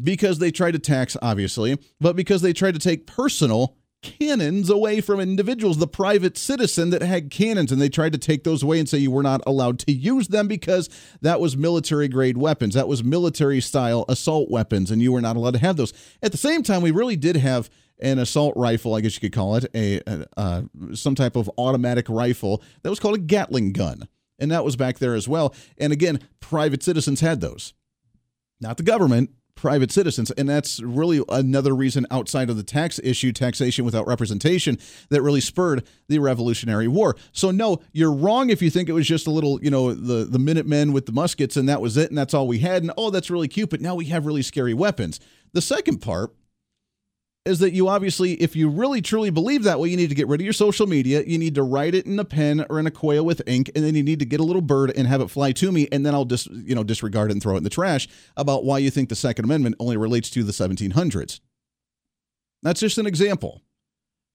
because 0.00 0.38
they 0.38 0.50
tried 0.50 0.72
to 0.72 0.78
tax, 0.78 1.16
obviously, 1.20 1.78
but 2.00 2.16
because 2.16 2.42
they 2.42 2.52
tried 2.52 2.74
to 2.74 2.80
take 2.80 3.06
personal 3.06 3.76
cannons 4.02 4.68
away 4.68 5.00
from 5.00 5.20
individuals, 5.20 5.78
the 5.78 5.86
private 5.86 6.36
citizen 6.36 6.90
that 6.90 7.02
had 7.02 7.30
cannons, 7.30 7.70
and 7.70 7.80
they 7.80 7.88
tried 7.88 8.12
to 8.12 8.18
take 8.18 8.44
those 8.44 8.62
away 8.62 8.78
and 8.78 8.88
say 8.88 8.98
you 8.98 9.10
were 9.10 9.22
not 9.22 9.40
allowed 9.46 9.78
to 9.78 9.92
use 9.92 10.28
them 10.28 10.48
because 10.48 10.88
that 11.20 11.40
was 11.40 11.56
military 11.56 12.08
grade 12.08 12.36
weapons. 12.36 12.74
That 12.74 12.88
was 12.88 13.04
military 13.04 13.60
style 13.60 14.04
assault 14.08 14.50
weapons, 14.50 14.90
and 14.90 15.00
you 15.00 15.12
were 15.12 15.20
not 15.20 15.36
allowed 15.36 15.54
to 15.54 15.60
have 15.60 15.76
those. 15.76 15.92
At 16.22 16.32
the 16.32 16.38
same 16.38 16.62
time, 16.62 16.82
we 16.82 16.90
really 16.90 17.16
did 17.16 17.36
have 17.36 17.70
an 18.00 18.18
assault 18.18 18.54
rifle, 18.56 18.94
I 18.94 19.00
guess 19.00 19.14
you 19.14 19.20
could 19.20 19.32
call 19.32 19.56
it, 19.56 19.66
a, 19.74 20.26
uh, 20.36 20.62
some 20.94 21.14
type 21.14 21.36
of 21.36 21.48
automatic 21.56 22.08
rifle 22.08 22.62
that 22.82 22.90
was 22.90 22.98
called 22.98 23.14
a 23.14 23.20
Gatling 23.20 23.72
gun. 23.72 24.08
And 24.40 24.50
that 24.50 24.64
was 24.64 24.74
back 24.74 24.98
there 24.98 25.14
as 25.14 25.28
well. 25.28 25.54
And 25.78 25.92
again, 25.92 26.18
private 26.40 26.82
citizens 26.82 27.20
had 27.20 27.40
those. 27.40 27.74
Not 28.60 28.76
the 28.76 28.82
government, 28.82 29.30
private 29.62 29.92
citizens. 29.92 30.32
And 30.32 30.48
that's 30.48 30.80
really 30.80 31.22
another 31.28 31.74
reason 31.74 32.04
outside 32.10 32.50
of 32.50 32.56
the 32.56 32.64
tax 32.64 33.00
issue, 33.02 33.32
taxation 33.32 33.84
without 33.84 34.08
representation, 34.08 34.76
that 35.08 35.22
really 35.22 35.40
spurred 35.40 35.86
the 36.08 36.18
Revolutionary 36.18 36.88
War. 36.88 37.16
So, 37.30 37.52
no, 37.52 37.80
you're 37.92 38.12
wrong 38.12 38.50
if 38.50 38.60
you 38.60 38.70
think 38.70 38.88
it 38.88 38.92
was 38.92 39.06
just 39.06 39.28
a 39.28 39.30
little, 39.30 39.62
you 39.62 39.70
know, 39.70 39.94
the, 39.94 40.24
the 40.24 40.40
Minutemen 40.40 40.92
with 40.92 41.06
the 41.06 41.12
muskets 41.12 41.56
and 41.56 41.68
that 41.68 41.80
was 41.80 41.96
it 41.96 42.10
and 42.10 42.18
that's 42.18 42.34
all 42.34 42.48
we 42.48 42.58
had. 42.58 42.82
And 42.82 42.92
oh, 42.98 43.10
that's 43.10 43.30
really 43.30 43.46
cute, 43.46 43.70
but 43.70 43.80
now 43.80 43.94
we 43.94 44.06
have 44.06 44.26
really 44.26 44.42
scary 44.42 44.74
weapons. 44.74 45.20
The 45.52 45.62
second 45.62 45.98
part 45.98 46.34
is 47.44 47.58
that 47.58 47.72
you 47.72 47.88
obviously, 47.88 48.34
if 48.34 48.54
you 48.54 48.68
really 48.68 49.02
truly 49.02 49.30
believe 49.30 49.64
that 49.64 49.80
way, 49.80 49.88
you 49.88 49.96
need 49.96 50.10
to 50.10 50.14
get 50.14 50.28
rid 50.28 50.40
of 50.40 50.44
your 50.44 50.52
social 50.52 50.86
media. 50.86 51.24
You 51.26 51.38
need 51.38 51.56
to 51.56 51.62
write 51.62 51.94
it 51.94 52.06
in 52.06 52.18
a 52.18 52.24
pen 52.24 52.64
or 52.70 52.78
in 52.78 52.86
a 52.86 52.90
quail 52.90 53.24
with 53.24 53.42
ink, 53.46 53.70
and 53.74 53.84
then 53.84 53.94
you 53.94 54.02
need 54.02 54.20
to 54.20 54.24
get 54.24 54.40
a 54.40 54.44
little 54.44 54.62
bird 54.62 54.92
and 54.96 55.08
have 55.08 55.20
it 55.20 55.30
fly 55.30 55.52
to 55.52 55.72
me, 55.72 55.88
and 55.90 56.06
then 56.06 56.14
I'll 56.14 56.24
just 56.24 56.48
you 56.50 56.74
know 56.74 56.84
disregard 56.84 57.30
it 57.30 57.34
and 57.34 57.42
throw 57.42 57.54
it 57.54 57.58
in 57.58 57.64
the 57.64 57.70
trash 57.70 58.08
about 58.36 58.64
why 58.64 58.78
you 58.78 58.90
think 58.90 59.08
the 59.08 59.16
Second 59.16 59.44
Amendment 59.44 59.76
only 59.80 59.96
relates 59.96 60.30
to 60.30 60.44
the 60.44 60.52
1700s. 60.52 61.40
That's 62.62 62.80
just 62.80 62.98
an 62.98 63.06
example. 63.06 63.62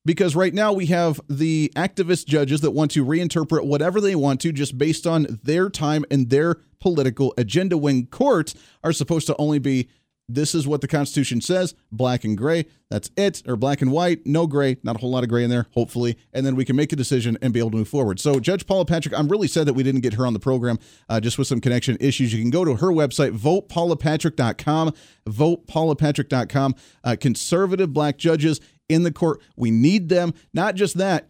Because 0.05 0.37
right 0.37 0.53
now 0.53 0.71
we 0.71 0.85
have 0.85 1.19
the 1.27 1.69
activist 1.75 2.27
judges 2.27 2.61
that 2.61 2.71
want 2.71 2.91
to 2.91 3.03
reinterpret 3.03 3.65
whatever 3.65 3.99
they 3.99 4.15
want 4.15 4.39
to 4.41 4.53
just 4.53 4.77
based 4.77 5.05
on 5.05 5.39
their 5.43 5.69
time 5.69 6.05
and 6.09 6.29
their 6.29 6.55
political 6.79 7.33
agenda 7.37 7.77
when 7.77 8.05
courts 8.05 8.55
are 8.85 8.93
supposed 8.93 9.27
to 9.27 9.35
only 9.37 9.59
be 9.59 9.89
this 10.29 10.53
is 10.53 10.67
what 10.67 10.81
the 10.81 10.87
Constitution 10.87 11.41
says 11.41 11.73
black 11.91 12.23
and 12.23 12.37
gray. 12.37 12.65
That's 12.89 13.09
it. 13.17 13.43
Or 13.47 13.55
black 13.55 13.81
and 13.81 13.91
white, 13.91 14.25
no 14.25 14.47
gray, 14.47 14.77
not 14.83 14.95
a 14.95 14.99
whole 14.99 15.11
lot 15.11 15.23
of 15.23 15.29
gray 15.29 15.43
in 15.43 15.49
there, 15.49 15.67
hopefully. 15.71 16.17
And 16.33 16.45
then 16.45 16.55
we 16.55 16.65
can 16.65 16.75
make 16.75 16.91
a 16.91 16.95
decision 16.95 17.37
and 17.41 17.53
be 17.53 17.59
able 17.59 17.71
to 17.71 17.77
move 17.77 17.89
forward. 17.89 18.19
So, 18.19 18.39
Judge 18.39 18.65
Paula 18.65 18.85
Patrick, 18.85 19.17
I'm 19.17 19.27
really 19.27 19.47
sad 19.47 19.67
that 19.67 19.73
we 19.73 19.83
didn't 19.83 20.01
get 20.01 20.13
her 20.13 20.25
on 20.25 20.33
the 20.33 20.39
program 20.39 20.79
uh, 21.09 21.19
just 21.19 21.37
with 21.37 21.47
some 21.47 21.61
connection 21.61 21.97
issues. 21.99 22.33
You 22.33 22.41
can 22.41 22.51
go 22.51 22.65
to 22.65 22.75
her 22.75 22.87
website, 22.87 23.37
votepaulapatrick.com, 23.37 24.93
votepaulapatrick.com. 25.27 26.75
Uh, 27.03 27.15
conservative 27.19 27.93
black 27.93 28.17
judges 28.17 28.59
in 28.89 29.03
the 29.03 29.11
court. 29.11 29.41
We 29.55 29.71
need 29.71 30.09
them. 30.09 30.33
Not 30.53 30.75
just 30.75 30.97
that, 30.97 31.29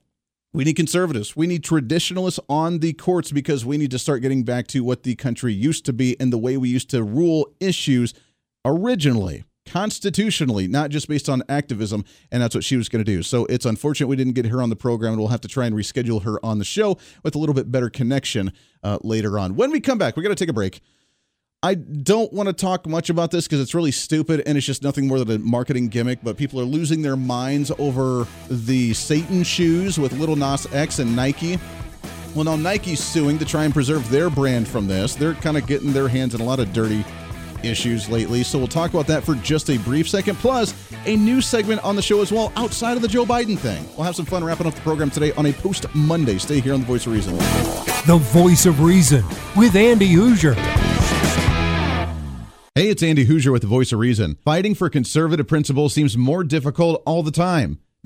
we 0.54 0.64
need 0.64 0.76
conservatives. 0.76 1.36
We 1.36 1.46
need 1.46 1.64
traditionalists 1.64 2.40
on 2.50 2.80
the 2.80 2.94
courts 2.94 3.32
because 3.32 3.66
we 3.66 3.78
need 3.78 3.92
to 3.92 4.00
start 4.00 4.22
getting 4.22 4.44
back 4.44 4.68
to 4.68 4.84
what 4.84 5.04
the 5.04 5.16
country 5.16 5.54
used 5.54 5.86
to 5.86 5.94
be 5.94 6.20
and 6.20 6.34
the 6.34 6.38
way 6.38 6.58
we 6.58 6.70
used 6.70 6.90
to 6.92 7.04
rule 7.04 7.54
issues 7.60 8.14
originally 8.66 9.44
constitutionally, 9.68 10.68
not 10.68 10.90
just 10.90 11.08
based 11.08 11.30
on 11.30 11.44
activism, 11.50 12.04
and 12.32 12.42
that's 12.42 12.56
what 12.56 12.64
she 12.64 12.78
was 12.78 12.90
going 12.90 13.04
to 13.04 13.12
do. 13.12 13.22
So 13.22 13.46
it's 13.46 13.66
unfortunate 13.66 14.08
we 14.08 14.16
didn't 14.16 14.34
get 14.34 14.46
her 14.46 14.62
on 14.62 14.70
the 14.70 14.76
program, 14.76 15.14
and 15.14 15.20
we'll 15.20 15.30
have 15.30 15.42
to 15.42 15.48
try 15.48 15.66
and 15.66 15.76
reschedule 15.76 16.24
her 16.24 16.44
on 16.44 16.58
the 16.58 16.66
show 16.66 16.98
with 17.24 17.36
a 17.36 17.38
little 17.38 17.56
bit 17.56 17.72
better 17.72 17.90
connection 17.90 18.54
uh, 18.84 18.98
later 19.04 19.38
on. 19.38 19.56
When 19.56 19.72
we 19.72 19.80
come 19.80 19.98
back, 19.98 20.18
we're 20.18 20.24
going 20.24 20.36
to 20.36 20.42
take 20.42 20.50
a 20.50 20.54
break. 20.54 20.82
I 21.64 21.74
don't 21.74 22.32
want 22.32 22.48
to 22.48 22.54
talk 22.54 22.88
much 22.88 23.10
about 23.10 23.32
this 23.32 23.48
because 23.48 23.60
it's 23.60 23.74
really 23.74 23.92
stupid 23.92 24.44
and 24.46 24.58
it's 24.58 24.66
just 24.66 24.84
nothing 24.84 25.08
more 25.08 25.18
than 25.18 25.38
a 25.38 25.40
marketing 25.40 25.88
gimmick. 25.88 26.20
But 26.24 26.38
people 26.38 26.62
are 26.62 26.66
losing 26.66 27.02
their 27.02 27.16
minds 27.16 27.72
over 27.80 28.28
the 28.48 28.94
Satan 28.94 29.42
shoes 29.42 29.98
with 29.98 30.14
Lil 30.14 30.36
Nas 30.36 30.72
X 30.72 31.00
and 31.00 31.16
Nike. 31.16 31.58
Well, 32.36 32.44
now 32.44 32.56
Nike's 32.56 33.00
suing 33.00 33.40
to 33.40 33.46
try 33.46 33.66
and 33.66 33.74
preserve 33.74 34.08
their 34.12 34.30
brand 34.30 34.68
from 34.68 34.88
this. 34.88 35.16
They're 35.16 35.34
kind 35.34 35.58
of 35.58 35.66
getting 35.66 35.94
their 35.94 36.08
hands 36.08 36.36
in 36.36 36.42
a 36.42 36.44
lot 36.44 36.60
of 36.60 36.72
dirty 36.74 37.04
issues 37.64 38.10
lately. 38.10 38.44
So 38.44 38.58
we'll 38.58 38.68
talk 38.68 38.92
about 38.92 39.08
that 39.08 39.24
for 39.24 39.36
just 39.36 39.70
a 39.70 39.78
brief 39.80 40.10
second. 40.10 40.36
Plus, 40.38 40.74
a 41.06 41.16
new 41.16 41.42
segment 41.42 41.84
on 41.84 41.96
the 41.96 42.02
show 42.02 42.22
as 42.22 42.32
well 42.32 42.52
outside 42.56 42.96
of 42.96 43.02
the 43.02 43.08
Joe 43.08 43.26
Biden 43.26 43.58
thing. 43.58 43.88
We'll 43.96 44.06
have 44.06 44.16
some 44.16 44.26
fun 44.26 44.44
wrapping 44.44 44.68
up 44.68 44.74
the 44.74 44.82
program 44.82 45.10
today 45.10 45.32
on 45.34 45.46
a 45.46 45.54
post 45.54 45.86
Monday. 45.96 46.38
Stay 46.38 46.60
here 46.60 46.74
on 46.74 46.82
The 46.82 46.86
Voice 46.86 47.06
of 47.06 47.14
Reason. 47.14 47.36
The 47.36 48.20
Voice 48.32 48.66
of 48.66 48.82
Reason 48.82 49.24
with 49.56 49.76
Andy 49.76 50.14
Hooser. 50.14 50.56
Hey, 52.76 52.90
it's 52.90 53.02
Andy 53.02 53.26
Hooser 53.26 53.52
with 53.52 53.64
The 53.64 53.68
Voice 53.68 53.92
of 53.92 54.00
Reason. 54.00 54.38
Fighting 54.46 54.76
for 54.76 54.88
conservative 54.88 55.48
principles 55.48 55.96
seems 55.96 56.16
more 56.16 56.44
difficult 56.44 57.02
all 57.08 57.24
the 57.24 57.32
time. 57.32 57.80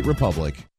republic. 0.00 0.71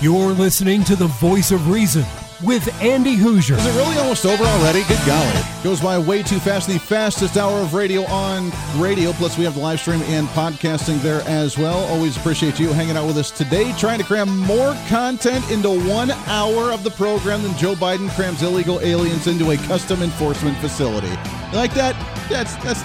You're 0.00 0.30
listening 0.30 0.84
to 0.84 0.94
the 0.94 1.08
voice 1.08 1.50
of 1.50 1.68
reason 1.68 2.04
with 2.44 2.72
Andy 2.80 3.16
Hooser. 3.16 3.58
Is 3.58 3.66
it 3.66 3.76
really 3.76 3.98
almost 3.98 4.24
over 4.24 4.44
already? 4.44 4.84
Good 4.84 5.04
golly. 5.04 5.42
Goes 5.64 5.80
by 5.80 5.98
way 5.98 6.22
too 6.22 6.38
fast. 6.38 6.68
The 6.68 6.78
fastest 6.78 7.36
hour 7.36 7.60
of 7.60 7.74
radio 7.74 8.04
on 8.04 8.52
radio. 8.80 9.10
Plus, 9.14 9.36
we 9.36 9.42
have 9.42 9.54
the 9.56 9.60
live 9.60 9.80
stream 9.80 10.00
and 10.02 10.28
podcasting 10.28 11.02
there 11.02 11.22
as 11.22 11.58
well. 11.58 11.78
Always 11.88 12.16
appreciate 12.16 12.60
you 12.60 12.68
hanging 12.68 12.96
out 12.96 13.08
with 13.08 13.16
us 13.16 13.32
today, 13.32 13.72
trying 13.72 13.98
to 13.98 14.04
cram 14.04 14.38
more 14.38 14.72
content 14.86 15.50
into 15.50 15.68
one 15.68 16.12
hour 16.28 16.70
of 16.70 16.84
the 16.84 16.90
program 16.90 17.42
than 17.42 17.56
Joe 17.56 17.74
Biden 17.74 18.08
crams 18.10 18.44
illegal 18.44 18.78
aliens 18.82 19.26
into 19.26 19.50
a 19.50 19.56
custom 19.56 20.04
enforcement 20.04 20.56
facility. 20.58 21.08
You 21.08 21.56
like 21.56 21.74
that? 21.74 21.96
That's, 22.30 22.54
that's, 22.62 22.82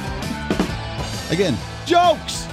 again, 1.32 1.56
jokes. 1.86 2.48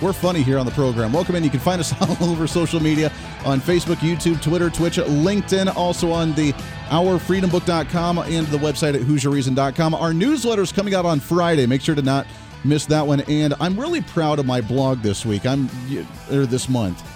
We're 0.00 0.14
funny 0.14 0.42
here 0.42 0.58
on 0.58 0.64
the 0.64 0.72
program. 0.72 1.12
Welcome 1.12 1.34
in. 1.36 1.44
You 1.44 1.50
can 1.50 1.60
find 1.60 1.78
us 1.78 1.92
all 2.20 2.30
over 2.30 2.46
social 2.46 2.80
media 2.80 3.12
on 3.44 3.60
Facebook, 3.60 3.96
YouTube, 3.96 4.40
Twitter, 4.40 4.70
Twitch, 4.70 4.96
LinkedIn, 4.96 5.74
also 5.76 6.10
on 6.10 6.32
the 6.32 6.52
ourfreedombook.com 6.88 8.18
and 8.18 8.46
the 8.46 8.56
website 8.56 8.94
at 8.94 9.02
HooserReason.com. 9.02 9.94
Our 9.94 10.14
newsletter 10.14 10.62
is 10.62 10.72
coming 10.72 10.94
out 10.94 11.04
on 11.04 11.20
Friday. 11.20 11.66
Make 11.66 11.82
sure 11.82 11.94
to 11.94 12.02
not 12.02 12.26
miss 12.64 12.86
that 12.86 13.06
one. 13.06 13.20
And 13.22 13.52
I'm 13.60 13.78
really 13.78 14.00
proud 14.00 14.38
of 14.38 14.46
my 14.46 14.62
blog 14.62 15.02
this 15.02 15.26
week. 15.26 15.44
I'm 15.44 15.68
or 16.32 16.46
this 16.46 16.68
month. 16.68 17.06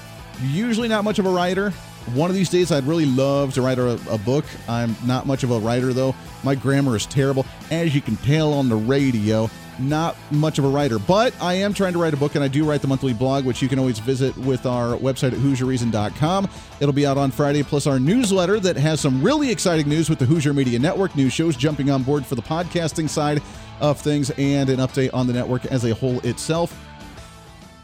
Usually 0.43 0.89
not 0.89 1.05
much 1.05 1.18
of 1.18 1.24
a 1.24 1.30
writer. 1.30 1.70
One 2.12 2.28
of 2.28 2.37
these 2.37 2.51
days, 2.51 2.70
I'd 2.70 2.85
really 2.85 3.07
love 3.07 3.55
to 3.55 3.62
write 3.62 3.78
a, 3.78 3.99
a 4.11 4.18
book. 4.18 4.45
I'm 4.68 4.95
not 5.07 5.26
much 5.26 5.43
of 5.43 5.51
a 5.51 5.59
writer, 5.59 5.95
though. 5.95 6.14
My 6.43 6.55
grammar 6.55 6.97
is 6.97 7.07
terrible, 7.07 7.47
as 7.70 7.95
you 7.95 8.03
can 8.03 8.16
tell 8.16 8.53
on 8.53 8.68
the 8.68 8.76
radio 8.76 9.49
not 9.79 10.16
much 10.31 10.59
of 10.59 10.64
a 10.64 10.68
writer, 10.68 10.99
but 10.99 11.35
I 11.41 11.55
am 11.55 11.75
trying 11.75 11.93
to 11.93 11.99
write 11.99 12.14
a 12.14 12.16
book, 12.16 12.35
and 12.35 12.45
I 12.45 12.49
do 12.49 12.64
write 12.64 12.83
the 12.83 12.89
monthly 12.89 13.12
blog, 13.12 13.45
which 13.45 13.62
you 13.62 13.68
can 13.68 13.79
always 13.79 13.99
visit 13.99 14.37
with 14.39 14.66
our 14.66 14.97
website 14.97 15.33
at 15.33 15.39
HooserReason.com. 15.39 16.49
It'll 16.81 16.93
be 16.93 17.07
out 17.07 17.18
on 17.18 17.31
Friday, 17.31 17.62
plus 17.62 17.87
our 17.87 17.99
newsletter 17.99 18.61
that 18.61 18.77
has 18.77 19.01
some 19.01 19.22
really 19.22 19.51
exciting 19.51 19.89
news 19.89 20.09
with 20.09 20.18
the 20.18 20.27
Hooser 20.27 20.55
Media 20.55 20.79
Network, 20.79 21.16
new 21.16 21.29
shows 21.29 21.57
jumping 21.57 21.91
on 21.91 22.03
board 22.03 22.25
for 22.25 22.35
the 22.35 22.43
podcasting 22.43 23.09
side 23.09 23.43
of 23.81 24.01
things, 24.01 24.31
and 24.39 24.70
an 24.70 24.79
update 24.79 25.11
on 25.12 25.27
the 25.27 25.33
network 25.33 25.66
as 25.66 25.85
a 25.85 25.95
whole 25.95 26.20
itself 26.20 26.79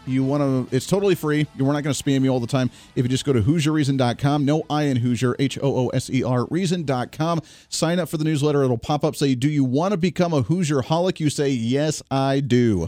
you 0.07 0.25
want 0.25 0.43
to 0.71 0.75
it's 0.75 0.87
totally 0.87 1.15
free. 1.15 1.47
We're 1.59 1.73
not 1.73 1.83
going 1.83 1.95
to 1.95 2.03
spam 2.03 2.23
you 2.23 2.31
all 2.31 2.41
the 2.41 2.47
time. 2.47 2.71
If 2.95 3.05
you 3.05 3.09
just 3.09 3.25
go 3.25 3.33
to 3.33 3.41
hooserreason.com 3.41 4.45
no 4.45 4.65
i 4.71 4.85
in 4.85 4.99
hooser 4.99 5.35
h-o-o-s-e-r 5.39 6.47
reason.com 6.51 7.41
sign 7.69 7.99
up 7.99 8.09
for 8.09 8.17
the 8.17 8.25
newsletter. 8.25 8.63
It'll 8.63 8.79
pop 8.79 9.05
up 9.05 9.17
say 9.17 9.35
do 9.35 9.49
you 9.49 9.65
want 9.65 9.93
to 9.93 9.99
become 9.99 10.33
a 10.33 10.43
hooser 10.43 10.83
holic 10.83 11.21
you 11.21 11.31
say 11.31 11.51
yes 11.51 12.03
i 12.11 12.41
do 12.41 12.87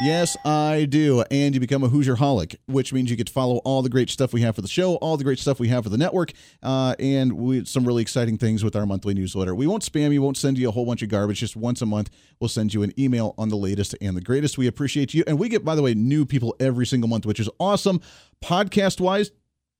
Yes, 0.00 0.36
I 0.44 0.86
do. 0.88 1.22
And 1.30 1.54
you 1.54 1.60
become 1.60 1.84
a 1.84 1.88
Hooser 1.88 2.16
Holic, 2.16 2.56
which 2.66 2.92
means 2.92 3.10
you 3.10 3.16
get 3.16 3.28
to 3.28 3.32
follow 3.32 3.58
all 3.58 3.80
the 3.80 3.88
great 3.88 4.10
stuff 4.10 4.32
we 4.32 4.40
have 4.40 4.56
for 4.56 4.60
the 4.60 4.68
show, 4.68 4.96
all 4.96 5.16
the 5.16 5.22
great 5.22 5.38
stuff 5.38 5.60
we 5.60 5.68
have 5.68 5.84
for 5.84 5.88
the 5.88 5.96
network, 5.96 6.32
uh, 6.62 6.96
and 6.98 7.32
we, 7.32 7.64
some 7.64 7.86
really 7.86 8.02
exciting 8.02 8.36
things 8.36 8.64
with 8.64 8.74
our 8.74 8.86
monthly 8.86 9.14
newsletter. 9.14 9.54
We 9.54 9.68
won't 9.68 9.84
spam 9.84 10.04
you, 10.04 10.10
we 10.10 10.18
won't 10.18 10.36
send 10.36 10.58
you 10.58 10.68
a 10.68 10.72
whole 10.72 10.84
bunch 10.84 11.02
of 11.02 11.08
garbage. 11.10 11.38
Just 11.38 11.54
once 11.54 11.80
a 11.80 11.86
month, 11.86 12.10
we'll 12.40 12.48
send 12.48 12.74
you 12.74 12.82
an 12.82 12.92
email 12.98 13.34
on 13.38 13.50
the 13.50 13.56
latest 13.56 13.94
and 14.00 14.16
the 14.16 14.20
greatest. 14.20 14.58
We 14.58 14.66
appreciate 14.66 15.14
you. 15.14 15.22
And 15.28 15.38
we 15.38 15.48
get, 15.48 15.64
by 15.64 15.76
the 15.76 15.82
way, 15.82 15.94
new 15.94 16.26
people 16.26 16.56
every 16.58 16.86
single 16.86 17.08
month, 17.08 17.24
which 17.24 17.40
is 17.40 17.48
awesome. 17.60 18.00
Podcast 18.42 19.00
wise, 19.00 19.30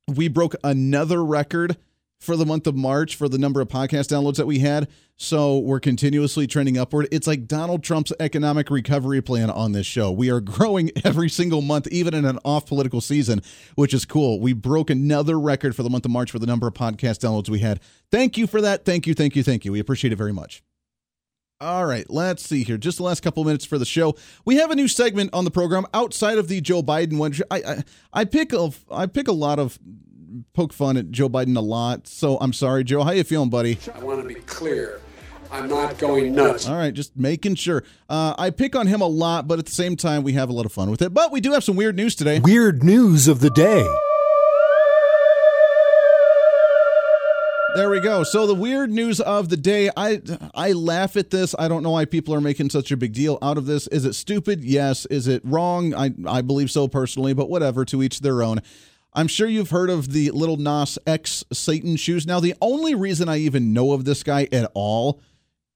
we 0.07 0.29
broke 0.29 0.55
another 0.63 1.25
record 1.25 1.77
for 2.25 2.37
the 2.37 2.47
month 2.47 2.67
of 2.67 2.75
March 2.75 3.15
for 3.15 3.29
the 3.29 3.39
number 3.39 3.61
of 3.61 3.69
podcast 3.69 4.09
downloads 4.09 4.37
that 4.37 4.47
we 4.47 4.61
had. 4.61 4.89
So 5.17 5.59
we're 5.59 5.81
continuously 5.81 6.47
trending 6.47 6.77
upward. 6.77 7.07
It's 7.13 7.27
like 7.27 7.47
Donald 7.47 7.85
Trump's 7.85 8.13
economic 8.19 8.71
recovery 8.71 9.23
plan 9.23 9.51
on 9.51 9.73
this 9.73 9.87
show. 9.87 10.11
We 10.11 10.31
are 10.31 10.41
growing 10.41 10.91
every 11.05 11.29
single 11.29 11.63
month, 11.63 11.87
even 11.89 12.15
in 12.15 12.25
an 12.25 12.39
off 12.45 12.67
political 12.67 13.01
season, 13.01 13.43
which 13.77 13.95
is 13.95 14.05
cool. 14.05 14.41
We 14.41 14.55
broke 14.55 14.91
another 14.91 15.39
record 15.39 15.77
for 15.77 15.83
the 15.83 15.91
month 15.91 16.05
of 16.05 16.11
March 16.11 16.31
for 16.31 16.39
the 16.39 16.47
number 16.47 16.67
of 16.67 16.75
podcast 16.75 17.21
downloads 17.21 17.49
we 17.49 17.61
had. 17.61 17.81
Thank 18.11 18.37
you 18.37 18.47
for 18.47 18.61
that. 18.61 18.85
Thank 18.85 19.07
you, 19.07 19.15
thank 19.15 19.37
you, 19.37 19.43
thank 19.43 19.65
you. 19.65 19.73
We 19.73 19.79
appreciate 19.79 20.13
it 20.13 20.17
very 20.17 20.33
much. 20.33 20.63
All 21.61 21.87
right, 21.87 22.05
let's 22.11 22.43
see 22.43 22.65
here. 22.65 22.77
Just 22.77 22.99
the 22.99 23.05
last 23.05 23.23
couple 23.23 23.45
minutes 23.45 23.65
for 23.65 23.79
the 23.79 23.87
show. 23.87 24.17
We 24.45 24.57
have 24.57 24.71
a 24.71 24.75
new 24.75 24.89
segment 24.89 25.31
on 25.33 25.45
the 25.45 25.51
program 25.51 25.87
outside 25.95 26.37
of 26.37 26.49
the 26.49 26.61
Joe 26.61 26.83
Biden 26.83 27.17
one. 27.17 27.33
I 27.51 27.57
I, 27.57 27.85
I 28.13 28.25
pick 28.25 28.53
a 28.53 28.71
I 28.91 29.07
pick 29.07 29.29
a 29.29 29.33
lot 29.33 29.61
of 29.61 29.79
poke 30.53 30.73
fun 30.73 30.97
at 30.97 31.11
Joe 31.11 31.29
Biden 31.29 31.57
a 31.57 31.61
lot. 31.61 32.07
So 32.07 32.39
I'm 32.41 32.53
sorry, 32.53 32.85
Joe. 32.85 33.03
How 33.03 33.13
you 33.13 33.25
feeling, 33.25 33.51
buddy? 33.51 33.79
I 33.95 34.01
want 34.01 34.23
to 34.23 34.29
be 34.29 34.35
clear. 34.35 35.01
I'm 35.51 35.69
not 35.69 35.99
going 35.99 36.35
nuts. 36.35 36.69
All 36.69 36.77
right, 36.77 36.93
just 36.93 37.17
making 37.17 37.55
sure. 37.55 37.85
Uh, 38.09 38.35
I 38.37 38.51
pick 38.51 38.75
on 38.75 38.89
him 38.89 39.01
a 39.01 39.07
lot, 39.07 39.47
but 39.47 39.59
at 39.59 39.67
the 39.67 39.73
same 39.73 39.95
time, 39.95 40.25
we 40.25 40.33
have 40.33 40.49
a 40.49 40.53
lot 40.53 40.67
of 40.67 40.73
fun 40.73 40.91
with 40.91 41.01
it. 41.01 41.15
But 41.15 41.31
we 41.31 41.41
do 41.41 41.53
have 41.53 41.63
some 41.63 41.77
weird 41.77 41.95
news 41.95 42.17
today. 42.17 42.41
Weird 42.41 42.83
news 42.83 43.29
of 43.29 43.41
the 43.41 43.51
day. 43.51 43.87
There 47.77 47.91
we 47.91 47.99
go. 47.99 48.23
So 48.23 48.47
the 48.47 48.55
weird 48.55 48.93
news 48.93 49.21
of 49.21 49.49
the 49.49 49.57
day, 49.57 49.91
I 49.97 50.23
I 50.55 50.73
laugh 50.73 51.17
at 51.17 51.31
this. 51.31 51.57
I 51.59 51.67
don't 51.67 51.83
know 51.83 51.91
why 51.91 52.05
people 52.05 52.33
are 52.33 52.41
making 52.41 52.71
such 52.71 52.93
a 52.93 52.97
big 52.97 53.13
deal 53.13 53.37
out 53.43 53.59
of 53.59 53.67
this. 53.67 53.89
Is 53.89 54.05
it 54.05 54.15
stupid? 54.15 54.63
Yes. 54.63 55.07
Is 55.07 55.27
it 55.27 55.43
wrong? 55.45 55.93
I 55.93 56.13
I 56.27 56.41
believe 56.43 56.71
so 56.71 56.87
personally, 56.87 57.33
but 57.35 57.51
whatever, 57.51 57.85
to 57.87 58.01
each 58.05 58.21
their 58.21 58.45
own. 58.45 58.61
I'm 59.15 59.29
sure 59.29 59.47
you've 59.47 59.71
heard 59.71 59.91
of 59.91 60.13
the 60.13 60.31
Lil 60.33 60.57
Nas 60.57 60.99
X 61.07 61.45
Satan 61.53 61.97
shoes. 61.97 62.27
Now, 62.27 62.41
the 62.41 62.55
only 62.61 62.97
reason 62.97 63.29
I 63.29 63.39
even 63.39 63.73
know 63.73 63.93
of 63.93 64.05
this 64.05 64.25
guy 64.25 64.49
at 64.51 64.71
all 64.75 65.21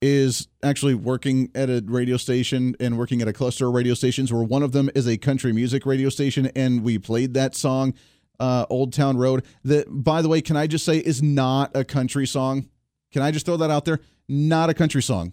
is 0.03 0.49
actually 0.63 0.95
working 0.95 1.51
at 1.55 1.71
a 1.71 1.83
radio 1.87 2.17
station 2.17 2.75
and 2.81 2.99
working 2.99 3.23
at 3.23 3.29
a 3.29 3.33
cluster 3.33 3.69
of 3.69 3.75
radio 3.75 3.95
stations 3.95 4.33
where 4.33 4.43
one 4.43 4.63
of 4.63 4.73
them 4.73 4.91
is 4.95 5.07
a 5.07 5.17
country 5.17 5.53
music 5.53 5.87
radio 5.87 6.09
station 6.09 6.51
and 6.55 6.83
we 6.83 6.99
played 6.99 7.35
that 7.35 7.55
song 7.55 7.95
uh, 8.41 8.67
old 8.71 8.93
town 8.93 9.17
road. 9.17 9.45
That 9.65 9.87
by 9.89 10.23
the 10.23 10.29
way 10.29 10.41
can 10.41 10.57
i 10.57 10.69
just 10.69 10.85
say 10.85 10.99
is 10.99 11.23
not 11.23 11.77
a 11.77 11.85
country 11.85 12.27
song? 12.27 12.69
Can 13.13 13.23
i 13.23 13.31
just 13.31 13.47
throw 13.47 13.57
that 13.57 13.71
out 13.71 13.85
there? 13.85 14.01
Not 14.29 14.71
a 14.71 14.75
country 14.75 15.03
song 15.03 15.33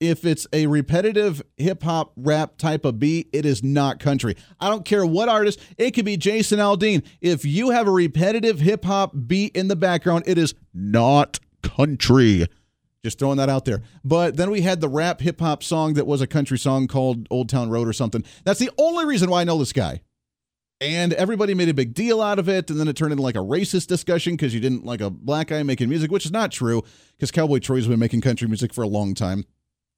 if 0.00 0.24
it's 0.24 0.46
a 0.52 0.66
repetitive 0.66 1.42
hip 1.56 1.82
hop 1.82 2.12
rap 2.16 2.58
type 2.58 2.84
of 2.84 2.98
beat, 2.98 3.28
it 3.32 3.46
is 3.46 3.62
not 3.62 3.98
country. 3.98 4.36
I 4.60 4.68
don't 4.68 4.84
care 4.84 5.06
what 5.06 5.28
artist, 5.28 5.60
it 5.78 5.92
could 5.92 6.04
be 6.04 6.16
Jason 6.16 6.58
Aldean. 6.58 7.02
If 7.20 7.44
you 7.44 7.70
have 7.70 7.86
a 7.88 7.92
repetitive 7.92 8.60
hip 8.60 8.84
hop 8.84 9.12
beat 9.26 9.56
in 9.56 9.68
the 9.68 9.76
background, 9.76 10.24
it 10.26 10.36
is 10.38 10.54
not 10.74 11.38
country. 11.62 12.46
Just 13.02 13.18
throwing 13.18 13.36
that 13.38 13.48
out 13.48 13.64
there. 13.64 13.82
But 14.04 14.36
then 14.36 14.50
we 14.50 14.62
had 14.62 14.80
the 14.80 14.88
rap 14.88 15.20
hip 15.20 15.40
hop 15.40 15.62
song 15.62 15.94
that 15.94 16.06
was 16.06 16.20
a 16.20 16.26
country 16.26 16.58
song 16.58 16.88
called 16.88 17.26
Old 17.30 17.48
Town 17.48 17.70
Road 17.70 17.86
or 17.86 17.92
something. 17.92 18.24
That's 18.44 18.58
the 18.58 18.70
only 18.78 19.04
reason 19.04 19.30
why 19.30 19.42
I 19.42 19.44
know 19.44 19.58
this 19.58 19.72
guy. 19.72 20.00
and 20.80 21.14
everybody 21.14 21.54
made 21.54 21.70
a 21.70 21.74
big 21.74 21.94
deal 21.94 22.20
out 22.20 22.38
of 22.38 22.50
it 22.50 22.68
and 22.68 22.78
then 22.78 22.86
it 22.86 22.94
turned 22.96 23.12
into 23.12 23.22
like 23.22 23.34
a 23.36 23.38
racist 23.38 23.86
discussion 23.86 24.34
because 24.34 24.52
you 24.52 24.60
didn't 24.60 24.84
like 24.84 25.00
a 25.00 25.08
black 25.08 25.46
guy 25.46 25.62
making 25.62 25.88
music 25.88 26.10
which 26.10 26.26
is 26.26 26.32
not 26.32 26.52
true 26.52 26.82
because 27.12 27.30
cowboy 27.30 27.58
troy's 27.58 27.86
been 27.86 27.98
making 27.98 28.20
country 28.20 28.46
music 28.46 28.74
for 28.74 28.82
a 28.82 28.86
long 28.86 29.14
time 29.14 29.46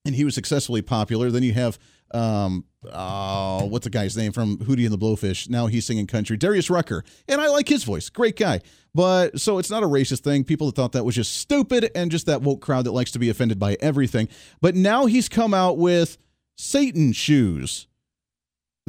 and 0.08 0.16
he 0.16 0.24
was 0.24 0.34
successfully 0.34 0.82
popular. 0.82 1.30
Then 1.30 1.44
you 1.44 1.52
have 1.52 1.78
um 2.12 2.64
uh 2.90 3.62
what's 3.64 3.84
the 3.84 3.90
guy's 3.90 4.16
name 4.16 4.32
from 4.32 4.56
hootie 4.58 4.84
and 4.84 4.92
the 4.92 4.98
blowfish? 4.98 5.48
Now 5.48 5.66
he's 5.66 5.84
singing 5.84 6.06
country. 6.06 6.36
Darius 6.36 6.70
rucker. 6.70 7.04
And 7.28 7.40
i 7.40 7.48
like 7.48 7.68
his 7.68 7.84
voice. 7.84 8.08
Great 8.08 8.36
guy. 8.36 8.60
But 8.94 9.38
so 9.38 9.58
it's 9.58 9.70
not 9.70 9.82
a 9.82 9.86
racist 9.86 10.20
thing. 10.20 10.42
People 10.42 10.70
thought 10.70 10.92
that 10.92 11.04
was 11.04 11.14
just 11.14 11.36
stupid 11.36 11.90
and 11.94 12.10
just 12.10 12.26
that 12.26 12.40
woke 12.40 12.62
crowd 12.62 12.86
that 12.86 12.92
likes 12.92 13.12
to 13.12 13.18
be 13.18 13.28
offended 13.28 13.58
by 13.58 13.76
everything. 13.80 14.28
But 14.62 14.74
now 14.74 15.06
he's 15.06 15.28
come 15.28 15.52
out 15.54 15.76
with 15.76 16.16
satan 16.56 17.12
shoes 17.12 17.86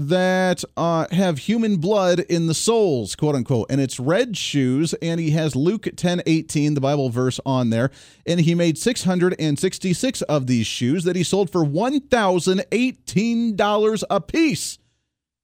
that 0.08 0.64
uh, 0.78 1.08
have 1.12 1.39
human 1.39 1.76
blood 1.78 2.20
in 2.22 2.47
the 2.47 2.54
soles, 2.54 3.16
quote 3.16 3.36
unquote. 3.36 3.68
And 3.70 3.82
it's 3.82 4.00
red 4.00 4.38
shoes, 4.38 4.93
and 5.02 5.20
he 5.20 5.32
has 5.32 5.56
Luke 5.56 5.89
10 5.95 6.22
18, 6.26 6.74
the 6.74 6.82
Bible 6.82 7.10
verse, 7.10 7.39
on 7.45 7.70
there. 7.70 7.91
And 8.26 8.39
he 8.39 8.56
made 8.56 8.78
666 8.78 10.22
of 10.24 10.47
these 10.47 10.68
shoes 10.68 11.04
that 11.04 11.16
he 11.16 11.24
sold 11.24 11.52
for 11.52 11.66
$1,018 11.66 14.04
a 14.10 14.22
piece. 14.22 14.80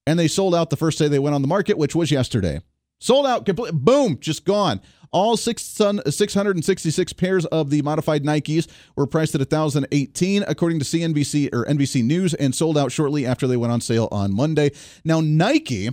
And 0.07 0.19
they 0.19 0.27
sold 0.27 0.55
out 0.55 0.69
the 0.69 0.77
first 0.77 0.99
day 0.99 1.07
they 1.07 1.19
went 1.19 1.35
on 1.35 1.41
the 1.41 1.47
market, 1.47 1.77
which 1.77 1.95
was 1.95 2.11
yesterday. 2.11 2.61
Sold 2.99 3.25
out, 3.25 3.45
complete, 3.45 3.73
boom, 3.73 4.17
just 4.19 4.45
gone. 4.45 4.81
All 5.11 5.37
six, 5.37 5.61
666 5.63 7.13
pairs 7.13 7.45
of 7.45 7.69
the 7.69 7.81
modified 7.81 8.23
Nikes 8.23 8.67
were 8.97 9.07
priced 9.07 9.33
at 9.35 9.39
1018 9.39 10.43
according 10.47 10.79
to 10.79 10.85
CNBC 10.85 11.53
or 11.53 11.65
NBC 11.65 12.03
News 12.03 12.33
and 12.33 12.53
sold 12.53 12.77
out 12.77 12.91
shortly 12.91 13.25
after 13.25 13.47
they 13.47 13.57
went 13.57 13.71
on 13.71 13.79
sale 13.79 14.09
on 14.11 14.33
Monday. 14.33 14.71
Now 15.05 15.21
Nike 15.21 15.89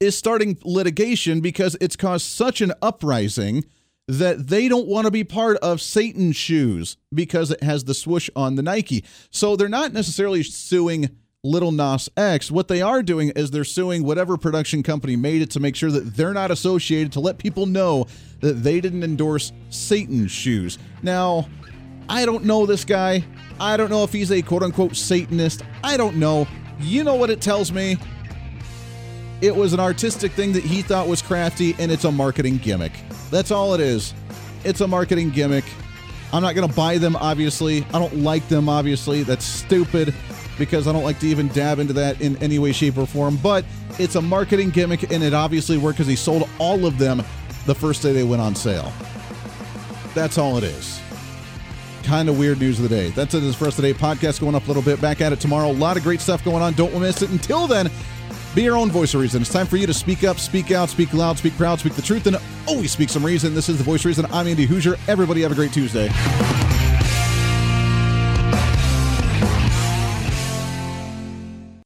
is 0.00 0.18
starting 0.18 0.58
litigation 0.64 1.40
because 1.40 1.76
it's 1.80 1.96
caused 1.96 2.26
such 2.26 2.60
an 2.60 2.72
uprising 2.82 3.64
that 4.06 4.48
they 4.48 4.68
don't 4.68 4.86
want 4.88 5.06
to 5.06 5.10
be 5.10 5.24
part 5.24 5.56
of 5.58 5.80
Satan's 5.80 6.36
shoes 6.36 6.96
because 7.12 7.50
it 7.50 7.62
has 7.62 7.84
the 7.84 7.94
swoosh 7.94 8.28
on 8.36 8.56
the 8.56 8.62
Nike. 8.62 9.04
So 9.30 9.56
they're 9.56 9.68
not 9.68 9.92
necessarily 9.92 10.42
suing 10.42 11.16
Lil 11.44 11.70
Nas 11.70 12.08
X. 12.16 12.50
What 12.50 12.68
they 12.68 12.80
are 12.82 13.02
doing 13.02 13.28
is 13.30 13.50
they're 13.50 13.64
suing 13.64 14.02
whatever 14.02 14.36
production 14.36 14.82
company 14.82 15.14
made 15.14 15.42
it 15.42 15.50
to 15.50 15.60
make 15.60 15.76
sure 15.76 15.90
that 15.90 16.16
they're 16.16 16.32
not 16.32 16.50
associated 16.50 17.12
to 17.12 17.20
let 17.20 17.38
people 17.38 17.66
know 17.66 18.06
that 18.40 18.54
they 18.54 18.80
didn't 18.80 19.04
endorse 19.04 19.52
Satan's 19.68 20.30
shoes. 20.30 20.78
Now, 21.02 21.46
I 22.08 22.24
don't 22.24 22.44
know 22.44 22.66
this 22.66 22.84
guy. 22.84 23.24
I 23.60 23.76
don't 23.76 23.90
know 23.90 24.02
if 24.04 24.12
he's 24.12 24.32
a 24.32 24.40
quote 24.42 24.62
unquote 24.62 24.96
Satanist. 24.96 25.62
I 25.84 25.96
don't 25.96 26.16
know. 26.16 26.48
You 26.80 27.04
know 27.04 27.14
what 27.14 27.30
it 27.30 27.40
tells 27.40 27.70
me? 27.70 27.98
It 29.42 29.54
was 29.54 29.74
an 29.74 29.80
artistic 29.80 30.32
thing 30.32 30.52
that 30.54 30.64
he 30.64 30.80
thought 30.80 31.06
was 31.06 31.20
crafty, 31.20 31.76
and 31.78 31.92
it's 31.92 32.04
a 32.04 32.10
marketing 32.10 32.56
gimmick. 32.56 32.92
That's 33.30 33.50
all 33.50 33.74
it 33.74 33.80
is. 33.80 34.14
It's 34.64 34.80
a 34.80 34.88
marketing 34.88 35.30
gimmick. 35.30 35.64
I'm 36.32 36.42
not 36.42 36.54
going 36.54 36.66
to 36.66 36.74
buy 36.74 36.98
them, 36.98 37.14
obviously. 37.16 37.84
I 37.92 37.98
don't 37.98 38.16
like 38.18 38.48
them, 38.48 38.68
obviously. 38.68 39.22
That's 39.22 39.44
stupid 39.44 40.14
because 40.58 40.86
I 40.86 40.92
don't 40.92 41.04
like 41.04 41.18
to 41.20 41.26
even 41.26 41.48
dab 41.48 41.78
into 41.78 41.92
that 41.94 42.20
in 42.20 42.36
any 42.42 42.58
way, 42.58 42.72
shape, 42.72 42.96
or 42.98 43.06
form. 43.06 43.38
But 43.42 43.64
it's 43.98 44.14
a 44.14 44.22
marketing 44.22 44.70
gimmick, 44.70 45.10
and 45.10 45.22
it 45.22 45.34
obviously 45.34 45.78
worked 45.78 45.98
because 45.98 46.08
he 46.08 46.16
sold 46.16 46.48
all 46.58 46.86
of 46.86 46.98
them 46.98 47.22
the 47.66 47.74
first 47.74 48.02
day 48.02 48.12
they 48.12 48.24
went 48.24 48.42
on 48.42 48.54
sale. 48.54 48.92
That's 50.14 50.38
all 50.38 50.56
it 50.58 50.64
is. 50.64 51.00
Kind 52.04 52.28
of 52.28 52.38
weird 52.38 52.60
news 52.60 52.78
of 52.78 52.88
the 52.88 52.94
day. 52.94 53.10
That's 53.10 53.34
it 53.34 53.52
for 53.54 53.66
us 53.66 53.76
today. 53.76 53.94
Podcast 53.94 54.40
going 54.40 54.54
up 54.54 54.64
a 54.64 54.66
little 54.66 54.82
bit. 54.82 55.00
Back 55.00 55.20
at 55.20 55.32
it 55.32 55.40
tomorrow. 55.40 55.70
A 55.70 55.72
lot 55.72 55.96
of 55.96 56.02
great 56.02 56.20
stuff 56.20 56.44
going 56.44 56.62
on. 56.62 56.74
Don't 56.74 56.98
miss 57.00 57.22
it. 57.22 57.30
Until 57.30 57.66
then, 57.66 57.90
be 58.54 58.62
your 58.62 58.76
own 58.76 58.90
voice 58.90 59.14
of 59.14 59.20
reason. 59.20 59.40
It's 59.42 59.52
time 59.52 59.66
for 59.66 59.76
you 59.76 59.86
to 59.86 59.94
speak 59.94 60.22
up, 60.22 60.38
speak 60.38 60.70
out, 60.70 60.90
speak 60.90 61.12
loud, 61.12 61.38
speak 61.38 61.56
proud, 61.56 61.80
speak 61.80 61.94
the 61.94 62.02
truth, 62.02 62.26
and 62.26 62.36
always 62.68 62.92
speak 62.92 63.08
some 63.08 63.24
reason. 63.24 63.54
This 63.54 63.68
is 63.68 63.78
the 63.78 63.84
voice 63.84 64.00
of 64.00 64.06
reason. 64.06 64.26
I'm 64.26 64.46
Andy 64.46 64.66
Hooser. 64.66 64.98
Everybody 65.08 65.42
have 65.42 65.52
a 65.52 65.56
great 65.56 65.72
Tuesday. 65.72 66.10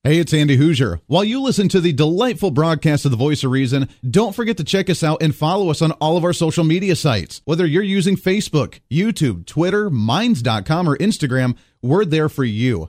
Hey, 0.09 0.21
it's 0.21 0.33
Andy 0.33 0.57
Hooser. 0.57 1.01
While 1.07 1.25
you 1.25 1.43
listen 1.43 1.69
to 1.69 1.83
the 1.83 1.93
delightful 1.93 2.51
broadcast 2.51 3.05
of 3.05 3.11
The 3.11 3.19
Voice 3.19 3.45
of 3.45 3.51
Reason, 3.51 3.91
don't 4.11 4.35
forget 4.35 4.57
to 4.57 4.65
check 4.65 4.89
us 4.89 5.05
out 5.05 5.21
and 5.21 5.35
follow 5.35 5.69
us 5.69 5.83
on 5.83 5.93
all 5.93 6.17
of 6.17 6.25
our 6.25 6.33
social 6.33 6.65
media 6.65 6.97
sites. 6.97 7.43
Whether 7.45 7.67
you're 7.67 7.83
using 7.83 8.17
Facebook, 8.17 8.81
YouTube, 8.91 9.45
Twitter, 9.45 9.91
Minds.com, 9.91 10.89
or 10.89 10.97
Instagram, 10.97 11.59
we're 11.83 12.07
there 12.07 12.31
for 12.31 12.43
you. 12.43 12.89